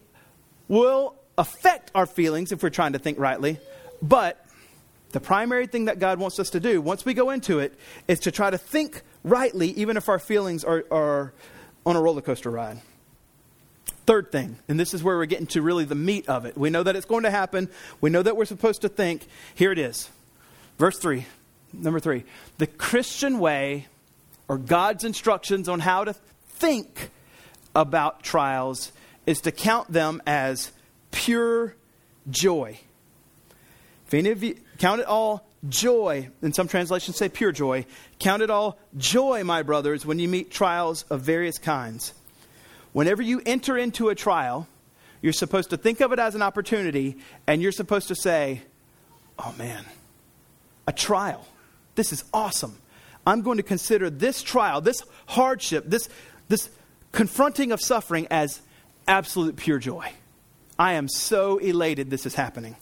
will 0.68 1.14
affect 1.36 1.90
our 1.94 2.06
feelings 2.06 2.52
if 2.52 2.62
we're 2.62 2.70
trying 2.70 2.94
to 2.94 2.98
think 2.98 3.18
rightly, 3.18 3.58
but 4.00 4.44
the 5.10 5.20
primary 5.20 5.66
thing 5.66 5.84
that 5.86 5.98
God 5.98 6.18
wants 6.18 6.38
us 6.38 6.50
to 6.50 6.60
do 6.60 6.80
once 6.80 7.04
we 7.04 7.14
go 7.14 7.30
into 7.30 7.58
it 7.58 7.74
is 8.08 8.20
to 8.20 8.30
try 8.30 8.50
to 8.50 8.58
think 8.58 9.02
rightly, 9.22 9.68
even 9.72 9.96
if 9.96 10.08
our 10.08 10.18
feelings 10.18 10.64
are, 10.64 10.84
are 10.90 11.34
on 11.84 11.96
a 11.96 12.00
roller 12.00 12.22
coaster 12.22 12.50
ride. 12.50 12.80
Third 14.04 14.32
thing, 14.32 14.56
and 14.68 14.80
this 14.80 14.94
is 14.94 15.02
where 15.02 15.16
we're 15.16 15.26
getting 15.26 15.46
to 15.48 15.62
really 15.62 15.84
the 15.84 15.94
meat 15.94 16.28
of 16.28 16.44
it. 16.44 16.58
We 16.58 16.70
know 16.70 16.82
that 16.82 16.96
it's 16.96 17.06
going 17.06 17.22
to 17.22 17.30
happen. 17.30 17.68
We 18.00 18.10
know 18.10 18.22
that 18.22 18.36
we're 18.36 18.46
supposed 18.46 18.82
to 18.82 18.88
think. 18.88 19.26
Here 19.54 19.70
it 19.70 19.78
is. 19.78 20.10
Verse 20.76 20.98
3, 20.98 21.24
number 21.72 22.00
3. 22.00 22.24
The 22.58 22.66
Christian 22.66 23.38
way, 23.38 23.86
or 24.48 24.58
God's 24.58 25.04
instructions 25.04 25.68
on 25.68 25.78
how 25.78 26.04
to 26.04 26.14
think 26.48 27.10
about 27.76 28.24
trials, 28.24 28.90
is 29.24 29.40
to 29.42 29.52
count 29.52 29.92
them 29.92 30.20
as 30.26 30.72
pure 31.12 31.76
joy. 32.28 32.80
If 34.08 34.14
any 34.14 34.30
of 34.30 34.42
you 34.42 34.56
count 34.78 35.00
it 35.00 35.06
all 35.06 35.46
joy, 35.68 36.28
and 36.42 36.52
some 36.52 36.66
translations 36.66 37.16
say 37.16 37.28
pure 37.28 37.52
joy, 37.52 37.86
count 38.18 38.42
it 38.42 38.50
all 38.50 38.78
joy, 38.98 39.44
my 39.44 39.62
brothers, 39.62 40.04
when 40.04 40.18
you 40.18 40.26
meet 40.26 40.50
trials 40.50 41.04
of 41.08 41.20
various 41.20 41.58
kinds 41.58 42.14
Whenever 42.92 43.22
you 43.22 43.40
enter 43.46 43.76
into 43.76 44.08
a 44.08 44.14
trial, 44.14 44.68
you're 45.20 45.32
supposed 45.32 45.70
to 45.70 45.76
think 45.76 46.00
of 46.00 46.12
it 46.12 46.18
as 46.18 46.34
an 46.34 46.42
opportunity 46.42 47.16
and 47.46 47.62
you're 47.62 47.72
supposed 47.72 48.08
to 48.08 48.14
say, 48.14 48.62
oh 49.38 49.54
man, 49.56 49.84
a 50.86 50.92
trial. 50.92 51.46
This 51.94 52.12
is 52.12 52.24
awesome. 52.34 52.76
I'm 53.26 53.42
going 53.42 53.58
to 53.58 53.62
consider 53.62 54.10
this 54.10 54.42
trial, 54.42 54.80
this 54.80 55.02
hardship, 55.26 55.84
this, 55.86 56.08
this 56.48 56.68
confronting 57.12 57.72
of 57.72 57.80
suffering 57.80 58.26
as 58.30 58.60
absolute 59.06 59.56
pure 59.56 59.78
joy. 59.78 60.12
I 60.78 60.94
am 60.94 61.08
so 61.08 61.58
elated 61.58 62.10
this 62.10 62.26
is 62.26 62.34
happening. 62.34 62.76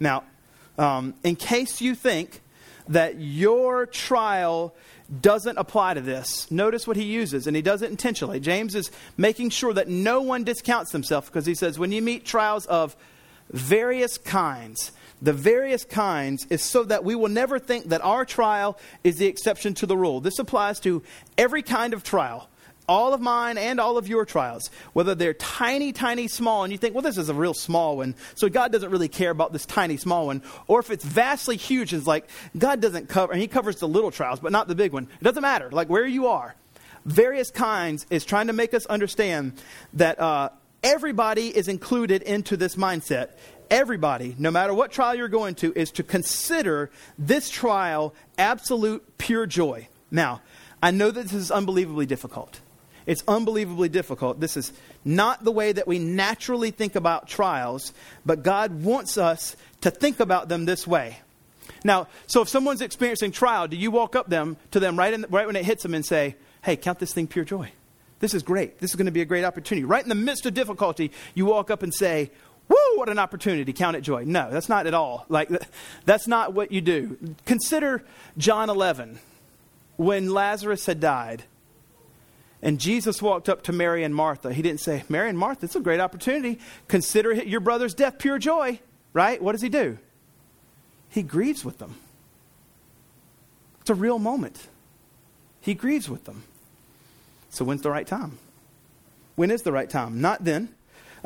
Now, 0.00 0.24
um, 0.78 1.14
in 1.22 1.36
case 1.36 1.80
you 1.80 1.94
think 1.94 2.40
that 2.88 3.20
your 3.20 3.86
trial 3.86 4.74
doesn't 5.20 5.56
apply 5.58 5.94
to 5.94 6.00
this. 6.00 6.50
Notice 6.50 6.86
what 6.86 6.96
he 6.96 7.04
uses, 7.04 7.46
and 7.46 7.54
he 7.54 7.62
does 7.62 7.82
it 7.82 7.90
intentionally. 7.90 8.40
James 8.40 8.74
is 8.74 8.90
making 9.16 9.50
sure 9.50 9.72
that 9.72 9.88
no 9.88 10.20
one 10.20 10.44
discounts 10.44 10.92
himself 10.92 11.26
because 11.26 11.46
he 11.46 11.54
says, 11.54 11.78
when 11.78 11.92
you 11.92 12.02
meet 12.02 12.24
trials 12.24 12.66
of 12.66 12.96
various 13.50 14.18
kinds, 14.18 14.92
the 15.22 15.32
various 15.32 15.84
kinds 15.84 16.46
is 16.50 16.62
so 16.62 16.82
that 16.84 17.04
we 17.04 17.14
will 17.14 17.28
never 17.28 17.58
think 17.58 17.86
that 17.86 18.02
our 18.02 18.24
trial 18.24 18.78
is 19.04 19.16
the 19.16 19.26
exception 19.26 19.74
to 19.74 19.86
the 19.86 19.96
rule. 19.96 20.20
This 20.20 20.38
applies 20.38 20.80
to 20.80 21.02
every 21.38 21.62
kind 21.62 21.94
of 21.94 22.02
trial 22.02 22.48
all 22.88 23.14
of 23.14 23.20
mine 23.20 23.58
and 23.58 23.80
all 23.80 23.98
of 23.98 24.08
your 24.08 24.24
trials, 24.24 24.70
whether 24.92 25.14
they're 25.14 25.34
tiny, 25.34 25.92
tiny, 25.92 26.28
small, 26.28 26.64
and 26.64 26.72
you 26.72 26.78
think, 26.78 26.94
well, 26.94 27.02
this 27.02 27.18
is 27.18 27.28
a 27.28 27.34
real 27.34 27.54
small 27.54 27.96
one, 27.98 28.14
so 28.34 28.48
God 28.48 28.72
doesn't 28.72 28.90
really 28.90 29.08
care 29.08 29.30
about 29.30 29.52
this 29.52 29.66
tiny, 29.66 29.96
small 29.96 30.26
one, 30.26 30.42
or 30.66 30.80
if 30.80 30.90
it's 30.90 31.04
vastly 31.04 31.56
huge, 31.56 31.92
it's 31.92 32.06
like 32.06 32.28
God 32.56 32.80
doesn't 32.80 33.08
cover, 33.08 33.32
and 33.32 33.40
He 33.40 33.48
covers 33.48 33.76
the 33.76 33.88
little 33.88 34.10
trials, 34.10 34.40
but 34.40 34.52
not 34.52 34.68
the 34.68 34.74
big 34.74 34.92
one. 34.92 35.08
It 35.20 35.24
doesn't 35.24 35.42
matter, 35.42 35.70
like 35.70 35.88
where 35.88 36.06
you 36.06 36.28
are. 36.28 36.54
Various 37.04 37.50
kinds 37.50 38.04
is 38.10 38.24
trying 38.24 38.48
to 38.48 38.52
make 38.52 38.74
us 38.74 38.84
understand 38.86 39.52
that 39.92 40.18
uh, 40.18 40.48
everybody 40.82 41.56
is 41.56 41.68
included 41.68 42.22
into 42.22 42.56
this 42.56 42.74
mindset. 42.76 43.30
Everybody, 43.70 44.34
no 44.38 44.50
matter 44.50 44.74
what 44.74 44.92
trial 44.92 45.14
you're 45.14 45.28
going 45.28 45.54
to, 45.56 45.72
is 45.74 45.90
to 45.92 46.02
consider 46.02 46.90
this 47.18 47.48
trial 47.48 48.14
absolute 48.38 49.18
pure 49.18 49.46
joy. 49.46 49.88
Now, 50.10 50.42
I 50.82 50.90
know 50.90 51.10
that 51.10 51.22
this 51.22 51.32
is 51.32 51.50
unbelievably 51.50 52.06
difficult. 52.06 52.60
It's 53.06 53.22
unbelievably 53.28 53.88
difficult. 53.90 54.40
This 54.40 54.56
is 54.56 54.72
not 55.04 55.44
the 55.44 55.52
way 55.52 55.72
that 55.72 55.86
we 55.86 55.98
naturally 56.00 56.72
think 56.72 56.96
about 56.96 57.28
trials, 57.28 57.92
but 58.24 58.42
God 58.42 58.82
wants 58.82 59.16
us 59.16 59.56
to 59.82 59.90
think 59.90 60.18
about 60.18 60.48
them 60.48 60.64
this 60.64 60.86
way. 60.86 61.18
Now, 61.84 62.08
so 62.26 62.42
if 62.42 62.48
someone's 62.48 62.80
experiencing 62.80 63.30
trial, 63.30 63.68
do 63.68 63.76
you 63.76 63.92
walk 63.92 64.16
up 64.16 64.28
them 64.28 64.56
to 64.72 64.80
them 64.80 64.98
right, 64.98 65.14
in, 65.14 65.24
right 65.30 65.46
when 65.46 65.56
it 65.56 65.64
hits 65.64 65.84
them 65.84 65.94
and 65.94 66.04
say, 66.04 66.34
"Hey, 66.62 66.76
count 66.76 66.98
this 66.98 67.12
thing 67.12 67.28
pure 67.28 67.44
joy. 67.44 67.70
This 68.18 68.34
is 68.34 68.42
great. 68.42 68.80
This 68.80 68.90
is 68.90 68.96
going 68.96 69.06
to 69.06 69.12
be 69.12 69.20
a 69.20 69.26
great 69.26 69.44
opportunity." 69.44 69.84
Right 69.84 70.02
in 70.02 70.08
the 70.08 70.16
midst 70.16 70.46
of 70.46 70.54
difficulty, 70.54 71.12
you 71.34 71.46
walk 71.46 71.70
up 71.70 71.84
and 71.84 71.94
say, 71.94 72.30
"Woo, 72.68 72.76
what 72.96 73.08
an 73.08 73.20
opportunity. 73.20 73.72
Count 73.72 73.96
it 73.96 74.00
joy." 74.00 74.24
No, 74.24 74.50
that's 74.50 74.68
not 74.68 74.86
at 74.88 74.94
all. 74.94 75.26
Like 75.28 75.48
that's 76.04 76.26
not 76.26 76.54
what 76.54 76.72
you 76.72 76.80
do. 76.80 77.18
Consider 77.44 78.02
John 78.36 78.68
11 78.68 79.20
when 79.96 80.32
Lazarus 80.32 80.86
had 80.86 80.98
died 80.98 81.44
and 82.66 82.80
Jesus 82.80 83.22
walked 83.22 83.48
up 83.48 83.62
to 83.62 83.72
Mary 83.72 84.02
and 84.02 84.12
Martha. 84.12 84.52
He 84.52 84.60
didn't 84.60 84.80
say, 84.80 85.04
Mary 85.08 85.28
and 85.28 85.38
Martha, 85.38 85.66
it's 85.66 85.76
a 85.76 85.80
great 85.80 86.00
opportunity. 86.00 86.58
Consider 86.88 87.32
your 87.32 87.60
brother's 87.60 87.94
death 87.94 88.18
pure 88.18 88.40
joy, 88.40 88.80
right? 89.12 89.40
What 89.40 89.52
does 89.52 89.62
he 89.62 89.68
do? 89.68 89.98
He 91.08 91.22
grieves 91.22 91.64
with 91.64 91.78
them. 91.78 91.94
It's 93.82 93.90
a 93.90 93.94
real 93.94 94.18
moment. 94.18 94.66
He 95.60 95.74
grieves 95.74 96.10
with 96.10 96.24
them. 96.24 96.42
So, 97.50 97.64
when's 97.64 97.82
the 97.82 97.90
right 97.90 98.04
time? 98.06 98.36
When 99.36 99.52
is 99.52 99.62
the 99.62 99.70
right 99.70 99.88
time? 99.88 100.20
Not 100.20 100.42
then. 100.42 100.74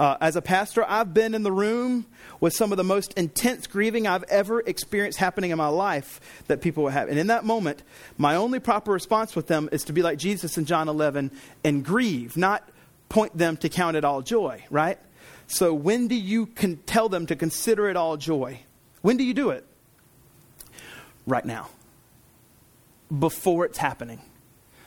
Uh, 0.01 0.17
as 0.23 0.35
a 0.35 0.41
pastor, 0.41 0.83
I've 0.89 1.13
been 1.13 1.35
in 1.35 1.43
the 1.43 1.53
room 1.53 2.07
with 2.41 2.55
some 2.55 2.73
of 2.73 2.79
the 2.79 2.85
most 2.85 3.13
intense 3.19 3.67
grieving 3.67 4.07
I've 4.07 4.23
ever 4.31 4.61
experienced 4.61 5.19
happening 5.19 5.51
in 5.51 5.59
my 5.59 5.69
life 5.69 6.23
that 6.47 6.63
people 6.63 6.85
will 6.85 6.91
have. 6.91 7.11
And 7.11 7.19
in 7.19 7.27
that 7.27 7.45
moment, 7.45 7.83
my 8.17 8.37
only 8.37 8.61
proper 8.61 8.93
response 8.93 9.37
with 9.37 9.47
them 9.47 9.69
is 9.73 9.85
to 9.85 9.93
be 9.93 10.01
like 10.01 10.17
Jesus 10.17 10.57
in 10.57 10.65
John 10.65 10.89
11 10.89 11.31
and 11.65 11.85
grieve, 11.85 12.35
not 12.39 12.67
point 13.11 13.37
them 13.37 13.59
to 13.59 13.69
count 13.69 13.95
it 13.95 14.03
all 14.03 14.23
joy, 14.23 14.65
right? 14.71 14.99
So 15.49 15.75
when 15.75 16.09
do 16.09 16.15
you 16.15 16.47
can 16.47 16.79
tell 16.79 17.11
them 17.11 17.27
to 17.27 17.37
consider 17.37 17.91
it 17.91 17.97
all 17.99 18.17
joy? 18.17 18.61
When 19.03 19.19
do 19.19 19.25
you 19.25 19.35
do 19.35 19.51
it? 19.51 19.67
Right 21.27 21.45
now. 21.45 21.69
Before 23.19 23.67
it's 23.67 23.77
happening 23.77 24.23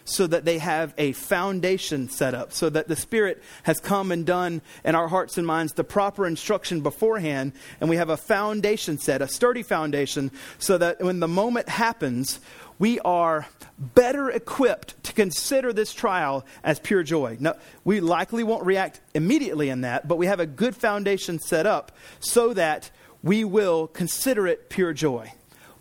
so 0.06 0.28
that 0.28 0.46
they 0.46 0.58
have 0.58 0.94
a 0.98 1.14
foundation 1.14 2.10
set 2.10 2.34
up, 2.34 2.52
so 2.54 2.70
that 2.70 2.88
the 2.88 2.96
Spirit 2.96 3.42
has 3.64 3.80
come 3.80 4.12
and 4.12 4.26
done 4.26 4.62
in 4.84 4.96
our 4.96 5.08
hearts 5.08 5.38
and 5.38 5.48
minds 5.48 5.74
the 5.74 5.84
proper 5.84 6.26
instruction 6.26 6.82
beforehand, 6.82 7.54
and 7.80 7.90
we 7.90 7.96
have 7.96 8.10
a 8.10 8.18
foundation 8.18 8.98
set, 8.98 9.22
a 9.22 9.28
sturdy 9.28 9.64
foundation, 9.64 10.32
so 10.60 10.78
that 10.78 11.02
when 11.02 11.20
the 11.20 11.28
moment 11.28 11.70
happens, 11.70 12.40
we 12.80 13.00
are 13.02 13.48
better 13.78 14.30
equipped 14.30 15.02
to 15.04 15.14
consider 15.14 15.72
this 15.72 15.94
trial 15.94 16.46
as 16.64 16.80
pure 16.80 17.04
joy. 17.04 17.38
Now, 17.40 17.56
we 17.84 18.00
likely 18.00 18.44
won't 18.44 18.66
react 18.66 19.00
immediately 19.14 19.70
in 19.70 19.82
that, 19.82 20.08
but 20.08 20.18
we 20.18 20.26
have 20.26 20.40
a 20.40 20.46
good 20.46 20.76
foundation 20.76 21.40
set 21.40 21.66
up 21.66 21.92
so 22.20 22.54
that 22.54 22.92
we 23.22 23.44
will 23.44 23.88
consider 23.88 24.48
it 24.48 24.70
pure 24.70 24.94
joy. 24.94 25.32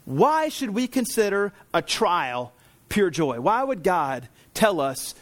Why 0.04 0.48
should 0.48 0.70
we 0.70 0.87
consider 0.87 1.52
a 1.72 1.82
trial 1.82 2.52
pure 2.92 3.11
joy? 3.11 3.40
Why 3.40 3.64
would 3.64 3.83
God 3.83 4.28
tell 4.52 4.81
us, 4.81 5.14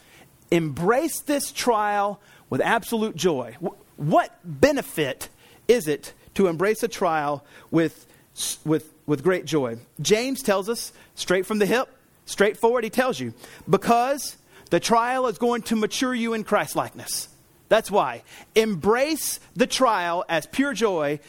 embrace 0.50 1.20
this 1.20 1.52
trial 1.52 2.20
with 2.50 2.60
absolute 2.60 3.14
joy? 3.14 3.56
What 3.96 4.36
benefit 4.44 5.28
is 5.68 5.86
it 5.86 6.12
to 6.34 6.48
embrace 6.48 6.82
a 6.82 6.88
trial 6.88 7.44
with, 7.70 8.06
with, 8.64 8.92
with 9.06 9.22
great 9.22 9.44
joy? 9.44 9.78
James 10.00 10.42
tells 10.42 10.68
us, 10.68 10.92
straight 11.14 11.46
from 11.46 11.60
the 11.60 11.66
hip, 11.66 11.88
straightforward, 12.26 12.82
he 12.82 12.90
tells 12.90 13.20
you, 13.20 13.34
because 13.68 14.36
the 14.70 14.80
trial 14.80 15.28
is 15.28 15.38
going 15.38 15.62
to 15.62 15.76
mature 15.76 16.14
you 16.14 16.34
in 16.34 16.42
Christ 16.42 16.74
likeness. 16.74 17.28
That's 17.68 17.90
why. 17.90 18.24
Embrace 18.56 19.38
the 19.54 19.68
trial 19.68 20.24
as 20.28 20.44
pure 20.46 20.72
joy 20.72 21.20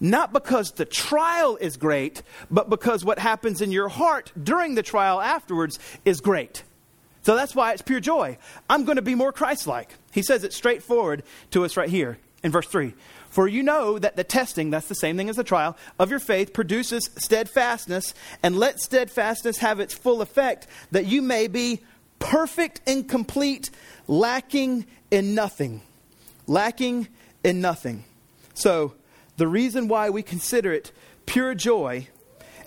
not 0.00 0.32
because 0.32 0.72
the 0.72 0.84
trial 0.84 1.56
is 1.56 1.76
great, 1.76 2.22
but 2.50 2.68
because 2.68 3.04
what 3.04 3.18
happens 3.18 3.60
in 3.60 3.72
your 3.72 3.88
heart 3.88 4.32
during 4.40 4.74
the 4.74 4.82
trial 4.82 5.20
afterwards 5.20 5.78
is 6.04 6.20
great. 6.20 6.62
So 7.22 7.34
that's 7.34 7.54
why 7.54 7.72
it's 7.72 7.82
pure 7.82 8.00
joy. 8.00 8.38
I'm 8.70 8.84
going 8.84 8.96
to 8.96 9.02
be 9.02 9.16
more 9.16 9.32
Christ 9.32 9.66
like. 9.66 9.94
He 10.12 10.22
says 10.22 10.44
it 10.44 10.52
straightforward 10.52 11.24
to 11.50 11.64
us 11.64 11.76
right 11.76 11.88
here 11.88 12.18
in 12.42 12.52
verse 12.52 12.68
3. 12.68 12.94
For 13.30 13.48
you 13.48 13.62
know 13.62 13.98
that 13.98 14.16
the 14.16 14.24
testing, 14.24 14.70
that's 14.70 14.86
the 14.88 14.94
same 14.94 15.16
thing 15.16 15.28
as 15.28 15.36
the 15.36 15.44
trial, 15.44 15.76
of 15.98 16.08
your 16.08 16.20
faith 16.20 16.52
produces 16.52 17.10
steadfastness, 17.18 18.14
and 18.42 18.56
let 18.56 18.80
steadfastness 18.80 19.58
have 19.58 19.80
its 19.80 19.92
full 19.92 20.22
effect, 20.22 20.66
that 20.92 21.06
you 21.06 21.20
may 21.20 21.48
be 21.48 21.80
perfect 22.18 22.80
and 22.86 23.08
complete, 23.08 23.70
lacking 24.06 24.86
in 25.10 25.34
nothing. 25.34 25.82
Lacking 26.46 27.08
in 27.42 27.60
nothing. 27.60 28.04
So, 28.54 28.94
the 29.36 29.48
reason 29.48 29.88
why 29.88 30.10
we 30.10 30.22
consider 30.22 30.72
it 30.72 30.92
pure 31.26 31.54
joy 31.54 32.08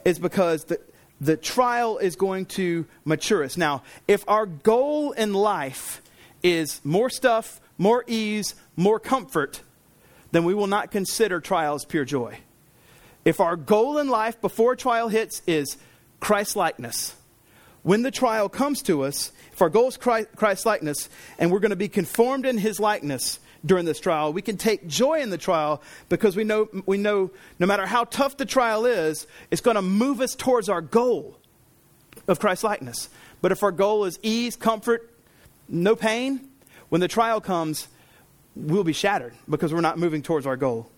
is 0.06 0.20
because 0.20 0.66
the, 0.66 0.80
the 1.20 1.38
trial 1.38 1.98
is 1.98 2.16
going 2.16 2.46
to 2.46 2.86
mature 3.06 3.44
us. 3.44 3.58
Now, 3.58 3.84
if 4.08 4.24
our 4.28 4.46
goal 4.46 5.12
in 5.12 5.34
life 5.34 6.02
is 6.44 6.82
more 6.84 7.10
stuff, 7.10 7.60
more 7.78 8.04
ease, 8.08 8.56
more 8.76 9.00
comfort, 9.00 9.62
then 10.32 10.44
we 10.44 10.54
will 10.54 10.68
not 10.68 10.92
consider 10.92 11.40
trials 11.40 11.86
pure 11.86 12.06
joy. 12.06 12.38
If 13.26 13.40
our 13.40 13.56
goal 13.56 13.98
in 13.98 14.10
life 14.10 14.40
before 14.40 14.76
trial 14.76 15.10
hits 15.10 15.42
is 15.48 15.78
Christ 16.20 16.56
likeness, 16.56 17.16
when 17.84 18.02
the 18.02 18.12
trial 18.12 18.50
comes 18.50 18.82
to 18.84 19.04
us, 19.04 19.32
if 19.52 19.62
our 19.62 19.70
goal 19.70 19.88
is 19.88 19.98
Christ 19.98 20.66
likeness 20.66 21.10
and 21.38 21.52
we're 21.52 21.60
going 21.60 21.72
to 21.72 21.76
be 21.76 21.90
conformed 21.90 22.46
in 22.46 22.58
his 22.58 22.80
likeness 22.80 23.40
during 23.66 23.86
this 23.86 24.00
trial, 24.00 24.32
we 24.34 24.42
can 24.42 24.58
take 24.58 24.88
joy 24.88 25.20
in 25.22 25.30
the 25.30 25.38
trial 25.38 25.82
because 26.08 26.36
we 26.36 26.44
know, 26.44 26.70
we 26.86 26.98
know 26.98 27.32
no 27.60 27.68
matter 27.68 27.86
how 27.86 28.06
tough 28.06 28.38
the 28.38 28.46
trial 28.46 28.86
is, 28.86 29.28
it's 29.52 29.62
going 29.62 29.76
to 29.76 29.82
move 29.82 30.22
us 30.22 30.36
towards 30.36 30.70
our 30.70 30.82
goal 30.82 31.38
of 32.28 32.40
Christ 32.40 32.64
likeness. 32.64 33.10
But 33.42 33.52
if 33.52 33.64
our 33.64 33.72
goal 33.72 34.06
is 34.06 34.20
ease, 34.22 34.56
comfort, 34.56 35.14
no 35.68 35.96
pain, 35.96 36.50
when 36.90 37.02
the 37.02 37.08
trial 37.08 37.42
comes, 37.42 37.88
we'll 38.56 38.84
be 38.84 38.94
shattered 38.94 39.34
because 39.50 39.74
we're 39.74 39.82
not 39.82 39.98
moving 39.98 40.22
towards 40.22 40.46
our 40.46 40.58
goal. 40.58 40.90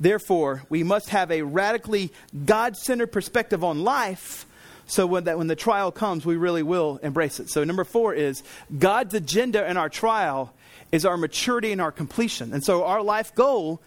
Therefore, 0.00 0.62
we 0.68 0.82
must 0.84 1.08
have 1.10 1.30
a 1.30 1.42
radically 1.42 2.12
God 2.44 2.76
centered 2.76 3.08
perspective 3.08 3.64
on 3.64 3.82
life 3.82 4.46
so 4.86 5.06
when, 5.06 5.24
that 5.24 5.36
when 5.36 5.48
the 5.48 5.56
trial 5.56 5.92
comes, 5.92 6.24
we 6.24 6.36
really 6.36 6.62
will 6.62 6.98
embrace 7.02 7.40
it. 7.40 7.50
So, 7.50 7.62
number 7.62 7.84
four 7.84 8.14
is 8.14 8.42
God's 8.78 9.12
agenda 9.12 9.68
in 9.68 9.76
our 9.76 9.90
trial 9.90 10.54
is 10.92 11.04
our 11.04 11.16
maturity 11.16 11.72
and 11.72 11.80
our 11.80 11.92
completion. 11.92 12.52
And 12.52 12.64
so, 12.64 12.84
our 12.84 13.02
life 13.02 13.34
goal, 13.34 13.80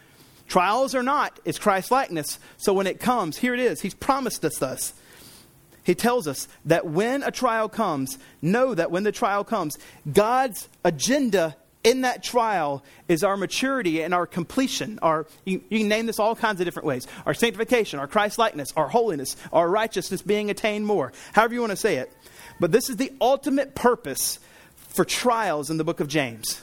trials 0.48 0.96
or 0.96 1.04
not, 1.04 1.40
is 1.46 1.58
Christ 1.58 1.92
likeness. 1.92 2.40
So, 2.58 2.74
when 2.74 2.88
it 2.88 3.00
comes, 3.00 3.38
here 3.38 3.54
it 3.54 3.60
is. 3.60 3.82
He's 3.82 3.94
promised 3.94 4.44
us 4.46 4.58
this. 4.58 4.94
He 5.84 5.96
tells 5.96 6.28
us 6.28 6.48
that 6.66 6.86
when 6.86 7.24
a 7.24 7.32
trial 7.32 7.68
comes, 7.68 8.20
know 8.42 8.76
that 8.76 8.92
when 8.92 9.04
the 9.04 9.12
trial 9.12 9.44
comes, 9.44 9.78
God's 10.12 10.70
agenda 10.84 11.56
in 11.84 12.02
that 12.02 12.24
trial 12.24 12.84
is 13.08 13.24
our 13.24 13.36
maturity 13.36 14.04
and 14.04 14.14
our 14.14 14.28
completion. 14.28 15.00
Our, 15.02 15.26
you, 15.46 15.62
you, 15.70 15.80
can 15.80 15.88
name 15.88 16.06
this 16.06 16.20
all 16.20 16.36
kinds 16.36 16.62
of 16.62 16.66
different 16.66 16.86
ways 16.86 17.08
our 17.26 17.34
sanctification, 17.34 18.00
our 18.00 18.08
Christ 18.08 18.38
likeness, 18.38 18.72
our 18.76 18.88
holiness, 18.88 19.36
our 19.52 19.70
righteousness 19.70 20.22
being 20.22 20.50
attained 20.50 20.86
more, 20.86 21.12
however 21.34 21.54
you 21.54 21.62
want 21.62 21.72
to 21.72 21.78
say 21.78 21.98
it. 21.98 22.12
But 22.60 22.72
this 22.72 22.90
is 22.90 22.98
the 22.98 23.12
ultimate 23.20 23.74
purpose 23.74 24.40
for 24.76 25.06
trials 25.06 25.70
in 25.70 25.78
the 25.78 25.84
book 25.84 26.00
of 26.00 26.08
James. 26.08 26.62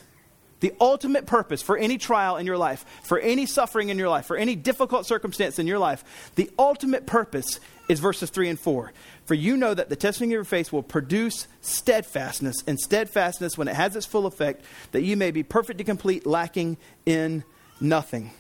The 0.61 0.75
ultimate 0.81 1.27
purpose 1.27 1.63
for 1.63 1.77
any 1.77 1.99
trial 1.99 2.37
in 2.37 2.47
your 2.47 2.59
life, 2.59 2.85
for 3.05 3.19
any 3.19 3.47
suffering 3.47 3.91
in 3.91 3.99
your 3.99 4.09
life, 4.09 4.27
for 4.27 4.37
any 4.37 4.57
difficult 4.57 5.07
circumstance 5.07 5.59
in 5.59 5.67
your 5.67 5.79
life, 5.79 6.33
the 6.35 6.51
ultimate 6.59 7.07
purpose 7.07 7.61
is 7.89 8.01
verses 8.01 8.31
3 8.31 8.49
and 8.51 8.61
4. 8.61 8.93
For 9.25 9.35
you 9.35 9.57
know 9.57 9.73
that 9.73 9.89
the 9.89 9.97
testing 9.97 10.31
of 10.31 10.33
your 10.33 10.45
faith 10.45 10.73
will 10.73 10.83
produce 10.83 11.47
steadfastness, 11.61 12.57
and 12.67 12.79
steadfastness, 12.79 13.57
when 13.57 13.69
it 13.69 13.77
has 13.77 13.95
its 13.95 14.07
full 14.07 14.27
effect, 14.27 14.65
that 14.93 15.03
you 15.03 15.17
may 15.17 15.31
be 15.31 15.43
perfect 15.43 15.81
and 15.81 15.87
complete, 15.87 16.27
lacking 16.27 16.77
in 17.07 17.45
nothing. 17.81 18.33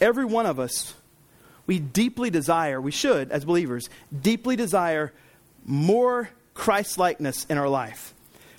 Every 0.00 0.24
one 0.24 0.46
of 0.46 0.58
us, 0.58 0.94
we 1.66 1.78
deeply 1.78 2.30
desire, 2.30 2.80
we 2.80 2.90
should, 2.90 3.30
as 3.30 3.44
believers, 3.44 3.88
deeply 4.18 4.56
desire 4.56 5.12
more 5.64 6.30
Christ 6.54 6.98
likeness 6.98 7.44
in 7.44 7.58
our 7.58 7.68
life. 7.68 8.14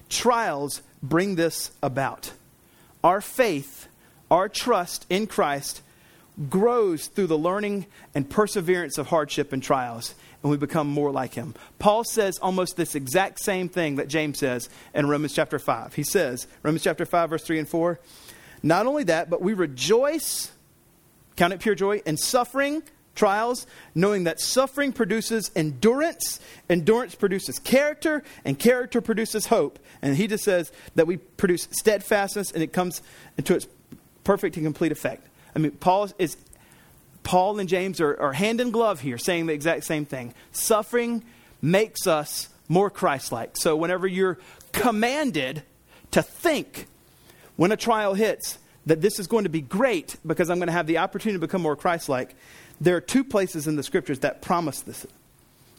Trials 0.10 0.82
bring 1.02 1.36
this 1.36 1.72
about. 1.82 2.32
Our 3.04 3.22
faith, 3.22 3.88
our 4.32 4.48
trust 4.48 5.06
in 5.10 5.28
Christ 5.28 5.82
grows 6.50 7.08
through 7.08 7.28
the 7.28 7.38
learning 7.38 7.86
and 8.16 8.30
perseverance 8.30 8.98
of 8.98 9.08
hardship 9.08 9.54
and 9.54 9.62
trials, 9.62 10.16
and 10.42 10.50
we 10.50 10.58
become 10.58 10.88
more 10.88 11.12
like 11.12 11.34
him. 11.34 11.54
Paul 11.80 12.04
says 12.04 12.40
almost 12.40 12.76
this 12.76 12.96
exact 12.96 13.40
same 13.40 13.70
thing 13.70 13.98
that 13.98 14.08
James 14.08 14.40
says 14.40 14.70
in 14.94 15.08
Romans 15.08 15.34
chapter 15.34 15.60
5. 15.60 15.94
He 15.94 16.04
says, 16.04 16.48
Romans 16.64 16.84
chapter 16.84 17.06
5, 17.06 17.30
verse 17.30 17.44
3 17.44 17.60
and 17.60 17.68
4, 17.68 18.00
not 18.64 18.88
only 18.88 19.04
that, 19.04 19.30
but 19.30 19.42
we 19.42 19.54
rejoice, 19.54 20.52
count 21.36 21.54
it 21.54 21.60
pure 21.60 21.76
joy, 21.76 22.02
in 22.06 22.18
suffering, 22.18 22.82
trials, 23.16 23.68
knowing 23.94 24.24
that 24.24 24.40
suffering 24.40 24.92
produces 24.92 25.52
endurance, 25.56 26.40
endurance 26.70 27.16
produces 27.16 27.60
character, 27.60 28.24
and 28.44 28.58
character 28.58 29.02
produces 29.02 29.48
hope. 29.48 29.80
And 30.02 30.16
he 30.16 30.28
just 30.28 30.44
says 30.44 30.72
that 30.96 31.08
we 31.08 31.18
produce 31.18 31.68
steadfastness, 31.72 32.52
and 32.52 32.64
it 32.64 32.74
comes 32.74 33.02
into 33.38 33.56
its 33.56 33.68
perfect 34.24 34.58
and 34.58 34.66
complete 34.66 34.92
effect. 34.92 35.28
I 35.56 35.60
mean, 35.60 35.72
Paul 35.72 36.10
is 36.18 36.38
Paul 37.24 37.60
and 37.60 37.70
James 37.70 38.02
are, 38.02 38.20
are 38.20 38.34
hand 38.34 38.60
in 38.60 38.72
glove 38.72 39.00
here, 39.00 39.18
saying 39.18 39.46
the 39.46 39.54
exact 39.54 39.86
same 39.86 40.06
thing. 40.06 40.34
Suffering 40.52 41.24
makes 41.62 42.06
us 42.06 42.50
more 42.68 42.90
Christ-like. 42.90 43.56
So 43.56 43.76
whenever 43.76 44.08
you're 44.08 44.38
commanded 44.74 45.64
to 46.12 46.22
think 46.22 46.88
when 47.56 47.72
a 47.72 47.78
trial 47.78 48.14
hits 48.14 48.58
that 48.86 49.02
this 49.02 49.20
is 49.20 49.28
going 49.28 49.46
to 49.46 49.50
be 49.50 49.62
great 49.62 50.18
because 50.26 50.50
I'm 50.50 50.58
going 50.58 50.68
to 50.68 50.74
have 50.74 50.88
the 50.88 50.98
opportunity 50.98 51.40
to 51.40 51.48
become 51.48 51.62
more 51.62 51.78
Christ-like, 51.78 52.36
there 52.82 52.96
are 52.96 53.02
two 53.02 53.24
places 53.24 53.68
in 53.68 53.76
the 53.76 53.84
scriptures 53.84 54.20
that 54.20 54.42
promise 54.42 54.82
this. 54.82 55.06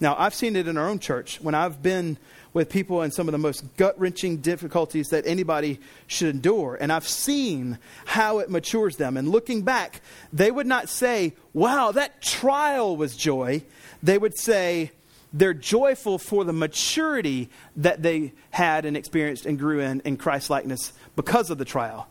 Now, 0.01 0.17
I've 0.19 0.35
seen 0.35 0.57
it 0.57 0.67
in 0.67 0.77
our 0.77 0.89
own 0.89 0.99
church 0.99 1.41
when 1.41 1.55
I've 1.55 1.83
been 1.83 2.19
with 2.53 2.71
people 2.71 3.03
in 3.03 3.11
some 3.11 3.29
of 3.29 3.33
the 3.33 3.39
most 3.39 3.77
gut 3.77 3.99
wrenching 3.99 4.39
difficulties 4.39 5.09
that 5.09 5.27
anybody 5.27 5.81
should 6.07 6.35
endure. 6.35 6.77
And 6.81 6.93
I've 6.93 7.07
seen 7.07 7.79
how 8.05 8.39
it 8.39 8.49
matures 8.49 8.97
them. 8.97 9.17
And 9.17 9.29
looking 9.29 9.63
back, 9.63 10.01
they 10.33 10.51
would 10.51 10.67
not 10.67 10.89
say, 10.89 11.35
wow, 11.53 11.93
that 11.93 12.23
trial 12.23 12.97
was 12.97 13.17
joy. 13.17 13.63
They 14.03 14.19
would 14.19 14.39
say, 14.39 14.93
they're 15.33 15.53
joyful 15.53 16.19
for 16.19 16.45
the 16.45 16.53
maturity 16.53 17.51
that 17.77 18.03
they 18.03 18.33
had 18.51 18.85
and 18.85 18.97
experienced 18.97 19.47
and 19.47 19.59
grew 19.59 19.81
in 19.81 20.01
in 20.03 20.17
Christ 20.17 20.49
likeness 20.49 20.93
because 21.17 21.51
of 21.51 21.59
the 21.59 21.65
trial. 21.65 22.09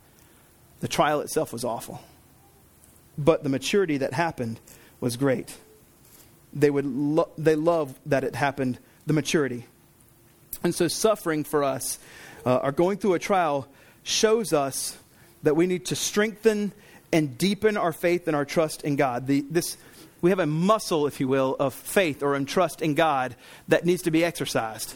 The 0.81 0.89
trial 0.89 1.21
itself 1.21 1.53
was 1.53 1.63
awful, 1.63 2.01
but 3.17 3.43
the 3.43 3.49
maturity 3.49 3.97
that 3.97 4.13
happened 4.13 4.59
was 4.99 5.17
great. 5.17 5.55
They 6.53 6.69
would 6.69 6.85
lo- 6.85 7.31
they 7.37 7.55
love 7.55 7.99
that 8.05 8.23
it 8.23 8.35
happened, 8.35 8.79
the 9.05 9.13
maturity. 9.13 9.65
And 10.63 10.73
so, 10.73 10.87
suffering 10.87 11.43
for 11.43 11.63
us, 11.63 11.99
uh, 12.45 12.57
or 12.57 12.71
going 12.71 12.97
through 12.97 13.13
a 13.15 13.19
trial, 13.19 13.67
shows 14.03 14.53
us 14.53 14.97
that 15.43 15.55
we 15.55 15.67
need 15.67 15.85
to 15.87 15.95
strengthen 15.95 16.71
and 17.11 17.37
deepen 17.37 17.77
our 17.77 17.93
faith 17.93 18.27
and 18.27 18.35
our 18.35 18.45
trust 18.45 18.83
in 18.83 18.95
God. 18.95 19.27
The, 19.27 19.41
this, 19.49 19.77
we 20.21 20.29
have 20.29 20.39
a 20.39 20.45
muscle, 20.45 21.05
if 21.05 21.19
you 21.19 21.27
will, 21.27 21.55
of 21.59 21.73
faith 21.73 22.23
or 22.23 22.35
in 22.35 22.45
trust 22.45 22.81
in 22.81 22.95
God 22.95 23.35
that 23.67 23.85
needs 23.85 24.03
to 24.03 24.11
be 24.11 24.23
exercised. 24.23 24.95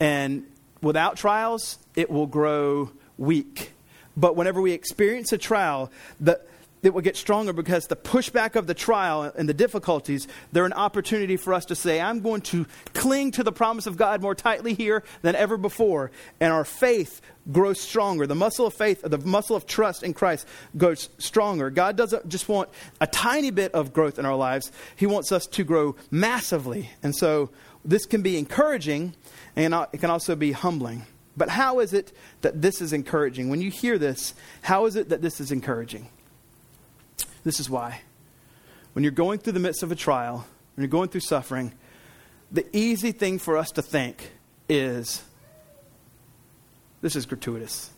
And 0.00 0.46
without 0.80 1.16
trials, 1.16 1.78
it 1.94 2.10
will 2.10 2.26
grow 2.26 2.90
weak. 3.18 3.72
But 4.16 4.36
whenever 4.36 4.60
we 4.60 4.72
experience 4.72 5.32
a 5.32 5.38
trial, 5.38 5.90
the, 6.18 6.40
that 6.84 6.92
will 6.92 7.00
get 7.00 7.16
stronger 7.16 7.54
because 7.54 7.86
the 7.86 7.96
pushback 7.96 8.56
of 8.56 8.66
the 8.66 8.74
trial 8.74 9.22
and 9.22 9.48
the 9.48 9.54
difficulties, 9.54 10.28
they're 10.52 10.66
an 10.66 10.74
opportunity 10.74 11.38
for 11.38 11.54
us 11.54 11.64
to 11.64 11.74
say, 11.74 11.98
I'm 11.98 12.20
going 12.20 12.42
to 12.42 12.66
cling 12.92 13.30
to 13.32 13.42
the 13.42 13.52
promise 13.52 13.86
of 13.86 13.96
God 13.96 14.20
more 14.20 14.34
tightly 14.34 14.74
here 14.74 15.02
than 15.22 15.34
ever 15.34 15.56
before. 15.56 16.10
And 16.40 16.52
our 16.52 16.66
faith 16.66 17.22
grows 17.50 17.80
stronger. 17.80 18.26
The 18.26 18.34
muscle 18.34 18.66
of 18.66 18.74
faith, 18.74 19.00
the 19.02 19.16
muscle 19.16 19.56
of 19.56 19.66
trust 19.66 20.02
in 20.02 20.12
Christ 20.12 20.46
goes 20.76 21.08
stronger. 21.16 21.70
God 21.70 21.96
doesn't 21.96 22.28
just 22.28 22.50
want 22.50 22.68
a 23.00 23.06
tiny 23.06 23.50
bit 23.50 23.72
of 23.72 23.94
growth 23.94 24.18
in 24.18 24.26
our 24.26 24.36
lives, 24.36 24.70
He 24.94 25.06
wants 25.06 25.32
us 25.32 25.46
to 25.46 25.64
grow 25.64 25.96
massively. 26.10 26.90
And 27.02 27.16
so 27.16 27.48
this 27.82 28.04
can 28.04 28.20
be 28.20 28.36
encouraging 28.36 29.14
and 29.56 29.72
it 29.72 30.00
can 30.00 30.10
also 30.10 30.36
be 30.36 30.52
humbling. 30.52 31.06
But 31.34 31.48
how 31.48 31.78
is 31.80 31.94
it 31.94 32.12
that 32.42 32.60
this 32.60 32.82
is 32.82 32.92
encouraging? 32.92 33.48
When 33.48 33.62
you 33.62 33.70
hear 33.70 33.96
this, 33.96 34.34
how 34.60 34.84
is 34.84 34.96
it 34.96 35.08
that 35.08 35.22
this 35.22 35.40
is 35.40 35.50
encouraging? 35.50 36.10
This 37.44 37.60
is 37.60 37.70
why. 37.70 38.00
When 38.94 39.02
you're 39.02 39.12
going 39.12 39.38
through 39.38 39.52
the 39.52 39.60
midst 39.60 39.82
of 39.82 39.92
a 39.92 39.94
trial, 39.94 40.46
when 40.74 40.82
you're 40.82 40.88
going 40.88 41.08
through 41.10 41.20
suffering, 41.20 41.72
the 42.50 42.66
easy 42.76 43.12
thing 43.12 43.38
for 43.38 43.56
us 43.56 43.70
to 43.72 43.82
think 43.82 44.32
is 44.68 45.22
this 47.00 47.16
is 47.16 47.26
gratuitous. 47.26 47.90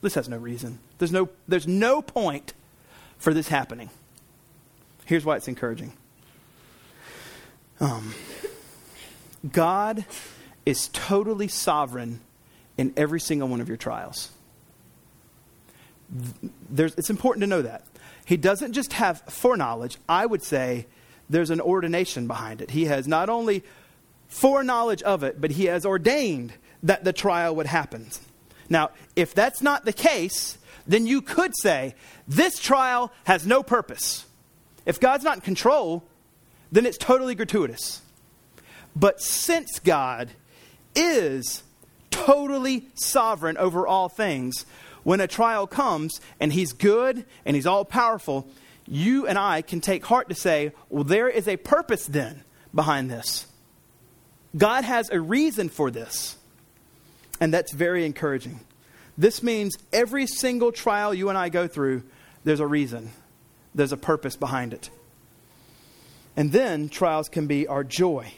This 0.00 0.14
has 0.14 0.28
no 0.28 0.36
reason. 0.36 0.78
There's 0.98 1.12
no, 1.12 1.28
there's 1.48 1.66
no 1.66 2.02
point 2.02 2.54
for 3.18 3.34
this 3.34 3.48
happening. 3.48 3.90
Here's 5.06 5.24
why 5.24 5.36
it's 5.36 5.48
encouraging 5.48 5.92
um, 7.80 8.14
God 9.50 10.04
is 10.66 10.88
totally 10.88 11.48
sovereign 11.48 12.20
in 12.76 12.92
every 12.96 13.20
single 13.20 13.48
one 13.48 13.60
of 13.60 13.68
your 13.68 13.76
trials. 13.76 14.30
There's, 16.70 16.94
it's 16.94 17.10
important 17.10 17.42
to 17.42 17.46
know 17.46 17.62
that. 17.62 17.84
He 18.24 18.36
doesn't 18.36 18.72
just 18.72 18.92
have 18.94 19.20
foreknowledge, 19.22 19.96
I 20.08 20.26
would 20.26 20.42
say 20.42 20.86
there's 21.30 21.50
an 21.50 21.60
ordination 21.60 22.26
behind 22.26 22.60
it. 22.60 22.70
He 22.70 22.86
has 22.86 23.06
not 23.06 23.28
only 23.28 23.64
foreknowledge 24.28 25.02
of 25.02 25.22
it, 25.22 25.40
but 25.40 25.52
he 25.52 25.66
has 25.66 25.84
ordained 25.84 26.52
that 26.82 27.04
the 27.04 27.12
trial 27.12 27.54
would 27.56 27.66
happen. 27.66 28.08
Now, 28.68 28.90
if 29.16 29.34
that's 29.34 29.62
not 29.62 29.84
the 29.84 29.92
case, 29.92 30.58
then 30.86 31.06
you 31.06 31.22
could 31.22 31.52
say 31.60 31.94
this 32.26 32.58
trial 32.58 33.12
has 33.24 33.46
no 33.46 33.62
purpose. 33.62 34.26
If 34.86 35.00
God's 35.00 35.24
not 35.24 35.36
in 35.36 35.40
control, 35.42 36.04
then 36.72 36.86
it's 36.86 36.98
totally 36.98 37.34
gratuitous. 37.34 38.02
But 38.94 39.20
since 39.20 39.78
God 39.78 40.30
is 40.94 41.62
totally 42.10 42.88
sovereign 42.94 43.56
over 43.56 43.86
all 43.86 44.08
things, 44.08 44.66
when 45.08 45.22
a 45.22 45.26
trial 45.26 45.66
comes 45.66 46.20
and 46.38 46.52
he's 46.52 46.74
good 46.74 47.24
and 47.46 47.56
he's 47.56 47.64
all 47.64 47.82
powerful, 47.82 48.46
you 48.86 49.26
and 49.26 49.38
I 49.38 49.62
can 49.62 49.80
take 49.80 50.04
heart 50.04 50.28
to 50.28 50.34
say, 50.34 50.72
well, 50.90 51.02
there 51.02 51.30
is 51.30 51.48
a 51.48 51.56
purpose 51.56 52.04
then 52.04 52.44
behind 52.74 53.10
this. 53.10 53.46
God 54.54 54.84
has 54.84 55.08
a 55.08 55.18
reason 55.18 55.70
for 55.70 55.90
this, 55.90 56.36
and 57.40 57.54
that's 57.54 57.72
very 57.72 58.04
encouraging. 58.04 58.60
This 59.16 59.42
means 59.42 59.78
every 59.94 60.26
single 60.26 60.72
trial 60.72 61.14
you 61.14 61.30
and 61.30 61.38
I 61.38 61.48
go 61.48 61.66
through, 61.66 62.02
there's 62.44 62.60
a 62.60 62.66
reason, 62.66 63.10
there's 63.74 63.92
a 63.92 63.96
purpose 63.96 64.36
behind 64.36 64.74
it. 64.74 64.90
And 66.36 66.52
then 66.52 66.90
trials 66.90 67.30
can 67.30 67.46
be 67.46 67.66
our 67.66 67.82
joy 67.82 68.30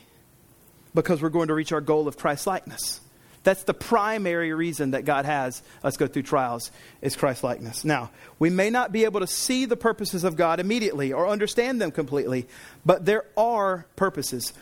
because 0.94 1.20
we're 1.20 1.30
going 1.30 1.48
to 1.48 1.54
reach 1.54 1.72
our 1.72 1.80
goal 1.80 2.06
of 2.06 2.16
Christ 2.16 2.46
likeness. 2.46 3.00
That's 3.42 3.62
the 3.64 3.74
primary 3.74 4.52
reason 4.52 4.90
that 4.90 5.04
God 5.04 5.24
has 5.24 5.62
us 5.82 5.96
go 5.96 6.06
through 6.06 6.24
trials 6.24 6.70
is 7.00 7.16
Christ 7.16 7.42
likeness. 7.42 7.84
Now, 7.84 8.10
we 8.38 8.50
may 8.50 8.68
not 8.68 8.92
be 8.92 9.04
able 9.04 9.20
to 9.20 9.26
see 9.26 9.64
the 9.64 9.76
purposes 9.76 10.24
of 10.24 10.36
God 10.36 10.60
immediately 10.60 11.12
or 11.12 11.26
understand 11.26 11.80
them 11.80 11.90
completely, 11.90 12.46
but 12.84 13.06
there 13.06 13.24
are 13.38 13.86
purposes. 13.96 14.52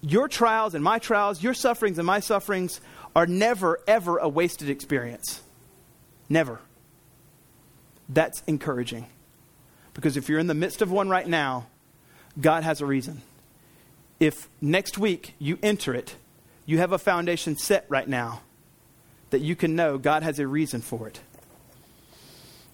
Your 0.00 0.28
trials 0.28 0.74
and 0.74 0.84
my 0.84 1.00
trials, 1.00 1.42
your 1.42 1.54
sufferings 1.54 1.98
and 1.98 2.06
my 2.06 2.20
sufferings 2.20 2.80
are 3.16 3.26
never, 3.26 3.80
ever 3.88 4.18
a 4.18 4.28
wasted 4.28 4.68
experience. 4.68 5.42
Never. 6.28 6.60
That's 8.08 8.42
encouraging. 8.46 9.06
Because 9.92 10.16
if 10.16 10.28
you're 10.28 10.38
in 10.38 10.46
the 10.46 10.54
midst 10.54 10.82
of 10.82 10.90
one 10.90 11.08
right 11.08 11.26
now, 11.26 11.66
God 12.40 12.64
has 12.64 12.80
a 12.80 12.86
reason. 12.86 13.22
If 14.20 14.48
next 14.60 14.98
week 14.98 15.34
you 15.38 15.58
enter 15.62 15.94
it, 15.94 16.16
you 16.66 16.78
have 16.78 16.92
a 16.92 16.98
foundation 16.98 17.56
set 17.56 17.86
right 17.88 18.08
now 18.08 18.42
that 19.30 19.40
you 19.40 19.56
can 19.56 19.74
know 19.74 19.98
God 19.98 20.22
has 20.22 20.38
a 20.38 20.46
reason 20.46 20.80
for 20.80 21.08
it. 21.08 21.20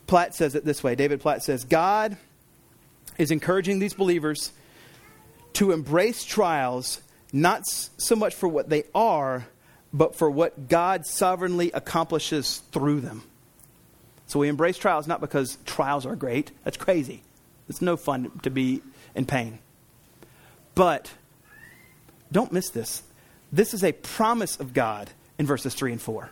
Platt 0.07 0.35
says 0.35 0.55
it 0.55 0.65
this 0.65 0.83
way 0.83 0.95
David 0.95 1.21
Platt 1.21 1.43
says, 1.43 1.65
God 1.65 2.17
is 3.19 3.31
encouraging 3.31 3.79
these 3.79 3.95
believers 3.95 4.53
to 5.55 5.73
embrace 5.73 6.25
trials 6.25 7.01
not 7.33 7.67
so 7.67 8.17
much 8.17 8.35
for 8.35 8.49
what 8.49 8.69
they 8.69 8.85
are, 8.95 9.47
but 9.93 10.17
for 10.17 10.31
what 10.31 10.69
God 10.69 11.07
sovereignly 11.07 11.71
accomplishes 11.73 12.63
through 12.73 13.01
them. 13.01 13.23
So 14.27 14.39
we 14.39 14.49
embrace 14.49 14.79
trials 14.79 15.07
not 15.07 15.21
because 15.21 15.59
trials 15.65 16.07
are 16.07 16.17
great. 16.17 16.51
That's 16.65 16.77
crazy. 16.77 17.23
It's 17.69 17.83
no 17.83 17.97
fun 17.97 18.31
to 18.43 18.51
be 18.51 18.83
in 19.15 19.27
pain. 19.27 19.59
But 20.75 21.13
don't 22.31 22.53
miss 22.53 22.71
this. 22.71 23.03
This 23.53 23.75
is 23.75 23.83
a 23.83 23.93
promise 23.93 24.59
of 24.61 24.73
God 24.73 25.11
in 25.39 25.47
verses 25.47 25.75
3 25.75 25.93
and 25.93 26.03
4. 26.03 26.31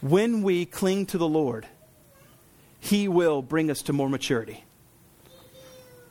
When 0.00 0.42
we 0.42 0.64
cling 0.64 1.06
to 1.06 1.18
the 1.18 1.28
Lord, 1.28 1.66
He 2.80 3.08
will 3.08 3.42
bring 3.42 3.70
us 3.70 3.82
to 3.82 3.92
more 3.92 4.08
maturity. 4.08 4.64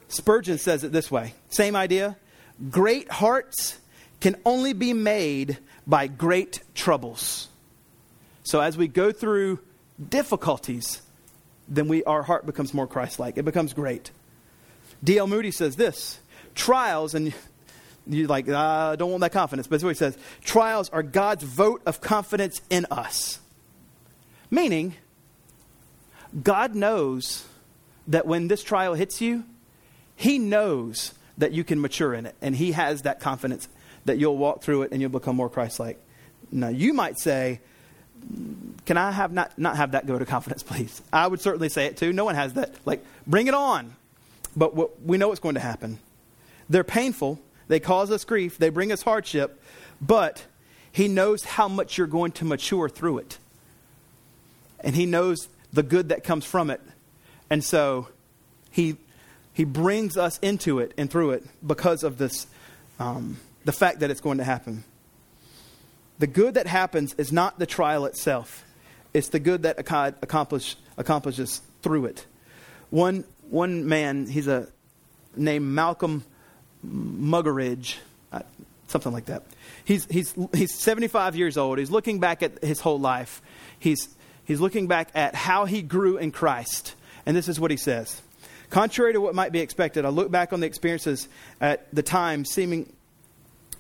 Spurgeon 0.09 0.57
says 0.57 0.83
it 0.83 0.91
this 0.91 1.11
way 1.11 1.33
same 1.49 1.75
idea. 1.75 2.17
Great 2.69 3.09
hearts 3.11 3.77
can 4.19 4.35
only 4.45 4.73
be 4.73 4.93
made 4.93 5.57
by 5.85 6.07
great 6.07 6.61
troubles. 6.73 7.47
So 8.43 8.59
as 8.59 8.77
we 8.77 8.87
go 8.87 9.11
through 9.11 9.59
difficulties, 10.09 11.01
then 11.67 11.87
we, 11.87 12.03
our 12.05 12.23
heart 12.23 12.45
becomes 12.45 12.73
more 12.73 12.87
Christ 12.87 13.19
like. 13.19 13.37
It 13.37 13.45
becomes 13.45 13.73
great. 13.73 14.11
D.L. 15.03 15.27
Moody 15.27 15.51
says 15.51 15.75
this 15.75 16.19
trials, 16.55 17.13
and 17.13 17.33
you're 18.09 18.27
like, 18.27 18.47
I 18.49 18.53
uh, 18.53 18.95
don't 18.95 19.11
want 19.11 19.21
that 19.21 19.31
confidence. 19.31 19.67
But 19.67 19.81
what 19.83 19.89
he 19.89 19.95
says. 19.95 20.17
Trials 20.43 20.89
are 20.89 21.03
God's 21.03 21.43
vote 21.43 21.81
of 21.85 22.01
confidence 22.01 22.61
in 22.69 22.85
us. 22.89 23.39
Meaning, 24.49 24.95
God 26.43 26.75
knows 26.75 27.45
that 28.07 28.25
when 28.25 28.47
this 28.47 28.63
trial 28.63 28.93
hits 28.93 29.21
you, 29.21 29.43
He 30.15 30.39
knows 30.39 31.13
that 31.37 31.51
you 31.51 31.63
can 31.63 31.81
mature 31.81 32.13
in 32.13 32.25
it. 32.25 32.35
And 32.41 32.55
He 32.55 32.71
has 32.71 33.03
that 33.03 33.19
confidence 33.19 33.67
that 34.05 34.17
you'll 34.17 34.37
walk 34.37 34.63
through 34.63 34.83
it 34.83 34.91
and 34.91 35.01
you'll 35.01 35.09
become 35.09 35.35
more 35.35 35.49
Christ 35.49 35.79
like. 35.79 36.01
Now, 36.51 36.69
you 36.69 36.93
might 36.93 37.19
say, 37.19 37.59
Can 38.85 38.97
I 38.97 39.11
have 39.11 39.33
not, 39.33 39.57
not 39.59 39.75
have 39.77 39.91
that 39.91 40.07
go 40.07 40.17
to 40.17 40.25
confidence, 40.25 40.63
please? 40.63 41.01
I 41.11 41.27
would 41.27 41.41
certainly 41.41 41.69
say 41.69 41.85
it 41.87 41.97
too. 41.97 42.13
No 42.13 42.25
one 42.25 42.35
has 42.35 42.53
that. 42.53 42.73
Like, 42.85 43.03
bring 43.25 43.47
it 43.47 43.53
on. 43.53 43.95
But 44.55 44.73
what, 44.73 45.01
we 45.03 45.17
know 45.17 45.27
what's 45.27 45.39
going 45.39 45.55
to 45.55 45.61
happen. 45.61 45.99
They're 46.69 46.83
painful, 46.83 47.39
they 47.67 47.79
cause 47.79 48.11
us 48.11 48.23
grief, 48.23 48.57
they 48.57 48.69
bring 48.69 48.91
us 48.91 49.01
hardship, 49.01 49.61
but 50.01 50.45
He 50.91 51.07
knows 51.07 51.43
how 51.43 51.67
much 51.67 51.97
you're 51.97 52.07
going 52.07 52.31
to 52.33 52.45
mature 52.45 52.89
through 52.89 53.19
it. 53.19 53.37
And 54.79 54.95
He 54.95 55.05
knows 55.05 55.47
the 55.73 55.83
good 55.83 56.09
that 56.09 56.23
comes 56.23 56.45
from 56.45 56.69
it. 56.69 56.81
And 57.49 57.63
so 57.63 58.07
He, 58.71 58.97
he 59.53 59.63
brings 59.63 60.17
us 60.17 60.37
into 60.39 60.79
it 60.79 60.93
and 60.97 61.09
through 61.09 61.31
it 61.31 61.45
because 61.65 62.03
of 62.03 62.17
this, 62.17 62.47
um, 62.99 63.39
the 63.65 63.71
fact 63.71 63.99
that 63.99 64.11
it's 64.11 64.21
going 64.21 64.37
to 64.37 64.43
happen. 64.43 64.83
The 66.19 66.27
good 66.27 66.55
that 66.55 66.67
happens 66.67 67.13
is 67.15 67.31
not 67.31 67.59
the 67.59 67.65
trial 67.65 68.05
itself, 68.05 68.63
it's 69.13 69.29
the 69.29 69.39
good 69.39 69.63
that 69.63 69.79
accomplish, 69.79 70.75
accomplishes 70.97 71.61
through 71.81 72.05
it. 72.05 72.25
One, 72.89 73.23
one 73.49 73.87
man, 73.87 74.27
he's 74.27 74.47
a 74.47 74.67
named 75.35 75.65
Malcolm 75.65 76.23
Muggeridge, 76.85 77.95
uh, 78.31 78.41
something 78.87 79.11
like 79.11 79.25
that. 79.25 79.43
He's, 79.85 80.05
he's, 80.05 80.35
he's 80.53 80.73
75 80.73 81.35
years 81.35 81.57
old. 81.57 81.77
He's 81.77 81.91
looking 81.91 82.19
back 82.19 82.43
at 82.43 82.63
his 82.63 82.79
whole 82.79 82.99
life. 82.99 83.41
He's, 83.79 84.09
he's 84.45 84.59
looking 84.59 84.87
back 84.87 85.09
at 85.15 85.35
how 85.35 85.65
he 85.65 85.81
grew 85.81 86.17
in 86.17 86.31
Christ. 86.31 86.95
And 87.25 87.35
this 87.35 87.47
is 87.47 87.59
what 87.59 87.71
he 87.71 87.77
says 87.77 88.21
Contrary 88.69 89.13
to 89.13 89.21
what 89.21 89.33
might 89.33 89.51
be 89.51 89.59
expected, 89.59 90.05
I 90.05 90.09
look 90.09 90.29
back 90.29 90.51
on 90.51 90.59
the 90.59 90.67
experiences 90.67 91.27
at 91.61 91.87
the 91.93 92.03
time 92.03 92.43
seeming, 92.43 92.91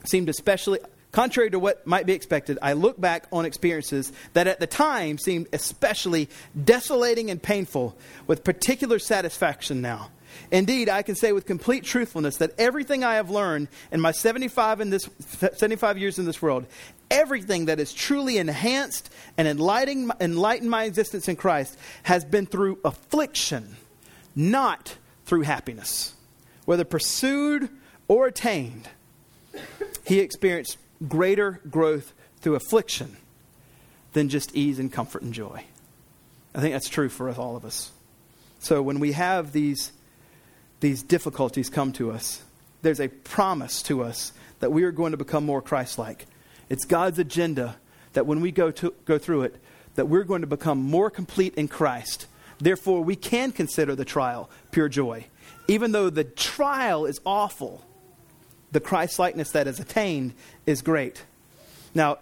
seemed 0.05 0.29
especially. 0.29 0.79
Contrary 1.11 1.49
to 1.49 1.59
what 1.59 1.87
might 1.87 2.05
be 2.05 2.13
expected, 2.13 2.59
I 2.61 2.73
look 2.73 2.99
back 2.99 3.27
on 3.31 3.45
experiences 3.45 4.11
that 4.33 4.45
at 4.47 4.59
the 4.59 4.67
time 4.67 5.17
seemed 5.17 5.47
especially 5.51 6.29
desolating 6.61 7.31
and 7.31 7.41
painful 7.41 7.97
with 8.27 8.43
particular 8.43 8.99
satisfaction 8.99 9.81
now. 9.81 10.09
Indeed, 10.51 10.89
I 10.89 11.01
can 11.01 11.15
say 11.15 11.31
with 11.31 11.45
complete 11.45 11.83
truthfulness 11.83 12.37
that 12.37 12.51
everything 12.57 13.03
I 13.03 13.15
have 13.15 13.29
learned 13.29 13.67
in 13.91 14.01
my 14.01 14.11
75, 14.11 14.81
in 14.81 14.89
this, 14.89 15.09
75 15.55 15.97
years 15.97 16.19
in 16.19 16.25
this 16.25 16.41
world, 16.41 16.65
everything 17.11 17.65
that 17.65 17.79
has 17.79 17.93
truly 17.93 18.37
enhanced 18.37 19.09
and 19.37 19.47
enlightened, 19.47 20.11
enlightened 20.19 20.69
my 20.69 20.85
existence 20.85 21.27
in 21.27 21.35
Christ 21.35 21.77
has 22.03 22.23
been 22.25 22.45
through 22.45 22.79
affliction, 22.83 23.75
not 24.35 24.97
through 25.25 25.41
happiness. 25.41 26.13
Whether 26.65 26.83
pursued 26.83 27.69
or 28.07 28.27
attained, 28.27 28.89
he 30.05 30.19
experienced 30.19 30.77
greater 31.07 31.61
growth 31.69 32.13
through 32.41 32.55
affliction 32.55 33.17
than 34.13 34.29
just 34.29 34.55
ease 34.55 34.79
and 34.79 34.91
comfort 34.91 35.21
and 35.21 35.33
joy. 35.33 35.63
I 36.55 36.61
think 36.61 36.73
that's 36.73 36.89
true 36.89 37.09
for 37.09 37.29
us, 37.29 37.37
all 37.37 37.55
of 37.55 37.65
us. 37.65 37.91
So 38.59 38.81
when 38.81 38.99
we 38.99 39.11
have 39.11 39.51
these 39.51 39.91
these 40.79 41.03
difficulties 41.03 41.69
come 41.69 41.91
to 41.93 42.11
us, 42.11 42.43
there's 42.81 42.99
a 42.99 43.07
promise 43.07 43.81
to 43.83 44.03
us 44.03 44.31
that 44.59 44.71
we 44.71 44.83
are 44.83 44.91
going 44.91 45.11
to 45.11 45.17
become 45.17 45.45
more 45.45 45.61
Christ 45.61 45.97
like. 45.97 46.25
It's 46.69 46.85
God's 46.85 47.19
agenda 47.19 47.77
that 48.13 48.25
when 48.25 48.41
we 48.41 48.51
go, 48.51 48.71
to, 48.71 48.93
go 49.05 49.17
through 49.17 49.43
it, 49.43 49.55
that 49.95 50.07
we're 50.07 50.23
going 50.23 50.41
to 50.41 50.47
become 50.47 50.79
more 50.79 51.09
complete 51.09 51.55
in 51.55 51.67
Christ. 51.67 52.27
Therefore, 52.59 53.03
we 53.03 53.15
can 53.15 53.51
consider 53.51 53.95
the 53.95 54.05
trial 54.05 54.49
pure 54.71 54.89
joy. 54.89 55.25
Even 55.67 55.91
though 55.91 56.09
the 56.09 56.23
trial 56.23 57.05
is 57.05 57.19
awful, 57.25 57.83
the 58.71 58.79
Christ 58.79 59.19
likeness 59.19 59.51
that 59.51 59.67
is 59.67 59.79
attained 59.79 60.33
is 60.65 60.81
great. 60.81 61.23
Now, 61.93 62.19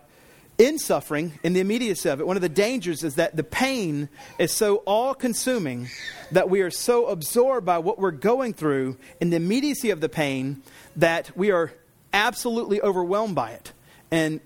in 0.58 0.80
suffering, 0.80 1.38
in 1.44 1.54
the 1.54 1.60
immediacy 1.60 2.08
of 2.10 2.20
it, 2.20 2.28
one 2.28 2.38
of 2.38 2.42
the 2.42 2.50
dangers 2.50 3.04
is 3.04 3.16
that 3.16 3.36
the 3.36 3.44
pain 3.44 4.08
is 4.40 4.52
so 4.52 4.78
all 4.86 5.14
consuming 5.14 5.90
that 6.32 6.50
we 6.50 6.62
are 6.62 6.72
so 6.72 7.08
absorbed 7.08 7.66
by 7.66 7.78
what 7.78 8.00
we're 8.00 8.12
going 8.12 8.54
through 8.54 8.98
in 9.20 9.32
the 9.32 9.36
immediacy 9.36 9.90
of 9.90 10.00
the 10.00 10.10
pain 10.10 10.62
that 10.96 11.36
we 11.36 11.52
are 11.52 11.74
absolutely 12.14 12.82
overwhelmed 12.82 13.36
by 13.36 13.52
it. 13.52 13.74
And 14.12 14.40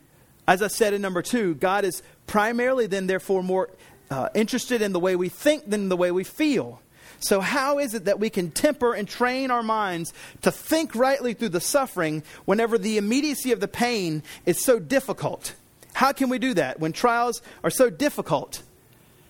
as 0.48 0.63
I 0.63 0.67
said 0.67 0.93
in 0.93 1.02
number 1.02 1.22
two, 1.22 1.54
God 1.54 1.86
is 1.86 2.02
primarily 2.26 2.88
then, 2.88 3.06
therefore, 3.06 3.43
more 3.43 3.69
uh, 4.10 4.30
interested 4.34 4.82
in 4.82 4.93
the 4.93 5.00
way 5.00 5.15
we 5.15 5.30
think 5.30 5.69
than 5.69 5.89
the 5.89 5.98
way 5.98 6.12
we 6.12 6.24
feel. 6.24 6.82
So, 7.19 7.41
how 7.41 7.80
is 7.80 7.93
it 7.93 8.06
that 8.06 8.19
we 8.19 8.30
can 8.30 8.50
temper 8.50 8.93
and 8.93 9.08
train 9.08 9.52
our 9.52 9.62
minds 9.62 10.13
to 10.41 10.52
think 10.52 10.95
rightly 10.95 11.34
through 11.34 11.50
the 11.50 11.62
suffering 11.62 12.24
whenever 12.45 12.78
the 12.78 12.97
immediacy 12.97 13.51
of 13.51 13.60
the 13.60 13.68
pain 13.68 14.24
is 14.45 14.64
so 14.64 14.80
difficult? 14.80 15.53
How 16.00 16.14
can 16.14 16.30
we 16.30 16.39
do 16.39 16.54
that 16.54 16.80
when 16.80 16.93
trials 16.93 17.41
are 17.62 17.70
so 17.70 17.89
difficult? 17.89 18.64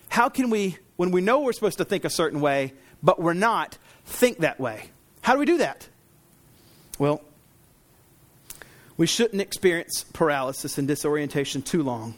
How 0.07 0.29
can 0.29 0.51
we, 0.51 0.77
when 0.97 1.09
we 1.09 1.19
know 1.19 1.39
we're 1.39 1.51
supposed 1.51 1.79
to 1.79 1.83
think 1.83 2.05
a 2.05 2.11
certain 2.11 2.41
way, 2.41 2.75
but 3.01 3.19
we're 3.19 3.33
not, 3.33 3.79
think 4.05 4.37
that 4.41 4.59
way? 4.59 4.91
How 5.21 5.33
do 5.33 5.39
we 5.39 5.47
do 5.47 5.57
that? 5.57 5.87
Well, 6.99 7.23
we 8.97 9.07
shouldn't 9.07 9.41
experience 9.41 10.05
paralysis 10.13 10.77
and 10.77 10.87
disorientation 10.87 11.63
too 11.63 11.81
long, 11.81 12.13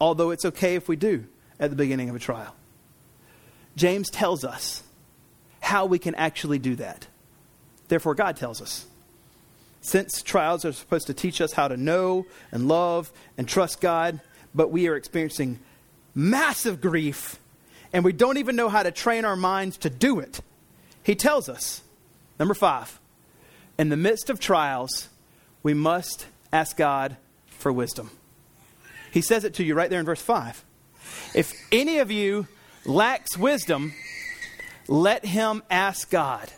although 0.00 0.32
it's 0.32 0.46
okay 0.46 0.74
if 0.74 0.88
we 0.88 0.96
do 0.96 1.24
at 1.60 1.70
the 1.70 1.76
beginning 1.76 2.10
of 2.10 2.16
a 2.16 2.18
trial. 2.18 2.56
James 3.76 4.10
tells 4.10 4.44
us 4.44 4.82
how 5.60 5.86
we 5.86 6.00
can 6.00 6.16
actually 6.16 6.58
do 6.58 6.74
that. 6.74 7.06
Therefore, 7.86 8.16
God 8.16 8.36
tells 8.36 8.60
us. 8.60 8.84
Since 9.86 10.22
trials 10.22 10.64
are 10.64 10.72
supposed 10.72 11.06
to 11.06 11.14
teach 11.14 11.40
us 11.40 11.52
how 11.52 11.68
to 11.68 11.76
know 11.76 12.26
and 12.50 12.66
love 12.66 13.12
and 13.38 13.46
trust 13.46 13.80
God, 13.80 14.20
but 14.52 14.72
we 14.72 14.88
are 14.88 14.96
experiencing 14.96 15.60
massive 16.12 16.80
grief 16.80 17.38
and 17.92 18.04
we 18.04 18.12
don't 18.12 18.36
even 18.36 18.56
know 18.56 18.68
how 18.68 18.82
to 18.82 18.90
train 18.90 19.24
our 19.24 19.36
minds 19.36 19.76
to 19.78 19.88
do 19.88 20.18
it. 20.18 20.40
He 21.04 21.14
tells 21.14 21.48
us, 21.48 21.82
number 22.36 22.52
five, 22.52 22.98
in 23.78 23.88
the 23.90 23.96
midst 23.96 24.28
of 24.28 24.40
trials, 24.40 25.08
we 25.62 25.72
must 25.72 26.26
ask 26.52 26.76
God 26.76 27.16
for 27.46 27.70
wisdom. 27.70 28.10
He 29.12 29.22
says 29.22 29.44
it 29.44 29.54
to 29.54 29.62
you 29.62 29.76
right 29.76 29.88
there 29.88 30.00
in 30.00 30.06
verse 30.06 30.20
5. 30.20 30.64
If 31.32 31.52
any 31.70 31.98
of 32.00 32.10
you 32.10 32.48
lacks 32.84 33.38
wisdom, 33.38 33.94
let 34.88 35.24
him 35.24 35.62
ask 35.70 36.10
God. 36.10 36.50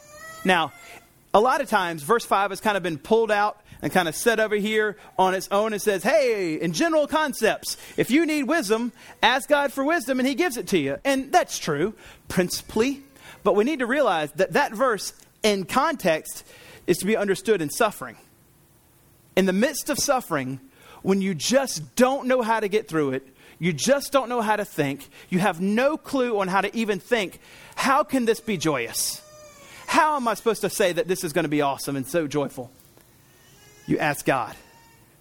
Now, 0.46 0.72
a 1.38 1.40
lot 1.40 1.60
of 1.60 1.68
times, 1.68 2.02
verse 2.02 2.24
5 2.24 2.50
has 2.50 2.60
kind 2.60 2.76
of 2.76 2.82
been 2.82 2.98
pulled 2.98 3.30
out 3.30 3.60
and 3.80 3.92
kind 3.92 4.08
of 4.08 4.16
set 4.16 4.40
over 4.40 4.56
here 4.56 4.96
on 5.16 5.34
its 5.34 5.46
own 5.52 5.72
and 5.72 5.80
says, 5.80 6.02
hey, 6.02 6.60
in 6.60 6.72
general 6.72 7.06
concepts, 7.06 7.76
if 7.96 8.10
you 8.10 8.26
need 8.26 8.42
wisdom, 8.42 8.90
ask 9.22 9.48
God 9.48 9.72
for 9.72 9.84
wisdom 9.84 10.18
and 10.18 10.26
he 10.26 10.34
gives 10.34 10.56
it 10.56 10.66
to 10.68 10.78
you. 10.78 10.96
And 11.04 11.30
that's 11.30 11.60
true, 11.60 11.94
principally. 12.26 13.04
But 13.44 13.54
we 13.54 13.62
need 13.62 13.78
to 13.78 13.86
realize 13.86 14.32
that 14.32 14.54
that 14.54 14.72
verse 14.72 15.12
in 15.44 15.62
context 15.62 16.44
is 16.88 16.98
to 16.98 17.06
be 17.06 17.16
understood 17.16 17.62
in 17.62 17.70
suffering. 17.70 18.16
In 19.36 19.46
the 19.46 19.52
midst 19.52 19.90
of 19.90 19.98
suffering, 20.00 20.58
when 21.02 21.22
you 21.22 21.36
just 21.36 21.94
don't 21.94 22.26
know 22.26 22.42
how 22.42 22.58
to 22.58 22.66
get 22.66 22.88
through 22.88 23.12
it, 23.12 23.28
you 23.60 23.72
just 23.72 24.10
don't 24.10 24.28
know 24.28 24.40
how 24.40 24.56
to 24.56 24.64
think, 24.64 25.08
you 25.28 25.38
have 25.38 25.60
no 25.60 25.96
clue 25.96 26.40
on 26.40 26.48
how 26.48 26.62
to 26.62 26.76
even 26.76 26.98
think, 26.98 27.38
how 27.76 28.02
can 28.02 28.24
this 28.24 28.40
be 28.40 28.56
joyous? 28.56 29.22
How 29.88 30.16
am 30.16 30.28
I 30.28 30.34
supposed 30.34 30.60
to 30.60 30.68
say 30.68 30.92
that 30.92 31.08
this 31.08 31.24
is 31.24 31.32
going 31.32 31.46
to 31.46 31.48
be 31.48 31.62
awesome 31.62 31.96
and 31.96 32.06
so 32.06 32.26
joyful? 32.26 32.70
You 33.86 33.98
ask 33.98 34.22
God 34.26 34.54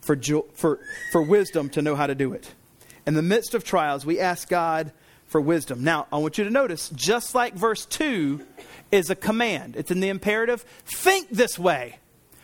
for, 0.02 0.14
jo- 0.18 0.46
for, 0.56 0.80
for 1.14 1.22
wisdom 1.22 1.70
to 1.70 1.82
know 1.82 1.96
how 1.96 2.06
to 2.06 2.14
do 2.14 2.34
it. 2.34 2.54
In 3.06 3.14
the 3.14 3.22
midst 3.22 3.54
of 3.54 3.64
trials, 3.64 4.06
we 4.06 4.20
ask 4.20 4.50
God 4.50 4.92
for 5.26 5.40
wisdom. 5.40 5.86
Now, 5.86 6.06
I 6.12 6.18
want 6.18 6.38
you 6.38 6.44
to 6.44 6.50
notice, 6.50 6.90
just 6.90 7.34
like 7.34 7.54
verse 7.54 7.86
2 7.86 8.46
is 8.92 9.10
a 9.10 9.16
command, 9.16 9.78
it's 9.78 9.90
in 9.90 10.02
the 10.02 10.10
imperative 10.10 10.66
think 10.86 11.30
this 11.30 11.58
way. 11.58 12.00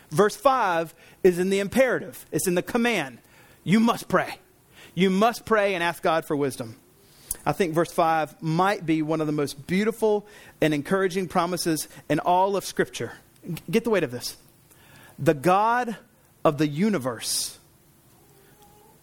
Verse 0.08 0.34
5 0.34 0.94
is 1.22 1.38
in 1.38 1.50
the 1.50 1.58
imperative, 1.58 2.24
it's 2.32 2.48
in 2.48 2.54
the 2.54 2.62
command. 2.62 3.18
You 3.64 3.80
must 3.80 4.08
pray. 4.08 4.38
You 4.94 5.10
must 5.10 5.44
pray 5.44 5.74
and 5.74 5.84
ask 5.84 6.02
God 6.02 6.24
for 6.24 6.34
wisdom. 6.34 6.76
I 7.46 7.52
think 7.52 7.74
verse 7.74 7.92
5 7.92 8.42
might 8.42 8.86
be 8.86 9.02
one 9.02 9.20
of 9.20 9.26
the 9.26 9.32
most 9.32 9.66
beautiful 9.66 10.26
and 10.60 10.72
encouraging 10.72 11.28
promises 11.28 11.88
in 12.08 12.18
all 12.20 12.56
of 12.56 12.64
Scripture. 12.64 13.12
Get 13.70 13.84
the 13.84 13.90
weight 13.90 14.04
of 14.04 14.10
this. 14.10 14.36
The 15.18 15.34
God 15.34 15.96
of 16.44 16.58
the 16.58 16.66
universe, 16.66 17.58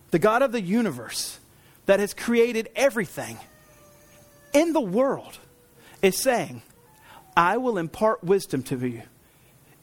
the 0.09 0.19
God 0.19 0.41
of 0.41 0.51
the 0.51 0.61
universe 0.61 1.39
that 1.85 1.99
has 1.99 2.13
created 2.13 2.69
everything 2.75 3.37
in 4.53 4.73
the 4.73 4.81
world, 4.81 5.37
is 6.01 6.17
saying, 6.17 6.63
I 7.37 7.57
will 7.57 7.77
impart 7.77 8.23
wisdom 8.23 8.63
to 8.63 8.87
you 8.87 9.03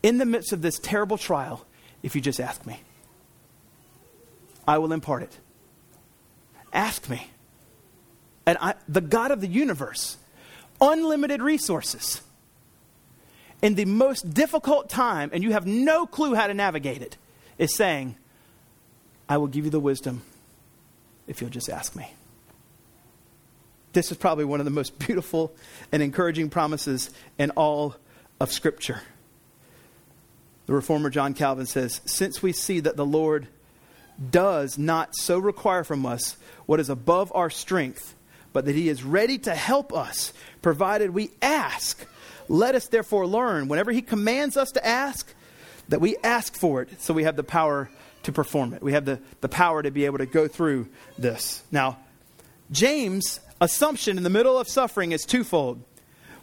in 0.03 0.19
the 0.19 0.27
midst 0.27 0.53
of 0.53 0.63
this 0.63 0.79
terrible 0.79 1.17
trial 1.17 1.65
if 2.03 2.15
you 2.15 2.21
just 2.21 2.41
ask 2.41 2.67
me. 2.67 2.81
I 4.67 4.79
will 4.79 4.93
impart 4.93 5.23
it. 5.23 5.39
Ask 6.73 7.09
me. 7.09 7.31
And 8.49 8.57
I, 8.63 8.77
the 8.89 9.03
God 9.03 9.31
of 9.31 9.43
the 9.43 9.47
universe, 9.47 10.17
unlimited 10.81 11.43
resources, 11.43 12.23
in 13.61 13.75
the 13.75 13.85
most 13.85 14.33
difficult 14.33 14.89
time, 14.89 15.29
and 15.35 15.45
you 15.45 15.53
have 15.53 15.67
no 15.67 16.07
clue 16.07 16.35
how 16.35 16.47
to 16.47 16.55
navigate 16.55 17.03
it, 17.03 17.19
is 17.59 17.75
saying, 17.75 18.17
I 19.29 19.37
will 19.37 19.49
give 19.49 19.67
you 19.67 19.71
the 19.71 19.79
wisdom 19.79 20.23
if 21.27 21.43
you'll 21.43 21.51
just 21.51 21.69
ask 21.69 21.95
me. 21.95 22.11
This 23.93 24.11
is 24.11 24.17
probably 24.17 24.47
one 24.47 24.61
of 24.61 24.65
the 24.65 24.71
most 24.71 24.99
beautiful 25.07 25.55
and 25.93 26.03
encouraging 26.03 26.49
promises 26.49 27.11
in 27.37 27.51
all 27.51 27.97
of 28.41 28.51
Scripture. 28.51 29.03
The 30.65 30.73
reformer 30.73 31.11
John 31.11 31.35
Calvin 31.35 31.67
says, 31.67 32.01
Since 32.07 32.43
we 32.43 32.53
see 32.53 32.81
that 32.81 32.97
the 32.97 33.05
Lord 33.05 33.47
does 34.31 34.79
not 34.79 35.15
so 35.15 35.39
require 35.39 35.85
from 35.85 36.07
us 36.07 36.39
what 36.65 36.81
is 36.81 36.89
above 36.89 37.31
our 37.35 37.51
strength, 37.51 38.15
but 38.59 38.65
that 38.65 38.75
he 38.75 38.89
is 38.89 39.05
ready 39.05 39.39
to 39.39 39.55
help 39.55 39.93
us, 39.93 40.33
provided 40.63 41.11
we 41.11 41.31
ask. 41.41 42.05
Let 42.49 42.75
us 42.75 42.89
therefore 42.89 43.25
learn, 43.25 43.69
whenever 43.69 43.93
he 43.93 44.03
commands 44.03 44.57
us 44.57 44.73
to 44.73 44.85
ask, 44.85 45.33
that 45.91 46.01
we 46.01 46.17
ask 46.25 46.57
for 46.57 46.83
it 46.83 47.01
so 47.01 47.15
we 47.15 47.23
have 47.23 47.37
the 47.37 47.45
power 47.45 47.89
to 48.25 48.33
perform 48.33 48.75
it. 48.75 48.83
We 48.83 48.95
have 48.95 49.05
the, 49.05 49.21
the 49.43 49.49
power 49.49 49.81
to 49.81 49.93
be 49.93 50.07
able 50.07 50.19
to 50.19 50.27
go 50.27 50.49
through 50.49 50.89
this. 51.17 51.63
Now, 51.71 51.99
James' 52.73 53.39
assumption 53.61 54.17
in 54.17 54.25
the 54.25 54.29
middle 54.29 54.59
of 54.59 54.67
suffering 54.67 55.13
is 55.13 55.23
twofold. 55.25 55.81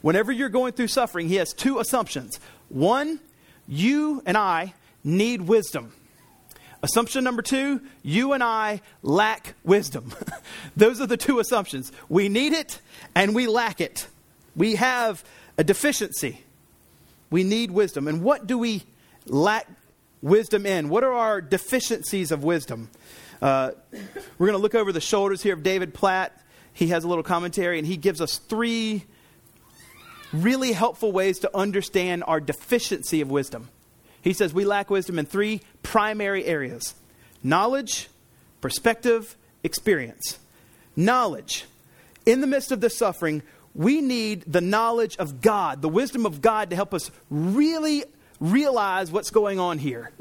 Whenever 0.02 0.32
you're 0.32 0.48
going 0.48 0.72
through 0.72 0.88
suffering, 0.88 1.28
he 1.28 1.36
has 1.36 1.52
two 1.52 1.80
assumptions. 1.80 2.40
One, 2.70 3.20
you 3.68 4.24
and 4.26 4.38
I 4.38 4.74
need 5.04 5.42
wisdom. 5.42 5.92
Assumption 6.86 7.24
number 7.24 7.42
two, 7.42 7.82
you 8.04 8.34
and 8.34 8.44
I 8.44 8.80
lack 9.02 9.56
wisdom. 9.64 10.14
Those 10.78 11.02
are 11.02 11.08
the 11.08 11.18
two 11.18 11.40
assumptions. 11.40 11.92
We 12.10 12.30
need 12.30 12.54
it 12.54 12.80
and 13.16 13.34
we 13.34 13.48
lack 13.48 13.82
it. 13.82 14.06
We 14.56 14.76
have 14.76 15.24
a 15.58 15.64
deficiency. 15.64 16.44
We 17.32 17.44
need 17.44 17.72
wisdom. 17.72 18.08
And 18.08 18.22
what 18.22 18.46
do 18.46 18.60
we 18.60 18.84
lack 19.26 19.68
wisdom 20.22 20.68
in? 20.68 20.90
What 20.90 21.04
are 21.04 21.14
our 21.14 21.42
deficiencies 21.42 22.32
of 22.32 22.44
wisdom? 22.44 22.92
Uh, 23.42 23.72
we're 24.38 24.46
going 24.46 24.58
to 24.58 24.62
look 24.62 24.76
over 24.76 24.92
the 24.92 25.02
shoulders 25.02 25.42
here 25.42 25.56
of 25.56 25.64
David 25.64 25.92
Platt. 25.92 26.40
He 26.72 26.90
has 26.90 27.04
a 27.04 27.08
little 27.08 27.24
commentary 27.24 27.80
and 27.80 27.88
he 27.88 27.98
gives 27.98 28.22
us 28.22 28.38
three 28.38 29.06
really 30.32 30.72
helpful 30.72 31.12
ways 31.12 31.40
to 31.40 31.58
understand 31.58 32.24
our 32.28 32.40
deficiency 32.40 33.22
of 33.22 33.32
wisdom. 33.32 33.70
He 34.26 34.34
says 34.34 34.54
we 34.54 34.66
lack 34.66 34.90
wisdom 34.90 35.20
in 35.20 35.26
three 35.28 35.62
primary 35.84 36.44
areas 36.46 36.96
knowledge, 37.44 38.10
perspective, 38.60 39.38
experience. 39.64 40.40
Knowledge. 40.96 41.66
In 42.26 42.42
the 42.42 42.48
midst 42.48 42.72
of 42.72 42.82
this 42.82 42.98
suffering, 42.98 43.44
we 43.76 44.02
need 44.02 44.44
the 44.48 44.62
knowledge 44.62 45.16
of 45.18 45.42
God, 45.42 45.84
the 45.84 45.90
wisdom 45.90 46.26
of 46.26 46.42
God 46.42 46.72
to 46.72 46.76
help 46.76 46.94
us 46.94 47.12
really 47.30 48.04
realize 48.52 49.12
what's 49.12 49.32
going 49.32 49.60
on 49.60 49.78
here. 49.78 50.12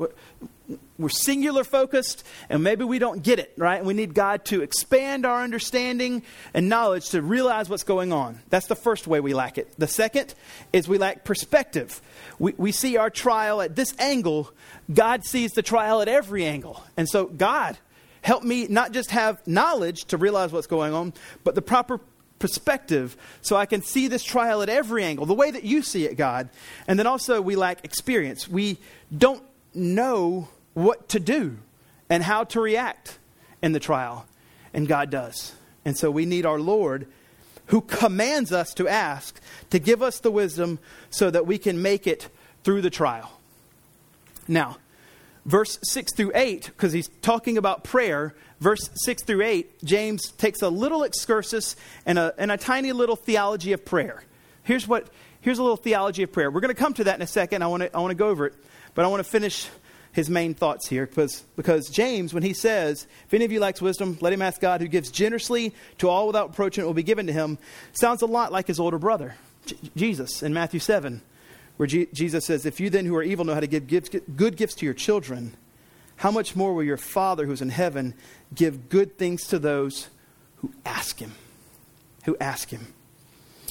We're 0.96 1.08
singular 1.08 1.64
focused, 1.64 2.24
and 2.48 2.62
maybe 2.62 2.84
we 2.84 2.98
don't 2.98 3.22
get 3.22 3.38
it, 3.38 3.52
right? 3.56 3.84
We 3.84 3.94
need 3.94 4.14
God 4.14 4.44
to 4.46 4.62
expand 4.62 5.26
our 5.26 5.42
understanding 5.42 6.22
and 6.54 6.68
knowledge 6.68 7.10
to 7.10 7.20
realize 7.20 7.68
what's 7.68 7.82
going 7.82 8.12
on. 8.12 8.40
That's 8.48 8.66
the 8.66 8.76
first 8.76 9.06
way 9.06 9.20
we 9.20 9.34
lack 9.34 9.58
it. 9.58 9.72
The 9.76 9.88
second 9.88 10.34
is 10.72 10.88
we 10.88 10.96
lack 10.96 11.24
perspective. 11.24 12.00
We, 12.38 12.54
we 12.56 12.72
see 12.72 12.96
our 12.96 13.10
trial 13.10 13.60
at 13.60 13.76
this 13.76 13.92
angle, 13.98 14.52
God 14.92 15.24
sees 15.24 15.50
the 15.52 15.62
trial 15.62 16.00
at 16.00 16.08
every 16.08 16.44
angle. 16.44 16.82
And 16.96 17.08
so, 17.08 17.26
God, 17.26 17.76
help 18.22 18.42
me 18.42 18.66
not 18.68 18.92
just 18.92 19.10
have 19.10 19.46
knowledge 19.46 20.06
to 20.06 20.16
realize 20.16 20.52
what's 20.52 20.66
going 20.66 20.94
on, 20.94 21.12
but 21.42 21.54
the 21.54 21.62
proper 21.62 22.00
perspective 22.38 23.16
so 23.42 23.56
I 23.56 23.66
can 23.66 23.82
see 23.82 24.08
this 24.08 24.22
trial 24.22 24.62
at 24.62 24.68
every 24.68 25.04
angle, 25.04 25.26
the 25.26 25.34
way 25.34 25.50
that 25.50 25.64
you 25.64 25.82
see 25.82 26.04
it, 26.04 26.16
God. 26.16 26.48
And 26.86 26.98
then 26.98 27.06
also, 27.06 27.40
we 27.40 27.56
lack 27.56 27.84
experience. 27.84 28.48
We 28.48 28.78
don't 29.16 29.42
know 29.74 30.48
what 30.74 31.08
to 31.10 31.20
do 31.20 31.58
and 32.10 32.22
how 32.22 32.44
to 32.44 32.60
react 32.60 33.18
in 33.62 33.72
the 33.72 33.80
trial, 33.80 34.26
and 34.72 34.86
God 34.86 35.10
does. 35.10 35.54
And 35.84 35.96
so, 35.96 36.10
we 36.10 36.26
need 36.26 36.46
our 36.46 36.60
Lord 36.60 37.06
who 37.66 37.80
commands 37.80 38.52
us 38.52 38.74
to 38.74 38.86
ask 38.88 39.40
to 39.70 39.78
give 39.78 40.02
us 40.02 40.20
the 40.20 40.30
wisdom 40.30 40.78
so 41.10 41.30
that 41.30 41.46
we 41.46 41.58
can 41.58 41.80
make 41.80 42.06
it 42.06 42.28
through 42.62 42.82
the 42.82 42.90
trial. 42.90 43.40
Now, 44.46 44.76
verse 45.46 45.78
6 45.82 46.14
through 46.14 46.32
8, 46.34 46.66
because 46.66 46.92
he's 46.92 47.08
talking 47.22 47.58
about 47.58 47.84
prayer, 47.84 48.34
verse 48.60 48.90
6 49.04 49.24
through 49.24 49.42
8, 49.42 49.84
James 49.84 50.30
takes 50.32 50.62
a 50.62 50.68
little 50.68 51.02
excursus 51.02 51.76
and 52.06 52.18
a, 52.18 52.34
and 52.38 52.50
a 52.50 52.56
tiny 52.56 52.92
little 52.92 53.16
theology 53.16 53.72
of 53.72 53.84
prayer. 53.84 54.24
Here's, 54.62 54.88
what, 54.88 55.08
here's 55.40 55.58
a 55.58 55.62
little 55.62 55.76
theology 55.76 56.22
of 56.22 56.32
prayer. 56.32 56.50
We're 56.50 56.60
going 56.60 56.74
to 56.74 56.80
come 56.80 56.94
to 56.94 57.04
that 57.04 57.16
in 57.16 57.22
a 57.22 57.26
second. 57.26 57.62
I 57.62 57.66
want 57.66 57.82
to 57.82 57.94
I 57.94 58.00
want 58.00 58.12
to 58.12 58.16
go 58.16 58.28
over 58.28 58.46
it, 58.46 58.54
but 58.94 59.04
I 59.04 59.08
want 59.08 59.22
to 59.22 59.30
finish 59.30 59.68
his 60.14 60.30
main 60.30 60.54
thoughts 60.54 60.88
here 60.88 61.06
because, 61.06 61.42
because 61.56 61.88
James, 61.88 62.32
when 62.32 62.44
he 62.44 62.54
says, 62.54 63.06
If 63.26 63.34
any 63.34 63.44
of 63.44 63.52
you 63.52 63.60
lacks 63.60 63.82
wisdom, 63.82 64.16
let 64.20 64.32
him 64.32 64.42
ask 64.42 64.60
God, 64.60 64.80
who 64.80 64.88
gives 64.88 65.10
generously 65.10 65.74
to 65.98 66.08
all 66.08 66.28
without 66.28 66.50
reproach, 66.50 66.78
and 66.78 66.84
it 66.84 66.86
will 66.86 66.94
be 66.94 67.02
given 67.02 67.26
to 67.26 67.32
him, 67.32 67.58
sounds 67.92 68.22
a 68.22 68.26
lot 68.26 68.52
like 68.52 68.68
his 68.68 68.78
older 68.78 68.98
brother, 68.98 69.34
J- 69.66 69.76
Jesus, 69.96 70.42
in 70.42 70.54
Matthew 70.54 70.78
7, 70.78 71.20
where 71.76 71.86
G- 71.86 72.08
Jesus 72.12 72.44
says, 72.44 72.66
If 72.66 72.80
you 72.80 72.90
then 72.90 73.06
who 73.06 73.16
are 73.16 73.22
evil 73.22 73.44
know 73.44 73.54
how 73.54 73.60
to 73.60 73.66
give 73.66 73.86
gifts, 73.86 74.10
good 74.36 74.56
gifts 74.56 74.74
to 74.76 74.84
your 74.84 74.94
children, 74.94 75.56
how 76.16 76.30
much 76.30 76.54
more 76.54 76.74
will 76.74 76.84
your 76.84 76.96
Father 76.96 77.46
who's 77.46 77.62
in 77.62 77.70
heaven 77.70 78.14
give 78.54 78.88
good 78.88 79.18
things 79.18 79.46
to 79.48 79.58
those 79.58 80.08
who 80.56 80.72
ask 80.84 81.18
him? 81.18 81.32
Who 82.24 82.36
ask 82.38 82.70
him. 82.70 82.94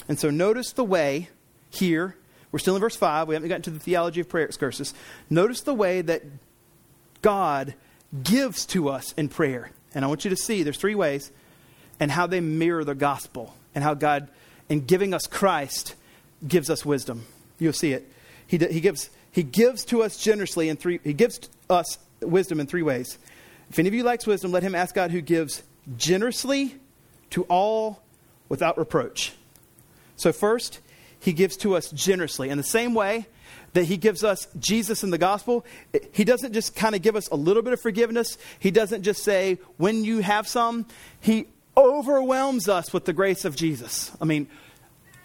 And 0.08 0.20
so 0.20 0.30
notice 0.30 0.74
the 0.74 0.84
way 0.84 1.30
here 1.70 2.16
we're 2.54 2.60
still 2.60 2.76
in 2.76 2.82
verse 2.82 2.96
5. 2.96 3.28
We 3.28 3.34
haven't 3.34 3.50
gotten 3.50 3.64
to 3.64 3.72
the 3.72 3.80
theology 3.80 4.22
of 4.22 4.30
prayer 4.30 4.46
excursus. 4.46 4.94
Notice 5.28 5.62
the 5.62 5.74
way 5.74 6.04
that 6.04 6.22
God 7.24 7.74
gives 8.22 8.68
to 8.68 8.90
us 8.90 9.12
in 9.14 9.28
prayer. 9.28 9.72
And 9.96 10.06
I 10.06 10.08
want 10.08 10.24
you 10.24 10.30
to 10.30 10.36
see 10.36 10.62
there's 10.62 10.78
three 10.78 10.94
ways 10.94 11.32
and 12.00 12.12
how 12.12 12.28
they 12.28 12.42
mirror 12.42 12.84
the 12.84 12.94
gospel 12.94 13.56
and 13.74 13.84
how 13.84 13.96
God, 13.96 14.30
in 14.70 14.82
giving 14.82 15.16
us 15.16 15.26
Christ, 15.26 15.96
gives 16.48 16.70
us 16.70 16.86
wisdom. 16.86 17.26
You'll 17.64 17.74
see 17.74 17.94
it. 17.94 18.12
He, 18.46 18.58
he, 18.58 18.80
gives, 18.82 19.10
he 19.32 19.42
gives 19.44 19.86
to 19.86 20.04
us 20.04 20.18
generously 20.18 20.70
in 20.70 20.78
three, 20.78 21.00
he 21.04 21.14
gives 21.14 21.40
us 21.70 21.98
wisdom 22.22 22.60
in 22.60 22.68
three 22.68 22.84
ways. 22.84 23.18
If 23.70 23.80
any 23.80 23.88
of 23.88 23.94
you 23.94 24.04
likes 24.04 24.28
wisdom, 24.28 24.52
let 24.52 24.64
him 24.64 24.76
ask 24.76 24.94
God 24.94 25.12
who 25.12 25.22
gives 25.22 25.64
generously 25.98 26.76
to 27.32 27.44
all 27.44 28.02
without 28.50 28.78
reproach. 28.78 29.34
So, 30.16 30.32
first, 30.32 30.80
he 31.20 31.34
gives 31.34 31.58
to 31.58 31.76
us 31.76 31.90
generously. 31.90 32.50
In 32.50 32.58
the 32.58 32.64
same 32.64 32.94
way 32.94 33.28
that 33.74 33.86
he 33.86 33.98
gives 33.98 34.24
us 34.24 34.48
Jesus 34.60 35.04
in 35.04 35.10
the 35.10 35.18
gospel, 35.18 35.66
he 36.12 36.24
doesn't 36.24 36.54
just 36.54 36.76
kind 36.76 36.94
of 36.94 37.02
give 37.02 37.16
us 37.16 37.30
a 37.30 37.36
little 37.36 37.64
bit 37.64 37.74
of 37.74 37.82
forgiveness. 37.82 38.38
He 38.60 38.72
doesn't 38.72 39.04
just 39.04 39.24
say, 39.24 39.58
when 39.78 40.04
you 40.04 40.20
have 40.20 40.48
some, 40.48 40.86
he 41.20 41.48
overwhelms 41.76 42.70
us 42.70 42.94
with 42.94 43.06
the 43.06 43.14
grace 43.14 43.46
of 43.46 43.56
Jesus. 43.56 44.12
I 44.22 44.26
mean, 44.26 44.48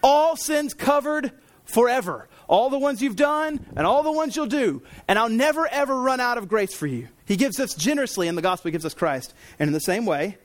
all 0.02 0.36
sins 0.36 0.72
covered 0.72 1.32
forever. 1.68 2.28
All 2.48 2.70
the 2.70 2.78
ones 2.78 3.02
you've 3.02 3.16
done 3.16 3.64
and 3.76 3.86
all 3.86 4.02
the 4.02 4.12
ones 4.12 4.34
you'll 4.34 4.46
do. 4.46 4.82
And 5.06 5.18
I'll 5.18 5.28
never, 5.28 5.66
ever 5.68 6.00
run 6.00 6.18
out 6.18 6.38
of 6.38 6.48
grace 6.48 6.74
for 6.74 6.86
you. 6.86 7.08
He 7.26 7.36
gives 7.36 7.60
us 7.60 7.74
generously 7.74 8.26
in 8.26 8.34
the 8.34 8.42
gospel, 8.42 8.70
gives 8.70 8.86
us 8.86 8.94
Christ. 8.94 9.34
And 9.58 9.68
in 9.68 9.74
the 9.74 9.80
same 9.80 10.06
way, 10.06 10.38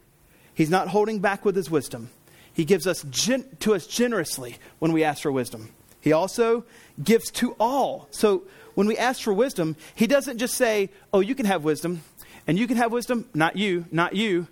he's 0.54 0.70
not 0.70 0.90
holding 0.90 1.20
back 1.20 1.46
with 1.46 1.56
his 1.56 1.72
wisdom. 1.72 2.10
He 2.54 2.66
gives 2.66 2.86
us 2.86 3.04
gen- 3.10 3.46
to 3.62 3.74
us 3.74 3.88
generously 3.88 4.58
when 4.80 4.92
we 4.92 5.04
ask 5.04 5.24
for 5.24 5.32
wisdom. 5.32 5.72
He 6.00 6.12
also 6.12 6.66
gives 7.02 7.32
to 7.32 7.56
all. 7.60 8.10
So 8.12 8.44
when 8.76 8.88
we 8.88 8.98
ask 8.98 9.22
for 9.22 9.34
wisdom, 9.34 9.78
he 9.96 10.06
doesn't 10.06 10.38
just 10.38 10.56
say, 10.56 10.90
Oh, 11.14 11.22
you 11.22 11.34
can 11.36 11.46
have 11.46 11.64
wisdom, 11.64 12.02
and 12.46 12.60
you 12.60 12.68
can 12.68 12.78
have 12.78 12.92
wisdom, 12.92 13.28
not 13.34 13.56
you, 13.56 13.86
not 13.92 14.16
you. 14.16 14.48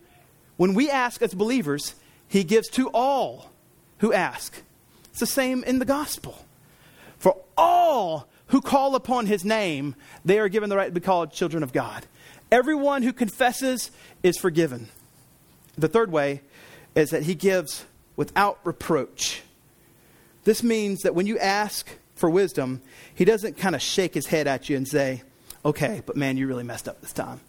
When 0.55 0.73
we 0.73 0.89
ask 0.89 1.21
as 1.21 1.33
believers, 1.33 1.95
he 2.27 2.43
gives 2.43 2.69
to 2.69 2.89
all 2.93 3.51
who 3.97 4.13
ask. 4.13 4.61
It's 5.09 5.19
the 5.19 5.25
same 5.25 5.63
in 5.65 5.79
the 5.79 5.85
gospel. 5.85 6.45
For 7.21 7.37
all 7.55 8.27
who 8.47 8.61
call 8.61 8.95
upon 8.95 9.27
his 9.27 9.45
name, 9.45 9.93
they 10.25 10.39
are 10.39 10.49
given 10.49 10.71
the 10.71 10.75
right 10.75 10.87
to 10.87 10.91
be 10.91 10.99
called 10.99 11.31
children 11.31 11.61
of 11.61 11.71
God. 11.71 12.07
Everyone 12.51 13.03
who 13.03 13.13
confesses 13.13 13.91
is 14.23 14.39
forgiven. 14.39 14.89
The 15.77 15.87
third 15.87 16.11
way 16.11 16.41
is 16.95 17.11
that 17.11 17.21
he 17.21 17.35
gives 17.35 17.85
without 18.15 18.57
reproach. 18.63 19.43
This 20.45 20.63
means 20.63 21.01
that 21.03 21.13
when 21.13 21.27
you 21.27 21.37
ask 21.37 21.87
for 22.15 22.27
wisdom, 22.27 22.81
he 23.13 23.23
doesn't 23.23 23.55
kind 23.55 23.75
of 23.75 23.83
shake 23.83 24.15
his 24.15 24.25
head 24.25 24.47
at 24.47 24.67
you 24.67 24.75
and 24.75 24.87
say, 24.87 25.21
okay, 25.63 26.01
but 26.03 26.17
man, 26.17 26.37
you 26.37 26.47
really 26.47 26.63
messed 26.63 26.87
up 26.87 27.01
this 27.01 27.13
time. 27.13 27.39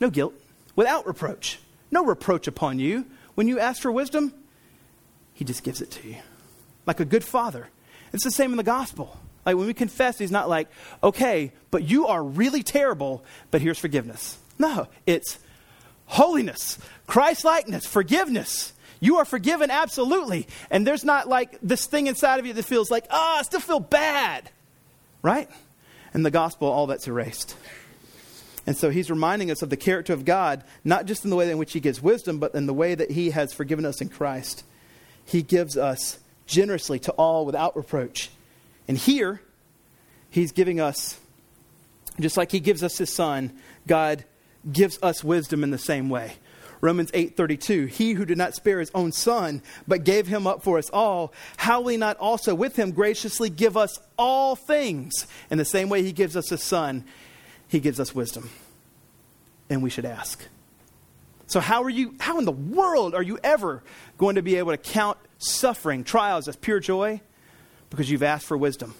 No 0.00 0.08
guilt, 0.08 0.32
without 0.74 1.06
reproach. 1.06 1.58
No 1.90 2.02
reproach 2.02 2.48
upon 2.48 2.78
you. 2.78 3.04
When 3.34 3.46
you 3.46 3.60
ask 3.60 3.82
for 3.82 3.92
wisdom, 3.92 4.32
he 5.34 5.44
just 5.44 5.62
gives 5.62 5.82
it 5.82 5.90
to 5.90 6.08
you. 6.08 6.16
Like 6.86 7.00
a 7.00 7.04
good 7.04 7.24
father 7.24 7.68
it's 8.14 8.24
the 8.24 8.30
same 8.30 8.52
in 8.52 8.56
the 8.56 8.62
gospel. 8.62 9.18
Like 9.44 9.56
when 9.56 9.66
we 9.66 9.74
confess, 9.74 10.18
he's 10.18 10.30
not 10.30 10.48
like, 10.48 10.68
okay, 11.02 11.52
but 11.70 11.82
you 11.82 12.06
are 12.06 12.22
really 12.22 12.62
terrible, 12.62 13.24
but 13.50 13.60
here's 13.60 13.78
forgiveness. 13.78 14.38
No, 14.58 14.86
it's 15.04 15.38
holiness, 16.06 16.78
Christ 17.06 17.44
likeness, 17.44 17.86
forgiveness. 17.86 18.72
You 19.00 19.16
are 19.16 19.24
forgiven 19.24 19.70
absolutely. 19.70 20.46
And 20.70 20.86
there's 20.86 21.04
not 21.04 21.28
like 21.28 21.58
this 21.60 21.86
thing 21.86 22.06
inside 22.06 22.38
of 22.38 22.46
you 22.46 22.52
that 22.54 22.62
feels 22.62 22.90
like, 22.90 23.06
ah, 23.10 23.34
oh, 23.34 23.38
I 23.40 23.42
still 23.42 23.60
feel 23.60 23.80
bad. 23.80 24.48
Right? 25.20 25.50
In 26.14 26.22
the 26.22 26.30
gospel, 26.30 26.68
all 26.68 26.86
that's 26.86 27.08
erased. 27.08 27.56
And 28.66 28.76
so 28.76 28.88
he's 28.88 29.10
reminding 29.10 29.50
us 29.50 29.60
of 29.60 29.68
the 29.68 29.76
character 29.76 30.12
of 30.12 30.24
God, 30.24 30.64
not 30.84 31.04
just 31.04 31.24
in 31.24 31.30
the 31.30 31.36
way 31.36 31.50
in 31.50 31.58
which 31.58 31.72
he 31.72 31.80
gives 31.80 32.00
wisdom, 32.00 32.38
but 32.38 32.54
in 32.54 32.66
the 32.66 32.72
way 32.72 32.94
that 32.94 33.10
he 33.10 33.30
has 33.30 33.52
forgiven 33.52 33.84
us 33.84 34.00
in 34.00 34.08
Christ. 34.08 34.64
He 35.26 35.42
gives 35.42 35.76
us 35.76 36.18
generously 36.46 36.98
to 37.00 37.12
all 37.12 37.46
without 37.46 37.76
reproach. 37.76 38.30
And 38.88 38.98
here, 38.98 39.40
he's 40.30 40.52
giving 40.52 40.80
us, 40.80 41.18
just 42.20 42.36
like 42.36 42.50
he 42.50 42.60
gives 42.60 42.82
us 42.82 42.98
his 42.98 43.10
son, 43.10 43.52
God 43.86 44.24
gives 44.70 44.98
us 45.02 45.22
wisdom 45.22 45.62
in 45.62 45.70
the 45.70 45.78
same 45.78 46.08
way. 46.08 46.34
Romans 46.84 47.10
8:32 47.12 47.88
He 47.88 48.12
who 48.12 48.26
did 48.26 48.36
not 48.36 48.54
spare 48.54 48.78
his 48.78 48.90
own 48.94 49.10
son 49.10 49.62
but 49.88 50.04
gave 50.04 50.26
him 50.26 50.46
up 50.46 50.62
for 50.62 50.76
us 50.76 50.90
all 50.90 51.32
how 51.56 51.80
will 51.80 51.88
he 51.88 51.96
not 51.96 52.18
also 52.18 52.54
with 52.54 52.76
him 52.76 52.92
graciously 52.92 53.48
give 53.48 53.74
us 53.74 53.98
all 54.18 54.54
things 54.54 55.26
in 55.50 55.56
the 55.56 55.64
same 55.64 55.88
way 55.88 56.02
he 56.02 56.12
gives 56.12 56.36
us 56.36 56.50
his 56.50 56.62
son 56.62 57.02
he 57.68 57.80
gives 57.80 57.98
us 57.98 58.14
wisdom 58.14 58.50
and 59.70 59.82
we 59.82 59.88
should 59.88 60.04
ask 60.04 60.46
so 61.46 61.58
how 61.58 61.82
are 61.82 61.88
you 61.88 62.14
how 62.20 62.38
in 62.38 62.44
the 62.44 62.52
world 62.52 63.14
are 63.14 63.22
you 63.22 63.38
ever 63.42 63.82
going 64.18 64.34
to 64.34 64.42
be 64.42 64.56
able 64.56 64.70
to 64.70 64.76
count 64.76 65.16
suffering, 65.46 66.04
trials 66.04 66.48
as 66.48 66.56
pure 66.56 66.80
joy? 66.80 67.20
Because 67.90 68.10
you've 68.10 68.22
asked 68.22 68.46
for 68.46 68.56
wisdom. 68.56 68.94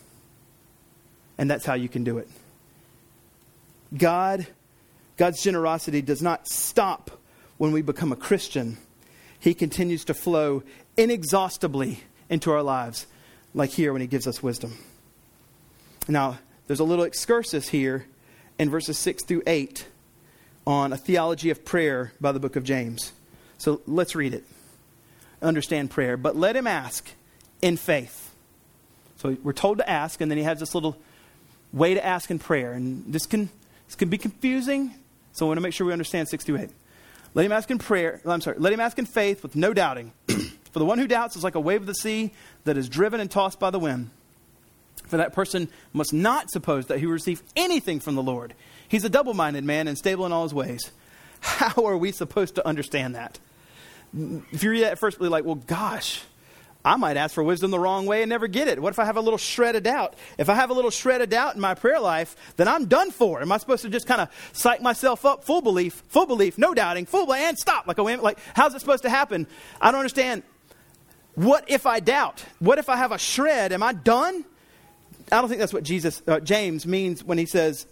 And 1.38 1.51
that's 1.51 1.64
how 1.64 1.74
you 1.74 1.88
can 1.88 2.05
do 2.05 2.18
it. 2.18 2.28
God, 3.97 4.47
God's 5.16 5.42
generosity 5.42 6.03
does 6.03 6.22
not 6.22 6.49
stop 6.49 7.11
when 7.59 7.72
we 7.72 7.82
become 7.82 8.12
a 8.12 8.16
Christian. 8.16 8.78
He 9.38 9.55
continues 9.55 10.05
to 10.07 10.14
flow 10.14 10.62
inexhaustibly 10.97 12.01
into 12.28 12.51
our 12.51 12.62
lives, 12.62 13.07
like 13.53 13.70
here 13.70 13.92
when 13.92 14.01
He 14.01 14.09
gives 14.09 14.26
us 14.26 14.42
wisdom. 14.42 14.76
Now, 16.09 16.38
there's 16.66 16.80
a 16.80 16.84
little 16.84 17.05
excursus 17.05 17.68
here 17.68 18.07
in 18.59 18.70
verses 18.70 18.99
6 18.99 19.24
through 19.24 19.42
8 19.47 19.86
on 20.66 20.92
a 20.92 20.97
theology 20.97 21.51
of 21.51 21.64
prayer 21.64 22.12
by 22.20 22.32
the 22.32 22.40
book 22.40 22.57
of 22.57 22.64
James. 22.64 23.12
So 23.59 23.80
let's 23.86 24.14
read 24.14 24.34
it 24.34 24.45
understand 25.45 25.90
prayer, 25.90 26.16
but 26.16 26.36
let 26.36 26.57
him 26.57 26.66
ask 26.66 27.09
in 27.62 27.76
faith. 27.76 28.34
So 29.16 29.36
we're 29.42 29.53
told 29.53 29.78
to 29.78 29.88
ask, 29.88 30.20
and 30.20 30.30
then 30.30 30.38
he 30.38 30.45
has 30.45 30.61
this 30.61 30.74
little 30.74 30.97
way 31.72 31.95
to 31.95 32.05
ask 32.05 32.30
in 32.30 32.38
prayer. 32.38 32.72
And 32.72 33.12
this 33.12 33.26
can, 33.26 33.49
this 33.86 33.97
can 33.97 34.09
be 34.09 34.18
confusing, 34.18 34.95
so 35.32 35.47
I 35.47 35.49
want 35.49 35.59
to 35.59 35.62
make 35.62 35.72
sure 35.72 35.86
we 35.86 35.92
understand 35.92 36.28
6 36.28 36.45
through 36.45 36.59
8. 36.59 36.70
Let 37.34 37.47
him 37.47 37.53
ask 37.53 37.70
in 37.70 37.78
prayer, 37.78 38.20
I'm 38.24 38.40
sorry, 38.40 38.59
let 38.59 38.72
him 38.72 38.80
ask 38.80 38.99
in 38.99 39.07
faith 39.07 39.42
with 39.42 39.57
no 39.57 39.74
doubting. 39.74 40.12
For 40.28 40.78
the 40.78 40.84
one 40.84 40.99
who 40.99 41.07
doubts 41.07 41.36
is 41.36 41.45
like 41.45 41.55
a 41.55 41.61
wave 41.61 41.82
of 41.82 41.86
the 41.86 41.95
sea 41.95 42.32
that 42.64 42.76
is 42.76 42.88
driven 42.88 43.20
and 43.20 43.30
tossed 43.30 43.61
by 43.61 43.70
the 43.70 43.78
wind. 43.78 44.11
For 45.07 45.16
that 45.18 45.32
person 45.32 45.68
must 45.92 46.12
not 46.12 46.51
suppose 46.51 46.86
that 46.86 46.99
he 46.99 47.07
will 47.07 47.12
receive 47.12 47.42
anything 47.57 48.01
from 48.01 48.14
the 48.14 48.22
Lord. 48.22 48.55
He's 48.88 49.05
a 49.05 49.09
double 49.09 49.34
minded 49.34 49.64
man 49.64 49.88
and 49.88 49.97
stable 49.99 50.26
in 50.26 50.32
all 50.32 50.45
his 50.45 50.55
ways. 50.55 50.90
How 51.40 51.86
are 51.86 51.97
we 51.97 52.11
supposed 52.11 52.55
to 52.57 52.66
understand 52.66 53.14
that? 53.14 53.38
If 54.53 54.62
you 54.62 54.71
read 54.71 54.83
that 54.83 54.93
at 54.93 54.99
first, 54.99 55.19
be 55.19 55.29
like, 55.29 55.45
well, 55.45 55.55
gosh, 55.57 56.23
I 56.85 56.97
might 56.97 57.17
ask 57.17 57.35
for 57.35 57.43
wisdom 57.43 57.71
the 57.71 57.79
wrong 57.79 58.05
way 58.05 58.23
and 58.23 58.29
never 58.29 58.47
get 58.47 58.69
it. 58.69 58.81
What 58.81 58.93
if 58.93 58.99
I 58.99 59.07
have 59.07 59.17
a 59.17 59.21
little 59.21 59.39
shred 59.39 59.75
of 59.75 59.85
doubt? 59.85 60.15
If 60.37 60.51
I 60.51 60.55
have 60.55 60.69
a 60.69 60.75
little 60.75 60.91
shred 60.91 61.23
of 61.23 61.31
doubt 61.31 61.55
in 61.55 61.61
my 61.61 61.75
prayer 61.75 61.99
life, 61.99 62.37
then 62.57 62.69
I'm 62.69 62.85
done 62.85 63.11
for. 63.11 63.41
Am 63.41 63.51
I 63.51 63.57
supposed 63.57 63.83
to 63.83 63.89
just 63.89 64.07
kind 64.07 64.21
of 64.21 64.29
psych 64.53 64.83
myself 64.83 65.25
up? 65.25 65.45
Full 65.45 65.62
belief, 65.62 66.03
full 66.09 66.27
belief, 66.27 66.59
no 66.59 66.75
doubting, 66.75 67.07
full 67.07 67.25
belief, 67.25 67.43
and 67.43 67.59
stop. 67.59 67.87
Like 67.87 67.97
like, 67.97 68.39
how's 68.55 68.75
it 68.75 68.81
supposed 68.81 69.05
to 69.05 69.11
happen? 69.11 69.47
I 69.81 69.91
don't 69.91 70.01
understand. 70.01 70.43
What 71.37 71.65
if 71.69 71.87
I 71.87 72.01
doubt? 72.01 72.45
What 72.59 72.79
if 72.79 72.89
I 72.89 72.97
have 72.97 73.12
a 73.12 73.19
shred? 73.19 73.73
Am 73.73 73.83
I 73.83 73.93
done? 73.93 74.45
I 75.33 75.41
don't 75.41 75.49
think 75.49 75.61
that's 75.61 75.73
what 75.73 75.85
Jesus, 75.85 76.23
uh, 76.27 76.39
James 76.41 76.87
means 76.87 77.25
when 77.25 77.39
he 77.39 77.47
says 77.47 77.87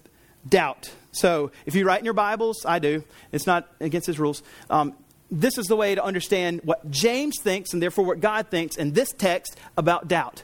doubt. 0.47 0.91
So 1.13 1.51
if 1.67 1.75
you 1.75 1.87
write 1.87 2.01
in 2.01 2.05
your 2.05 2.15
Bibles, 2.15 2.65
I 2.67 2.79
do. 2.79 3.05
It's 3.33 3.47
not 3.47 3.69
against 3.81 4.07
his 4.07 4.19
rules. 4.19 4.43
Um, 4.71 4.95
this 5.33 5.57
is 5.57 5.67
the 5.67 5.77
way 5.77 5.95
to 5.95 6.05
understand 6.05 6.61
what 6.63 6.91
James 6.91 7.41
thinks 7.41 7.73
and 7.73 7.83
therefore 7.83 8.05
what 8.05 8.21
God 8.21 8.49
thinks 8.51 8.77
in 8.77 8.93
this 8.93 9.11
text 9.13 9.57
about 9.79 10.07
doubt. 10.07 10.43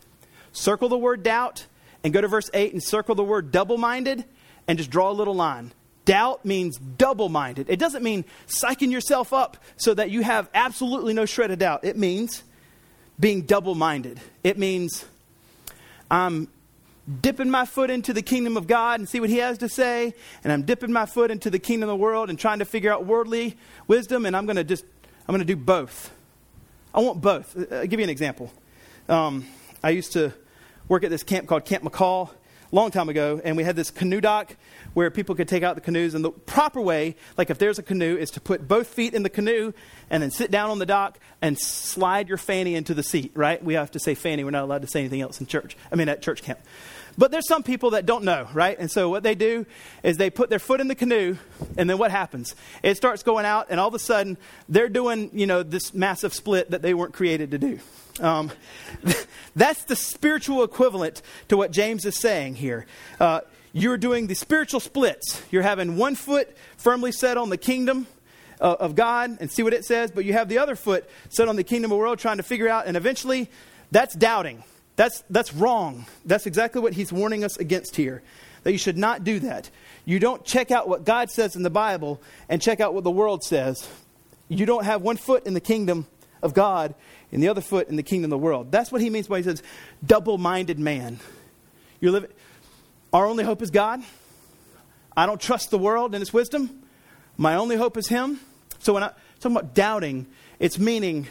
Circle 0.53 0.89
the 0.89 0.99
word 0.99 1.22
doubt 1.22 1.66
and 2.03 2.12
go 2.12 2.22
to 2.22 2.26
verse 2.26 2.49
8 2.55 2.72
and 2.72 2.82
circle 2.82 3.14
the 3.14 3.22
word 3.22 3.53
double 3.53 3.76
minded 3.76 4.24
and 4.66 4.78
just 4.78 4.91
draw 4.91 5.11
a 5.11 5.12
little 5.12 5.34
line. 5.34 5.72
Doubt 6.07 6.47
means 6.47 6.78
double 6.78 7.28
minded. 7.28 7.68
It 7.68 7.78
doesn't 7.78 8.03
mean 8.03 8.24
psyching 8.47 8.91
yourself 8.91 9.34
up 9.34 9.59
so 9.76 9.93
that 9.93 10.11
you 10.11 10.22
have 10.22 10.49
absolutely 10.55 11.12
no 11.12 11.26
shred 11.26 11.51
of 11.51 11.59
doubt. 11.59 11.84
It 11.84 11.99
means 11.99 12.43
being 13.20 13.43
double 13.43 13.74
minded. 13.74 14.18
It 14.43 14.57
means 14.57 15.05
I'm 16.11 16.49
dipping 17.09 17.50
my 17.50 17.64
foot 17.64 17.90
into 17.90 18.12
the 18.12 18.22
kingdom 18.22 18.56
of 18.56 18.66
God 18.66 19.00
and 19.00 19.09
see 19.09 19.20
what 19.20 19.30
he 19.30 19.38
has 19.38 19.59
to 19.59 19.68
say, 19.68 20.14
and 20.44 20.52
I'm 20.52 20.62
dipping 20.62 20.92
my 20.92 21.06
foot 21.06 21.30
into 21.30 21.50
the 21.50 21.59
kingdom 21.59 21.88
of 21.88 21.94
the 21.94 22.02
world 22.02 22.28
and 22.28 22.38
trying 22.38 22.59
to 22.59 22.64
figure 22.64 22.92
out 22.92 23.06
worldly 23.06 23.56
wisdom, 23.86 24.26
and 24.26 24.36
I'm 24.36 24.46
going 24.46 24.56
to 24.56 24.64
just, 24.64 24.84
I'm 25.26 25.34
going 25.34 25.46
to 25.46 25.54
do 25.54 25.56
both. 25.56 26.12
I 26.94 27.00
want 27.00 27.20
both. 27.20 27.56
Uh, 27.56 27.76
I'll 27.76 27.86
give 27.86 28.00
you 28.00 28.04
an 28.04 28.11
example. 28.11 28.52
Um, 29.09 29.46
I 29.82 29.90
used 29.90 30.12
to 30.12 30.32
work 30.88 31.04
at 31.04 31.11
this 31.11 31.22
camp 31.22 31.48
called 31.48 31.64
Camp 31.64 31.84
McCall. 31.84 32.30
a 32.70 32.76
long 32.76 32.90
time 32.90 33.09
ago, 33.09 33.40
and 33.42 33.56
we 33.56 33.64
had 33.64 33.76
this 33.76 33.90
canoe 33.90 34.20
dock 34.20 34.54
where 34.94 35.11
people 35.11 35.34
could 35.34 35.48
take 35.48 35.62
out 35.62 35.74
the 35.74 35.80
canoes. 35.80 36.14
And 36.14 36.24
the 36.24 36.30
proper 36.30 36.80
way, 36.80 37.16
like 37.36 37.50
if 37.50 37.59
there's 37.59 37.78
a 37.78 37.82
canoe, 37.82 38.16
is 38.16 38.30
to 38.32 38.40
put 38.40 38.66
both 38.66 38.88
feet 38.88 39.14
in 39.14 39.22
the 39.22 39.30
canoe 39.30 39.72
and 40.11 40.22
then 40.22 40.30
sit 40.30 40.50
down 40.50 40.70
on 40.70 40.78
the 40.78 40.86
dock 40.86 41.18
and 41.40 41.59
slide 41.59 42.28
your 42.28 42.38
fanny 42.38 42.74
into 42.74 42.94
the 42.94 43.02
seat, 43.02 43.32
right? 43.34 43.62
We 43.62 43.74
have 43.74 43.92
to 43.92 44.00
say 44.00 44.14
fanny. 44.14 44.44
We're 44.44 44.50
not 44.50 44.64
allowed 44.64 44.82
to 44.82 44.88
say 44.88 45.00
anything 45.00 45.20
else 45.20 45.40
in 45.40 45.46
church. 45.46 45.76
I 45.90 45.96
mean, 45.96 46.09
at 46.09 46.20
church 46.20 46.42
camp. 46.42 46.59
But 47.19 47.33
there's 47.33 47.49
some 47.49 47.64
people 47.64 47.91
that 47.91 48.07
don't 48.07 48.23
know, 48.23 48.49
right? 48.55 48.79
And 48.79 48.89
so 48.89 49.11
what 49.11 49.25
they 49.25 49.35
do 49.35 49.66
is 50.05 50.16
they 50.16 50.31
put 50.31 50.51
their 50.51 50.61
foot 50.61 50.81
in 50.81 50.87
the 50.87 50.95
canoe, 50.95 51.37
and 51.77 51.91
then 51.91 51.99
what 51.99 52.12
happens? 52.12 52.55
It 52.85 52.97
starts 52.97 53.25
going 53.25 53.45
out, 53.45 53.66
and 53.71 53.81
all 53.81 53.89
of 53.89 53.95
a 53.95 53.99
sudden 53.99 54.39
they're 54.69 54.89
doing, 54.89 55.31
you 55.33 55.47
know, 55.47 55.64
this 55.64 55.93
massive 55.93 56.33
split 56.33 56.71
that 56.71 56.81
they 56.81 56.95
weren't 56.95 57.12
created 57.12 57.51
to 57.51 57.59
do. 57.59 57.81
Um, 58.21 58.53
that's 59.57 59.83
the 59.85 59.97
spiritual 59.97 60.62
equivalent 60.62 61.21
to 61.49 61.57
what 61.57 61.73
James 61.73 62.05
is 62.05 62.16
saying 62.16 62.55
here. 62.55 62.87
Uh, 63.19 63.41
you're 63.73 63.99
doing 63.99 64.29
the 64.29 64.35
spiritual 64.35 64.81
splits. 64.81 65.43
You're 65.51 65.62
having 65.62 65.97
one 65.97 66.14
foot 66.14 66.57
firmly 66.77 67.11
set 67.11 67.37
on 67.37 67.51
the 67.51 67.57
kingdom 67.57 68.07
uh, 68.61 68.77
of 68.79 68.95
God 68.95 69.39
and 69.41 69.51
see 69.51 69.64
what 69.64 69.75
it 69.75 69.85
says, 69.85 70.12
but 70.12 70.25
you 70.25 70.35
have 70.35 70.49
the 70.49 70.59
other 70.59 70.77
foot 70.77 71.09
set 71.31 71.49
on 71.49 71.57
the 71.57 71.64
kingdom 71.64 71.91
of 71.91 71.97
the 71.97 72.01
world 72.01 72.21
trying 72.21 72.37
to 72.37 72.45
figure 72.45 72.69
out, 72.69 72.87
and 72.87 72.97
eventually 72.97 73.51
that's 73.91 74.14
doubting. 74.14 74.62
That's, 74.99 75.22
that's 75.30 75.55
wrong. 75.55 76.07
That's 76.24 76.46
exactly 76.46 76.82
what 76.82 76.92
he's 76.92 77.12
warning 77.12 77.44
us 77.44 77.57
against 77.57 77.94
here. 77.94 78.20
That 78.64 78.72
you 78.72 78.78
should 78.78 78.99
not 78.99 79.22
do 79.22 79.38
that. 79.38 79.70
You 80.05 80.18
don't 80.18 80.44
check 80.44 80.72
out 80.72 80.88
what 80.88 81.05
God 81.05 81.30
says 81.30 81.55
in 81.55 81.62
the 81.62 81.70
Bible 81.70 82.20
and 82.49 82.61
check 82.61 82.80
out 82.80 82.94
what 82.94 83.05
the 83.05 83.11
world 83.12 83.44
says. 83.44 83.88
You 84.49 84.66
don't 84.66 84.84
have 84.84 85.01
one 85.01 85.16
foot 85.16 85.46
in 85.46 85.55
the 85.55 85.61
kingdom 85.61 86.09
of 86.42 86.53
God 86.53 86.96
and 87.30 87.40
the 87.40 87.46
other 87.46 87.61
foot 87.61 87.88
in 87.88 87.94
the 87.94 88.03
kingdom 88.03 88.32
of 88.32 88.40
the 88.40 88.44
world. 88.44 88.72
That's 88.72 88.90
what 88.90 89.01
he 89.01 89.09
means 89.09 89.28
by 89.28 89.36
he 89.36 89.44
says 89.44 89.62
double 90.05 90.36
minded 90.36 90.80
man. 90.80 91.20
You're 92.01 92.11
living, 92.11 92.30
our 93.12 93.24
only 93.24 93.44
hope 93.44 93.62
is 93.62 93.70
God. 93.70 94.03
I 95.16 95.26
don't 95.26 95.40
trust 95.40 95.70
the 95.70 95.78
world 95.78 96.12
and 96.12 96.22
its 96.22 96.32
wisdom. 96.32 96.82
My 97.36 97.55
only 97.55 97.76
hope 97.76 97.96
is 97.96 98.09
Him. 98.09 98.40
So 98.80 98.94
when 98.94 99.05
I 99.05 99.12
talk 99.38 99.53
about 99.53 99.74
doubting, 99.74 100.26
it's 100.59 100.76
meaning 100.76 101.28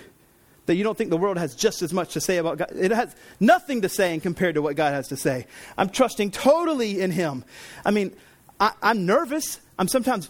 that 0.67 0.75
you 0.75 0.83
don't 0.83 0.97
think 0.97 1.09
the 1.09 1.17
world 1.17 1.37
has 1.37 1.55
just 1.55 1.81
as 1.81 1.91
much 1.91 2.13
to 2.13 2.21
say 2.21 2.37
about 2.37 2.59
God. 2.59 2.71
It 2.75 2.91
has 2.91 3.15
nothing 3.39 3.81
to 3.81 3.89
say 3.89 4.13
in 4.13 4.21
compared 4.21 4.55
to 4.55 4.61
what 4.61 4.75
God 4.75 4.93
has 4.93 5.07
to 5.07 5.17
say. 5.17 5.47
I'm 5.77 5.89
trusting 5.89 6.31
totally 6.31 7.01
in 7.01 7.11
Him. 7.11 7.43
I 7.83 7.91
mean, 7.91 8.13
I, 8.59 8.73
am 8.81 9.05
nervous. 9.05 9.59
I'm 9.79 9.87
sometimes 9.87 10.29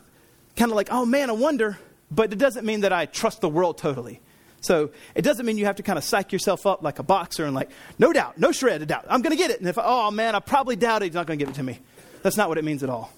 kind 0.56 0.72
of 0.72 0.76
like, 0.76 0.90
oh 0.92 1.06
man, 1.06 1.30
I 1.30 1.34
wonder. 1.34 1.78
But 2.10 2.32
it 2.32 2.40
doesn't 2.40 2.66
mean 2.66 2.82
that 2.82 2.94
I 2.94 3.06
trust 3.06 3.42
the 3.42 3.50
world 3.50 3.78
totally. 3.78 4.22
So 4.62 4.92
it 5.16 5.24
doesn't 5.24 5.46
mean 5.46 5.58
you 5.58 5.66
have 5.66 5.76
to 5.78 5.84
kind 5.84 5.98
of 5.98 6.04
psych 6.04 6.32
yourself 6.32 6.66
up 6.66 6.82
like 6.84 7.00
a 7.00 7.04
boxer 7.04 7.46
and 7.46 7.56
like, 7.56 7.70
no 8.00 8.14
doubt, 8.14 8.38
no 8.38 8.52
shred 8.52 8.82
of 8.82 8.88
doubt. 8.88 9.06
I'm 9.10 9.22
going 9.22 9.36
to 9.36 9.38
get 9.38 9.52
it. 9.52 9.60
And 9.60 9.68
if, 9.68 9.78
oh 9.82 10.12
man, 10.12 10.36
I 10.36 10.40
probably 10.40 10.76
doubt 10.76 11.02
it, 11.02 11.06
he's 11.06 11.14
not 11.14 11.28
going 11.28 11.38
to 11.38 11.46
give 11.46 11.54
it 11.54 11.58
to 11.58 11.64
me. 11.64 11.80
That's 12.22 12.38
not 12.38 12.50
what 12.50 12.58
it 12.58 12.64
means 12.64 12.84
at 12.84 12.90
all. 12.90 13.12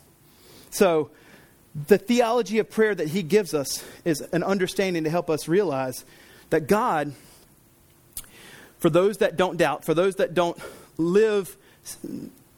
So 0.70 1.12
the 1.88 1.98
theology 1.98 2.60
of 2.60 2.70
prayer 2.70 2.96
that 2.96 3.08
he 3.08 3.24
gives 3.24 3.54
us 3.54 3.84
is 4.06 4.22
an 4.22 4.44
understanding 4.44 5.04
to 5.04 5.10
help 5.10 5.30
us 5.30 5.48
realize 5.48 6.04
that 6.50 6.68
God, 6.68 7.14
for 8.80 8.90
those 8.90 9.18
that 9.18 9.38
don't 9.38 9.58
doubt, 9.58 9.86
for 9.86 9.94
those 9.94 10.16
that 10.16 10.34
don't 10.34 10.58
live 10.98 11.58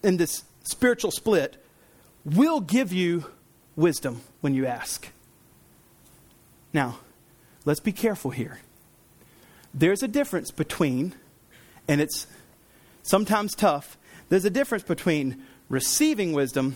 in 0.03 0.17
this 0.17 0.43
spiritual 0.63 1.11
split, 1.11 1.63
will 2.23 2.59
give 2.59 2.93
you 2.93 3.25
wisdom 3.75 4.21
when 4.41 4.53
you 4.53 4.65
ask. 4.65 5.09
Now, 6.73 6.99
let's 7.65 7.79
be 7.79 7.91
careful 7.91 8.31
here. 8.31 8.59
There's 9.73 10.03
a 10.03 10.07
difference 10.07 10.51
between, 10.51 11.13
and 11.87 12.01
it's 12.01 12.27
sometimes 13.03 13.55
tough, 13.55 13.97
there's 14.29 14.45
a 14.45 14.49
difference 14.49 14.83
between 14.83 15.43
receiving 15.69 16.33
wisdom 16.33 16.75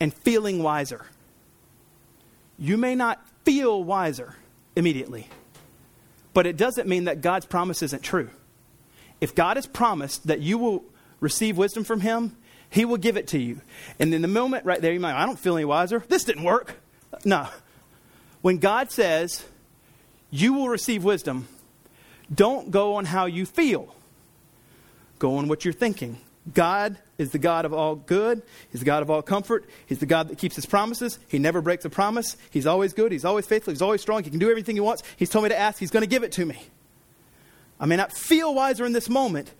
and 0.00 0.12
feeling 0.12 0.62
wiser. 0.62 1.06
You 2.58 2.76
may 2.76 2.94
not 2.94 3.24
feel 3.44 3.82
wiser 3.82 4.36
immediately. 4.76 5.28
But 6.32 6.46
it 6.46 6.56
doesn't 6.56 6.88
mean 6.88 7.04
that 7.04 7.20
God's 7.20 7.46
promise 7.46 7.82
isn't 7.82 8.02
true. 8.02 8.30
If 9.20 9.34
God 9.34 9.56
has 9.56 9.66
promised 9.66 10.26
that 10.28 10.40
you 10.40 10.58
will 10.58 10.84
receive 11.20 11.58
wisdom 11.58 11.84
from 11.84 12.00
Him, 12.00 12.36
He 12.68 12.84
will 12.84 12.96
give 12.96 13.16
it 13.16 13.26
to 13.28 13.38
you. 13.38 13.60
And 13.98 14.14
in 14.14 14.22
the 14.22 14.28
moment 14.28 14.64
right 14.64 14.80
there, 14.80 14.92
you 14.92 15.00
might, 15.00 15.20
I 15.20 15.26
don't 15.26 15.38
feel 15.38 15.56
any 15.56 15.64
wiser. 15.64 16.02
This 16.08 16.24
didn't 16.24 16.44
work. 16.44 16.76
No. 17.24 17.48
When 18.42 18.58
God 18.58 18.90
says, 18.90 19.44
you 20.30 20.54
will 20.54 20.68
receive 20.68 21.04
wisdom, 21.04 21.48
don't 22.32 22.70
go 22.70 22.94
on 22.94 23.04
how 23.04 23.26
you 23.26 23.44
feel, 23.44 23.94
go 25.18 25.36
on 25.36 25.48
what 25.48 25.64
you're 25.64 25.74
thinking. 25.74 26.18
God 26.52 26.98
is 27.18 27.30
the 27.30 27.38
God 27.38 27.64
of 27.64 27.72
all 27.72 27.96
good. 27.96 28.42
He's 28.70 28.80
the 28.80 28.86
God 28.86 29.02
of 29.02 29.10
all 29.10 29.22
comfort. 29.22 29.68
He's 29.86 29.98
the 29.98 30.06
God 30.06 30.28
that 30.28 30.38
keeps 30.38 30.56
his 30.56 30.66
promises. 30.66 31.18
He 31.28 31.38
never 31.38 31.60
breaks 31.60 31.84
a 31.84 31.90
promise. 31.90 32.36
He's 32.50 32.66
always 32.66 32.92
good. 32.92 33.12
He's 33.12 33.24
always 33.24 33.46
faithful. 33.46 33.72
He's 33.72 33.82
always 33.82 34.00
strong. 34.00 34.24
He 34.24 34.30
can 34.30 34.38
do 34.38 34.50
everything 34.50 34.76
he 34.76 34.80
wants. 34.80 35.02
He's 35.16 35.30
told 35.30 35.44
me 35.44 35.50
to 35.50 35.58
ask. 35.58 35.78
He's 35.78 35.90
going 35.90 36.02
to 36.02 36.08
give 36.08 36.22
it 36.22 36.32
to 36.32 36.46
me. 36.46 36.58
I 37.78 37.86
may 37.86 37.96
not 37.96 38.12
feel 38.12 38.54
wiser 38.54 38.84
in 38.84 38.92
this 38.92 39.08
moment, 39.08 39.52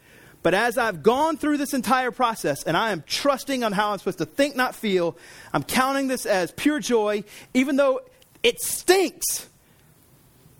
but 0.42 0.54
as 0.54 0.78
I've 0.78 1.02
gone 1.02 1.36
through 1.36 1.56
this 1.58 1.74
entire 1.74 2.10
process 2.10 2.62
and 2.64 2.76
I 2.76 2.90
am 2.92 3.02
trusting 3.06 3.64
on 3.64 3.72
how 3.72 3.92
I'm 3.92 3.98
supposed 3.98 4.18
to 4.18 4.26
think, 4.26 4.56
not 4.56 4.74
feel, 4.74 5.16
I'm 5.52 5.62
counting 5.62 6.08
this 6.08 6.26
as 6.26 6.50
pure 6.52 6.80
joy, 6.80 7.24
even 7.54 7.76
though 7.76 8.00
it 8.42 8.60
stinks. 8.60 9.48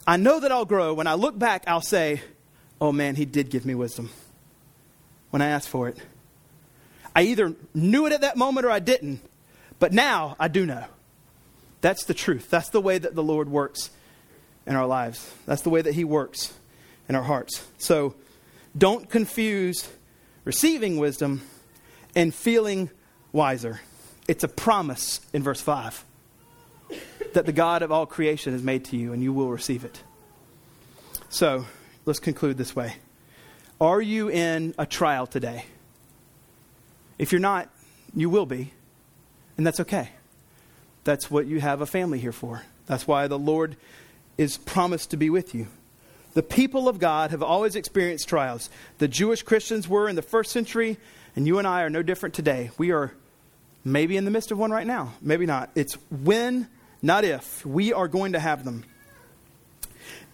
I 0.07 0.17
know 0.17 0.41
that 0.41 0.53
I'll 0.53 0.65
grow. 0.65 0.95
When 0.95 1.07
I 1.07 1.15
look 1.15 1.39
back, 1.39 1.65
I'll 1.67 1.81
say, 1.81 2.23
oh 2.81 2.93
man, 2.93 3.15
he 3.15 3.25
did 3.25 3.51
give 3.51 3.65
me 3.67 3.75
wisdom 3.75 4.11
when 5.31 5.43
I 5.43 5.49
asked 5.49 5.69
for 5.69 5.89
it. 5.89 5.99
I 7.15 7.23
either 7.23 7.55
knew 7.75 8.07
it 8.07 8.13
at 8.13 8.21
that 8.21 8.37
moment 8.37 8.67
or 8.67 8.71
I 8.71 8.79
didn't, 8.79 9.21
but 9.79 9.93
now 9.93 10.37
I 10.39 10.49
do 10.49 10.67
know. 10.67 10.85
That's 11.81 12.05
the 12.05 12.15
truth. 12.15 12.51
That's 12.51 12.69
the 12.69 12.81
way 12.81 12.99
that 12.99 13.15
the 13.15 13.23
Lord 13.23 13.49
works 13.49 13.91
in 14.67 14.77
our 14.77 14.87
lives. 14.87 15.33
That's 15.47 15.63
the 15.63 15.71
way 15.71 15.83
that 15.83 15.95
He 15.95 16.05
works 16.05 16.53
in 17.09 17.15
our 17.15 17.23
hearts. 17.23 17.67
So 17.79 18.15
don't 18.77 19.09
confuse 19.09 19.89
receiving 20.45 20.99
wisdom 20.99 21.43
and 22.15 22.35
feeling 22.35 22.91
wiser. 23.33 23.81
It's 24.29 24.45
a 24.45 24.49
promise 24.49 25.21
in 25.33 25.43
verse 25.43 25.61
5 25.61 26.05
that 27.33 27.47
the 27.47 27.53
God 27.53 27.83
of 27.83 27.93
all 27.93 28.07
creation 28.07 28.53
has 28.53 28.63
made 28.63 28.85
to 28.87 28.97
you, 28.97 29.13
and 29.13 29.23
you 29.23 29.33
will 29.33 29.51
receive 29.51 29.85
it. 29.85 30.03
So 31.29 31.67
let's 32.05 32.19
conclude 32.19 32.59
this 32.59 32.75
way 32.75 32.97
Are 33.81 34.01
you 34.01 34.31
in 34.31 34.75
a 34.79 34.87
trial 34.87 35.27
today? 35.27 35.65
If 37.21 37.33
you're 37.33 37.39
not, 37.39 37.69
you 38.17 38.31
will 38.31 38.47
be. 38.47 38.73
And 39.59 39.67
that's 39.67 39.79
okay. 39.81 40.09
That's 41.05 41.31
what 41.31 41.47
you 41.47 41.61
have 41.61 41.83
a 41.83 41.87
family 41.87 42.19
here 42.19 42.33
for. 42.33 42.63
That's 42.87 43.07
why 43.07 43.29
the 43.29 43.39
Lord 43.39 43.77
is 44.39 44.57
promised 44.57 45.11
to 45.11 45.19
be 45.19 45.29
with 45.29 45.55
you. 45.55 45.67
The 46.33 46.43
people 46.43 46.89
of 46.89 46.99
God 46.99 47.31
have 47.31 47.43
always 47.43 47.77
experienced 47.77 48.27
trials. 48.27 48.71
The 48.97 49.07
Jewish 49.07 49.43
Christians 49.43 49.87
were 49.87 50.09
in 50.09 50.17
the 50.17 50.23
first 50.23 50.51
century, 50.51 50.97
and 51.37 51.47
you 51.47 51.59
and 51.59 51.69
I 51.69 51.83
are 51.83 51.91
no 51.91 52.03
different 52.03 52.35
today. 52.35 52.71
We 52.79 52.91
are 52.91 53.13
maybe 53.85 54.17
in 54.17 54.25
the 54.25 54.31
midst 54.31 54.51
of 54.51 54.57
one 54.57 54.71
right 54.71 54.87
now, 54.87 55.13
maybe 55.21 55.45
not. 55.45 55.69
It's 55.75 55.99
when, 56.09 56.69
not 57.03 57.25
if, 57.25 57.67
we 57.67 57.93
are 57.93 58.09
going 58.09 58.33
to 58.33 58.41
have 58.41 58.65
them. 58.65 58.85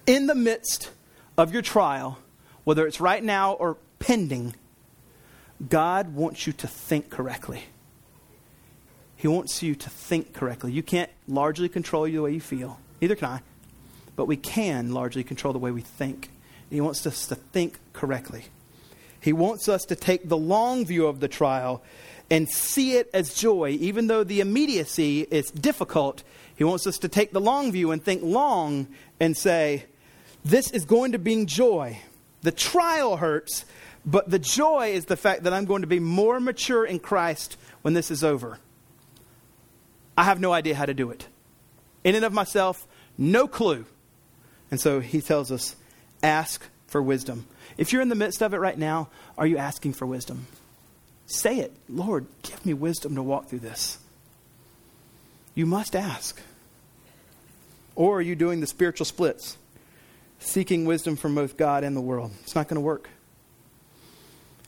In 0.06 0.28
the 0.28 0.36
midst 0.36 0.92
of 1.36 1.52
your 1.52 1.62
trial, 1.62 2.18
whether 2.62 2.86
it's 2.86 3.00
right 3.00 3.24
now 3.24 3.54
or 3.54 3.76
pending, 3.98 4.54
God 5.68 6.14
wants 6.14 6.46
you 6.46 6.52
to 6.54 6.66
think 6.66 7.10
correctly. 7.10 7.64
He 9.16 9.28
wants 9.28 9.62
you 9.62 9.74
to 9.74 9.90
think 9.90 10.34
correctly. 10.34 10.72
You 10.72 10.82
can't 10.82 11.10
largely 11.26 11.68
control 11.68 12.04
the 12.04 12.20
way 12.20 12.32
you 12.32 12.40
feel. 12.40 12.78
Neither 13.00 13.16
can 13.16 13.28
I. 13.28 13.40
But 14.14 14.26
we 14.26 14.36
can 14.36 14.92
largely 14.92 15.24
control 15.24 15.52
the 15.52 15.58
way 15.58 15.70
we 15.70 15.80
think. 15.80 16.30
He 16.70 16.80
wants 16.80 17.06
us 17.06 17.26
to 17.28 17.34
think 17.34 17.78
correctly. 17.92 18.46
He 19.20 19.32
wants 19.32 19.68
us 19.68 19.84
to 19.86 19.96
take 19.96 20.28
the 20.28 20.36
long 20.36 20.84
view 20.84 21.06
of 21.06 21.20
the 21.20 21.28
trial 21.28 21.82
and 22.30 22.48
see 22.48 22.96
it 22.96 23.08
as 23.14 23.34
joy, 23.34 23.70
even 23.80 24.08
though 24.08 24.24
the 24.24 24.40
immediacy 24.40 25.22
is 25.30 25.50
difficult. 25.50 26.22
He 26.56 26.64
wants 26.64 26.86
us 26.86 26.98
to 26.98 27.08
take 27.08 27.32
the 27.32 27.40
long 27.40 27.72
view 27.72 27.92
and 27.92 28.02
think 28.02 28.22
long 28.22 28.88
and 29.20 29.36
say, 29.36 29.84
This 30.44 30.70
is 30.70 30.84
going 30.84 31.12
to 31.12 31.18
bring 31.18 31.46
joy. 31.46 31.98
The 32.42 32.52
trial 32.52 33.16
hurts, 33.16 33.64
but 34.06 34.30
the 34.30 34.38
joy 34.38 34.92
is 34.92 35.06
the 35.06 35.16
fact 35.16 35.42
that 35.42 35.52
I'm 35.52 35.64
going 35.64 35.82
to 35.82 35.88
be 35.88 35.98
more 35.98 36.38
mature 36.38 36.86
in 36.86 37.00
Christ 37.00 37.56
when 37.82 37.92
this 37.92 38.10
is 38.10 38.22
over. 38.22 38.58
I 40.16 40.22
have 40.22 40.40
no 40.40 40.52
idea 40.52 40.76
how 40.76 40.86
to 40.86 40.94
do 40.94 41.10
it. 41.10 41.26
In 42.04 42.14
and 42.14 42.24
of 42.24 42.32
myself, 42.32 42.86
no 43.18 43.48
clue. 43.48 43.84
And 44.70 44.80
so 44.80 45.00
he 45.00 45.20
tells 45.20 45.50
us 45.50 45.74
ask 46.22 46.62
for 46.86 47.02
wisdom. 47.02 47.46
If 47.76 47.92
you're 47.92 48.00
in 48.00 48.08
the 48.08 48.14
midst 48.14 48.42
of 48.42 48.54
it 48.54 48.58
right 48.58 48.78
now, 48.78 49.08
are 49.36 49.46
you 49.46 49.58
asking 49.58 49.94
for 49.94 50.06
wisdom? 50.06 50.46
Say 51.26 51.58
it 51.58 51.72
Lord, 51.88 52.26
give 52.42 52.64
me 52.64 52.74
wisdom 52.74 53.16
to 53.16 53.22
walk 53.22 53.48
through 53.48 53.58
this. 53.58 53.98
You 55.54 55.66
must 55.66 55.96
ask. 55.96 56.40
Or 57.96 58.18
are 58.18 58.22
you 58.22 58.36
doing 58.36 58.60
the 58.60 58.66
spiritual 58.66 59.06
splits, 59.06 59.56
seeking 60.38 60.84
wisdom 60.84 61.16
from 61.16 61.34
both 61.34 61.56
God 61.56 61.82
and 61.82 61.96
the 61.96 62.00
world? 62.00 62.30
It's 62.42 62.54
not 62.54 62.68
going 62.68 62.76
to 62.76 62.82
work. 62.82 63.08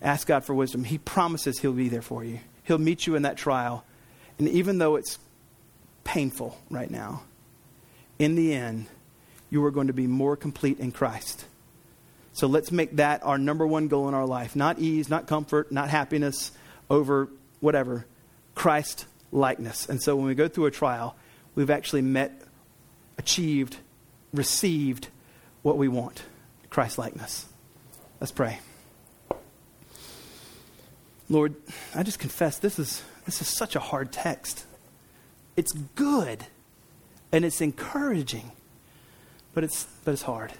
Ask 0.01 0.27
God 0.27 0.45
for 0.45 0.55
wisdom. 0.55 0.85
He 0.85 0.99
promises 0.99 1.59
He'll 1.59 1.73
be 1.73 1.89
there 1.89 2.03
for 2.03 2.25
you, 2.25 2.41
He'll 2.65 2.79
meet 2.79 3.07
you 3.07 3.15
in 3.15 3.23
that 3.23 3.37
trial. 3.37 3.85
And 4.39 4.49
even 4.49 4.79
though 4.79 4.97
it's 4.97 5.19
painful 6.05 6.57
right 6.71 6.91
now, 6.91 7.23
in 8.19 8.37
the 8.37 8.55
end, 8.55 8.87
you 9.51 9.65
are 9.65 9.71
going 9.71 9.89
to 9.89 9.93
be 9.93 10.07
more 10.07 10.37
complete 10.37 10.79
in 10.79 10.93
Christ. 10.93 11.45
So 12.33 12.47
let's 12.47 12.71
make 12.71 12.97
that 12.97 13.25
our 13.25 13.37
number 13.37 13.67
one 13.67 13.89
goal 13.89 14.07
in 14.07 14.15
our 14.15 14.27
life. 14.27 14.55
Not 14.55 14.79
ease, 14.79 15.09
not 15.09 15.27
comfort, 15.27 15.73
not 15.73 15.89
happiness 15.89 16.53
over 16.89 17.29
whatever. 17.59 18.07
Christ 18.55 19.07
likeness. 19.33 19.89
And 19.89 20.03
so 20.03 20.15
when 20.17 20.27
we 20.27 20.35
go 20.35 20.49
through 20.49 20.67
a 20.67 20.71
trial, 20.71 21.17
we've 21.55 21.71
actually 21.71 22.03
met, 22.03 22.41
achieved, 23.17 23.77
received 24.33 25.09
what 25.63 25.77
we 25.77 25.89
want 25.89 26.23
Christ 26.71 26.99
likeness. 26.99 27.47
Let's 28.21 28.33
pray. 28.33 28.61
Lord, 31.31 31.55
I 31.95 32.03
just 32.03 32.19
confess 32.19 32.59
this 32.59 32.79
is, 32.79 33.03
this 33.27 33.43
is 33.43 33.49
such 33.49 33.77
a 33.77 33.81
hard 33.81 34.13
text. 34.13 34.65
It's 35.57 35.73
good 35.73 36.47
and 37.33 37.45
it's 37.45 37.61
encouraging, 37.61 38.53
but 39.53 39.65
it's, 39.65 39.87
but 40.05 40.13
it's 40.13 40.23
hard. 40.23 40.53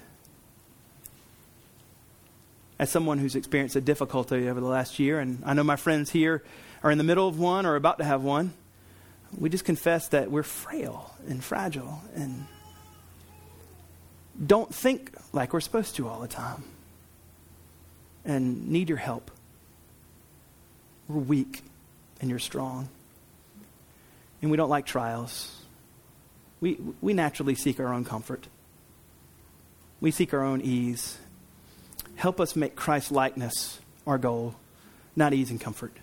As 2.77 2.91
someone 2.91 3.17
who's 3.17 3.35
experienced 3.35 3.75
a 3.75 3.81
difficulty 3.81 4.47
over 4.47 4.59
the 4.59 4.67
last 4.67 4.99
year, 4.99 5.19
and 5.19 5.41
I 5.45 5.53
know 5.53 5.63
my 5.63 5.75
friends 5.75 6.11
here 6.11 6.43
are 6.83 6.91
in 6.91 6.97
the 6.97 7.03
middle 7.03 7.27
of 7.27 7.39
one 7.39 7.65
or 7.65 7.75
about 7.75 7.97
to 7.97 8.03
have 8.03 8.23
one, 8.23 8.53
we 9.37 9.49
just 9.49 9.65
confess 9.65 10.07
that 10.09 10.31
we're 10.31 10.43
frail 10.43 11.13
and 11.27 11.43
fragile 11.43 12.01
and 12.15 12.45
don't 14.45 14.73
think 14.73 15.11
like 15.33 15.51
we're 15.51 15.59
supposed 15.59 15.95
to 15.95 16.07
all 16.07 16.19
the 16.19 16.27
time 16.27 16.63
and 18.23 18.69
need 18.69 18.87
your 18.87 18.97
help. 18.97 19.31
We're 21.09 21.19
weak 21.19 21.63
and 22.21 22.29
you're 22.29 22.39
strong. 22.39 22.87
And 24.41 24.51
we 24.51 24.55
don't 24.55 24.69
like 24.69 24.85
trials. 24.85 25.53
We, 26.61 26.79
we 27.01 27.13
naturally 27.13 27.55
seek 27.55 27.79
our 27.79 27.93
own 27.93 28.05
comfort. 28.05 28.47
We 29.99 30.11
seek 30.11 30.33
our 30.33 30.43
own 30.43 30.61
ease. 30.61 31.17
Help 32.15 32.39
us 32.39 32.55
make 32.55 32.75
Christ 32.75 33.11
likeness 33.11 33.79
our 34.07 34.17
goal, 34.17 34.55
not 35.15 35.33
ease 35.33 35.51
and 35.51 35.59
comfort. 35.59 35.93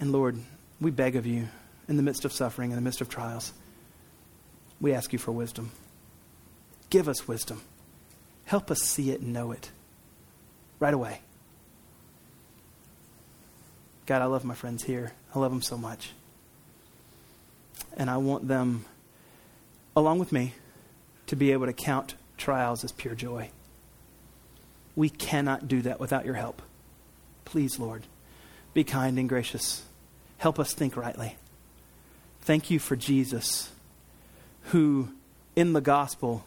And 0.00 0.10
Lord, 0.10 0.38
we 0.80 0.90
beg 0.90 1.14
of 1.14 1.26
you 1.26 1.48
in 1.88 1.96
the 1.96 2.02
midst 2.02 2.24
of 2.24 2.32
suffering, 2.32 2.70
in 2.70 2.76
the 2.76 2.82
midst 2.82 3.00
of 3.00 3.08
trials, 3.08 3.52
we 4.80 4.92
ask 4.92 5.12
you 5.12 5.18
for 5.18 5.30
wisdom. 5.30 5.70
Give 6.90 7.08
us 7.08 7.28
wisdom. 7.28 7.62
Help 8.44 8.70
us 8.70 8.80
see 8.80 9.10
it 9.10 9.20
and 9.20 9.32
know 9.32 9.52
it 9.52 9.70
right 10.80 10.94
away. 10.94 11.20
God, 14.06 14.22
I 14.22 14.26
love 14.26 14.44
my 14.44 14.54
friends 14.54 14.84
here. 14.84 15.12
I 15.34 15.38
love 15.38 15.52
them 15.52 15.62
so 15.62 15.76
much. 15.76 16.10
And 17.96 18.10
I 18.10 18.16
want 18.16 18.48
them, 18.48 18.84
along 19.96 20.18
with 20.18 20.32
me, 20.32 20.54
to 21.26 21.36
be 21.36 21.52
able 21.52 21.66
to 21.66 21.72
count 21.72 22.14
trials 22.36 22.84
as 22.84 22.92
pure 22.92 23.14
joy. 23.14 23.50
We 24.96 25.08
cannot 25.08 25.68
do 25.68 25.82
that 25.82 26.00
without 26.00 26.24
your 26.24 26.34
help. 26.34 26.60
Please, 27.44 27.78
Lord, 27.78 28.02
be 28.74 28.84
kind 28.84 29.18
and 29.18 29.28
gracious. 29.28 29.84
Help 30.38 30.58
us 30.58 30.74
think 30.74 30.96
rightly. 30.96 31.36
Thank 32.42 32.70
you 32.70 32.78
for 32.78 32.96
Jesus, 32.96 33.70
who 34.64 35.10
in 35.54 35.72
the 35.72 35.80
gospel 35.80 36.44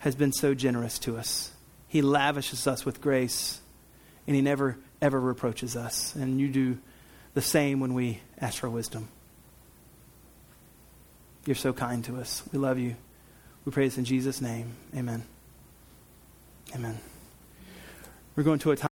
has 0.00 0.14
been 0.14 0.32
so 0.32 0.54
generous 0.54 0.98
to 1.00 1.16
us. 1.16 1.52
He 1.88 2.02
lavishes 2.02 2.66
us 2.66 2.84
with 2.84 3.00
grace, 3.00 3.60
and 4.26 4.36
He 4.36 4.42
never, 4.42 4.76
ever 5.00 5.18
reproaches 5.18 5.74
us. 5.74 6.14
And 6.14 6.38
you 6.38 6.48
do 6.48 6.78
the 7.38 7.42
same 7.42 7.78
when 7.78 7.94
we 7.94 8.18
ask 8.40 8.58
for 8.58 8.68
wisdom. 8.68 9.06
You're 11.46 11.54
so 11.54 11.72
kind 11.72 12.04
to 12.06 12.16
us. 12.16 12.42
We 12.50 12.58
love 12.58 12.80
you. 12.80 12.96
We 13.64 13.70
pray 13.70 13.84
this 13.84 13.96
in 13.96 14.04
Jesus' 14.04 14.40
name. 14.40 14.74
Amen. 14.92 15.22
Amen. 16.74 16.98
We're 18.34 18.42
going 18.42 18.58
to 18.58 18.72
a 18.72 18.76
time. 18.76 18.87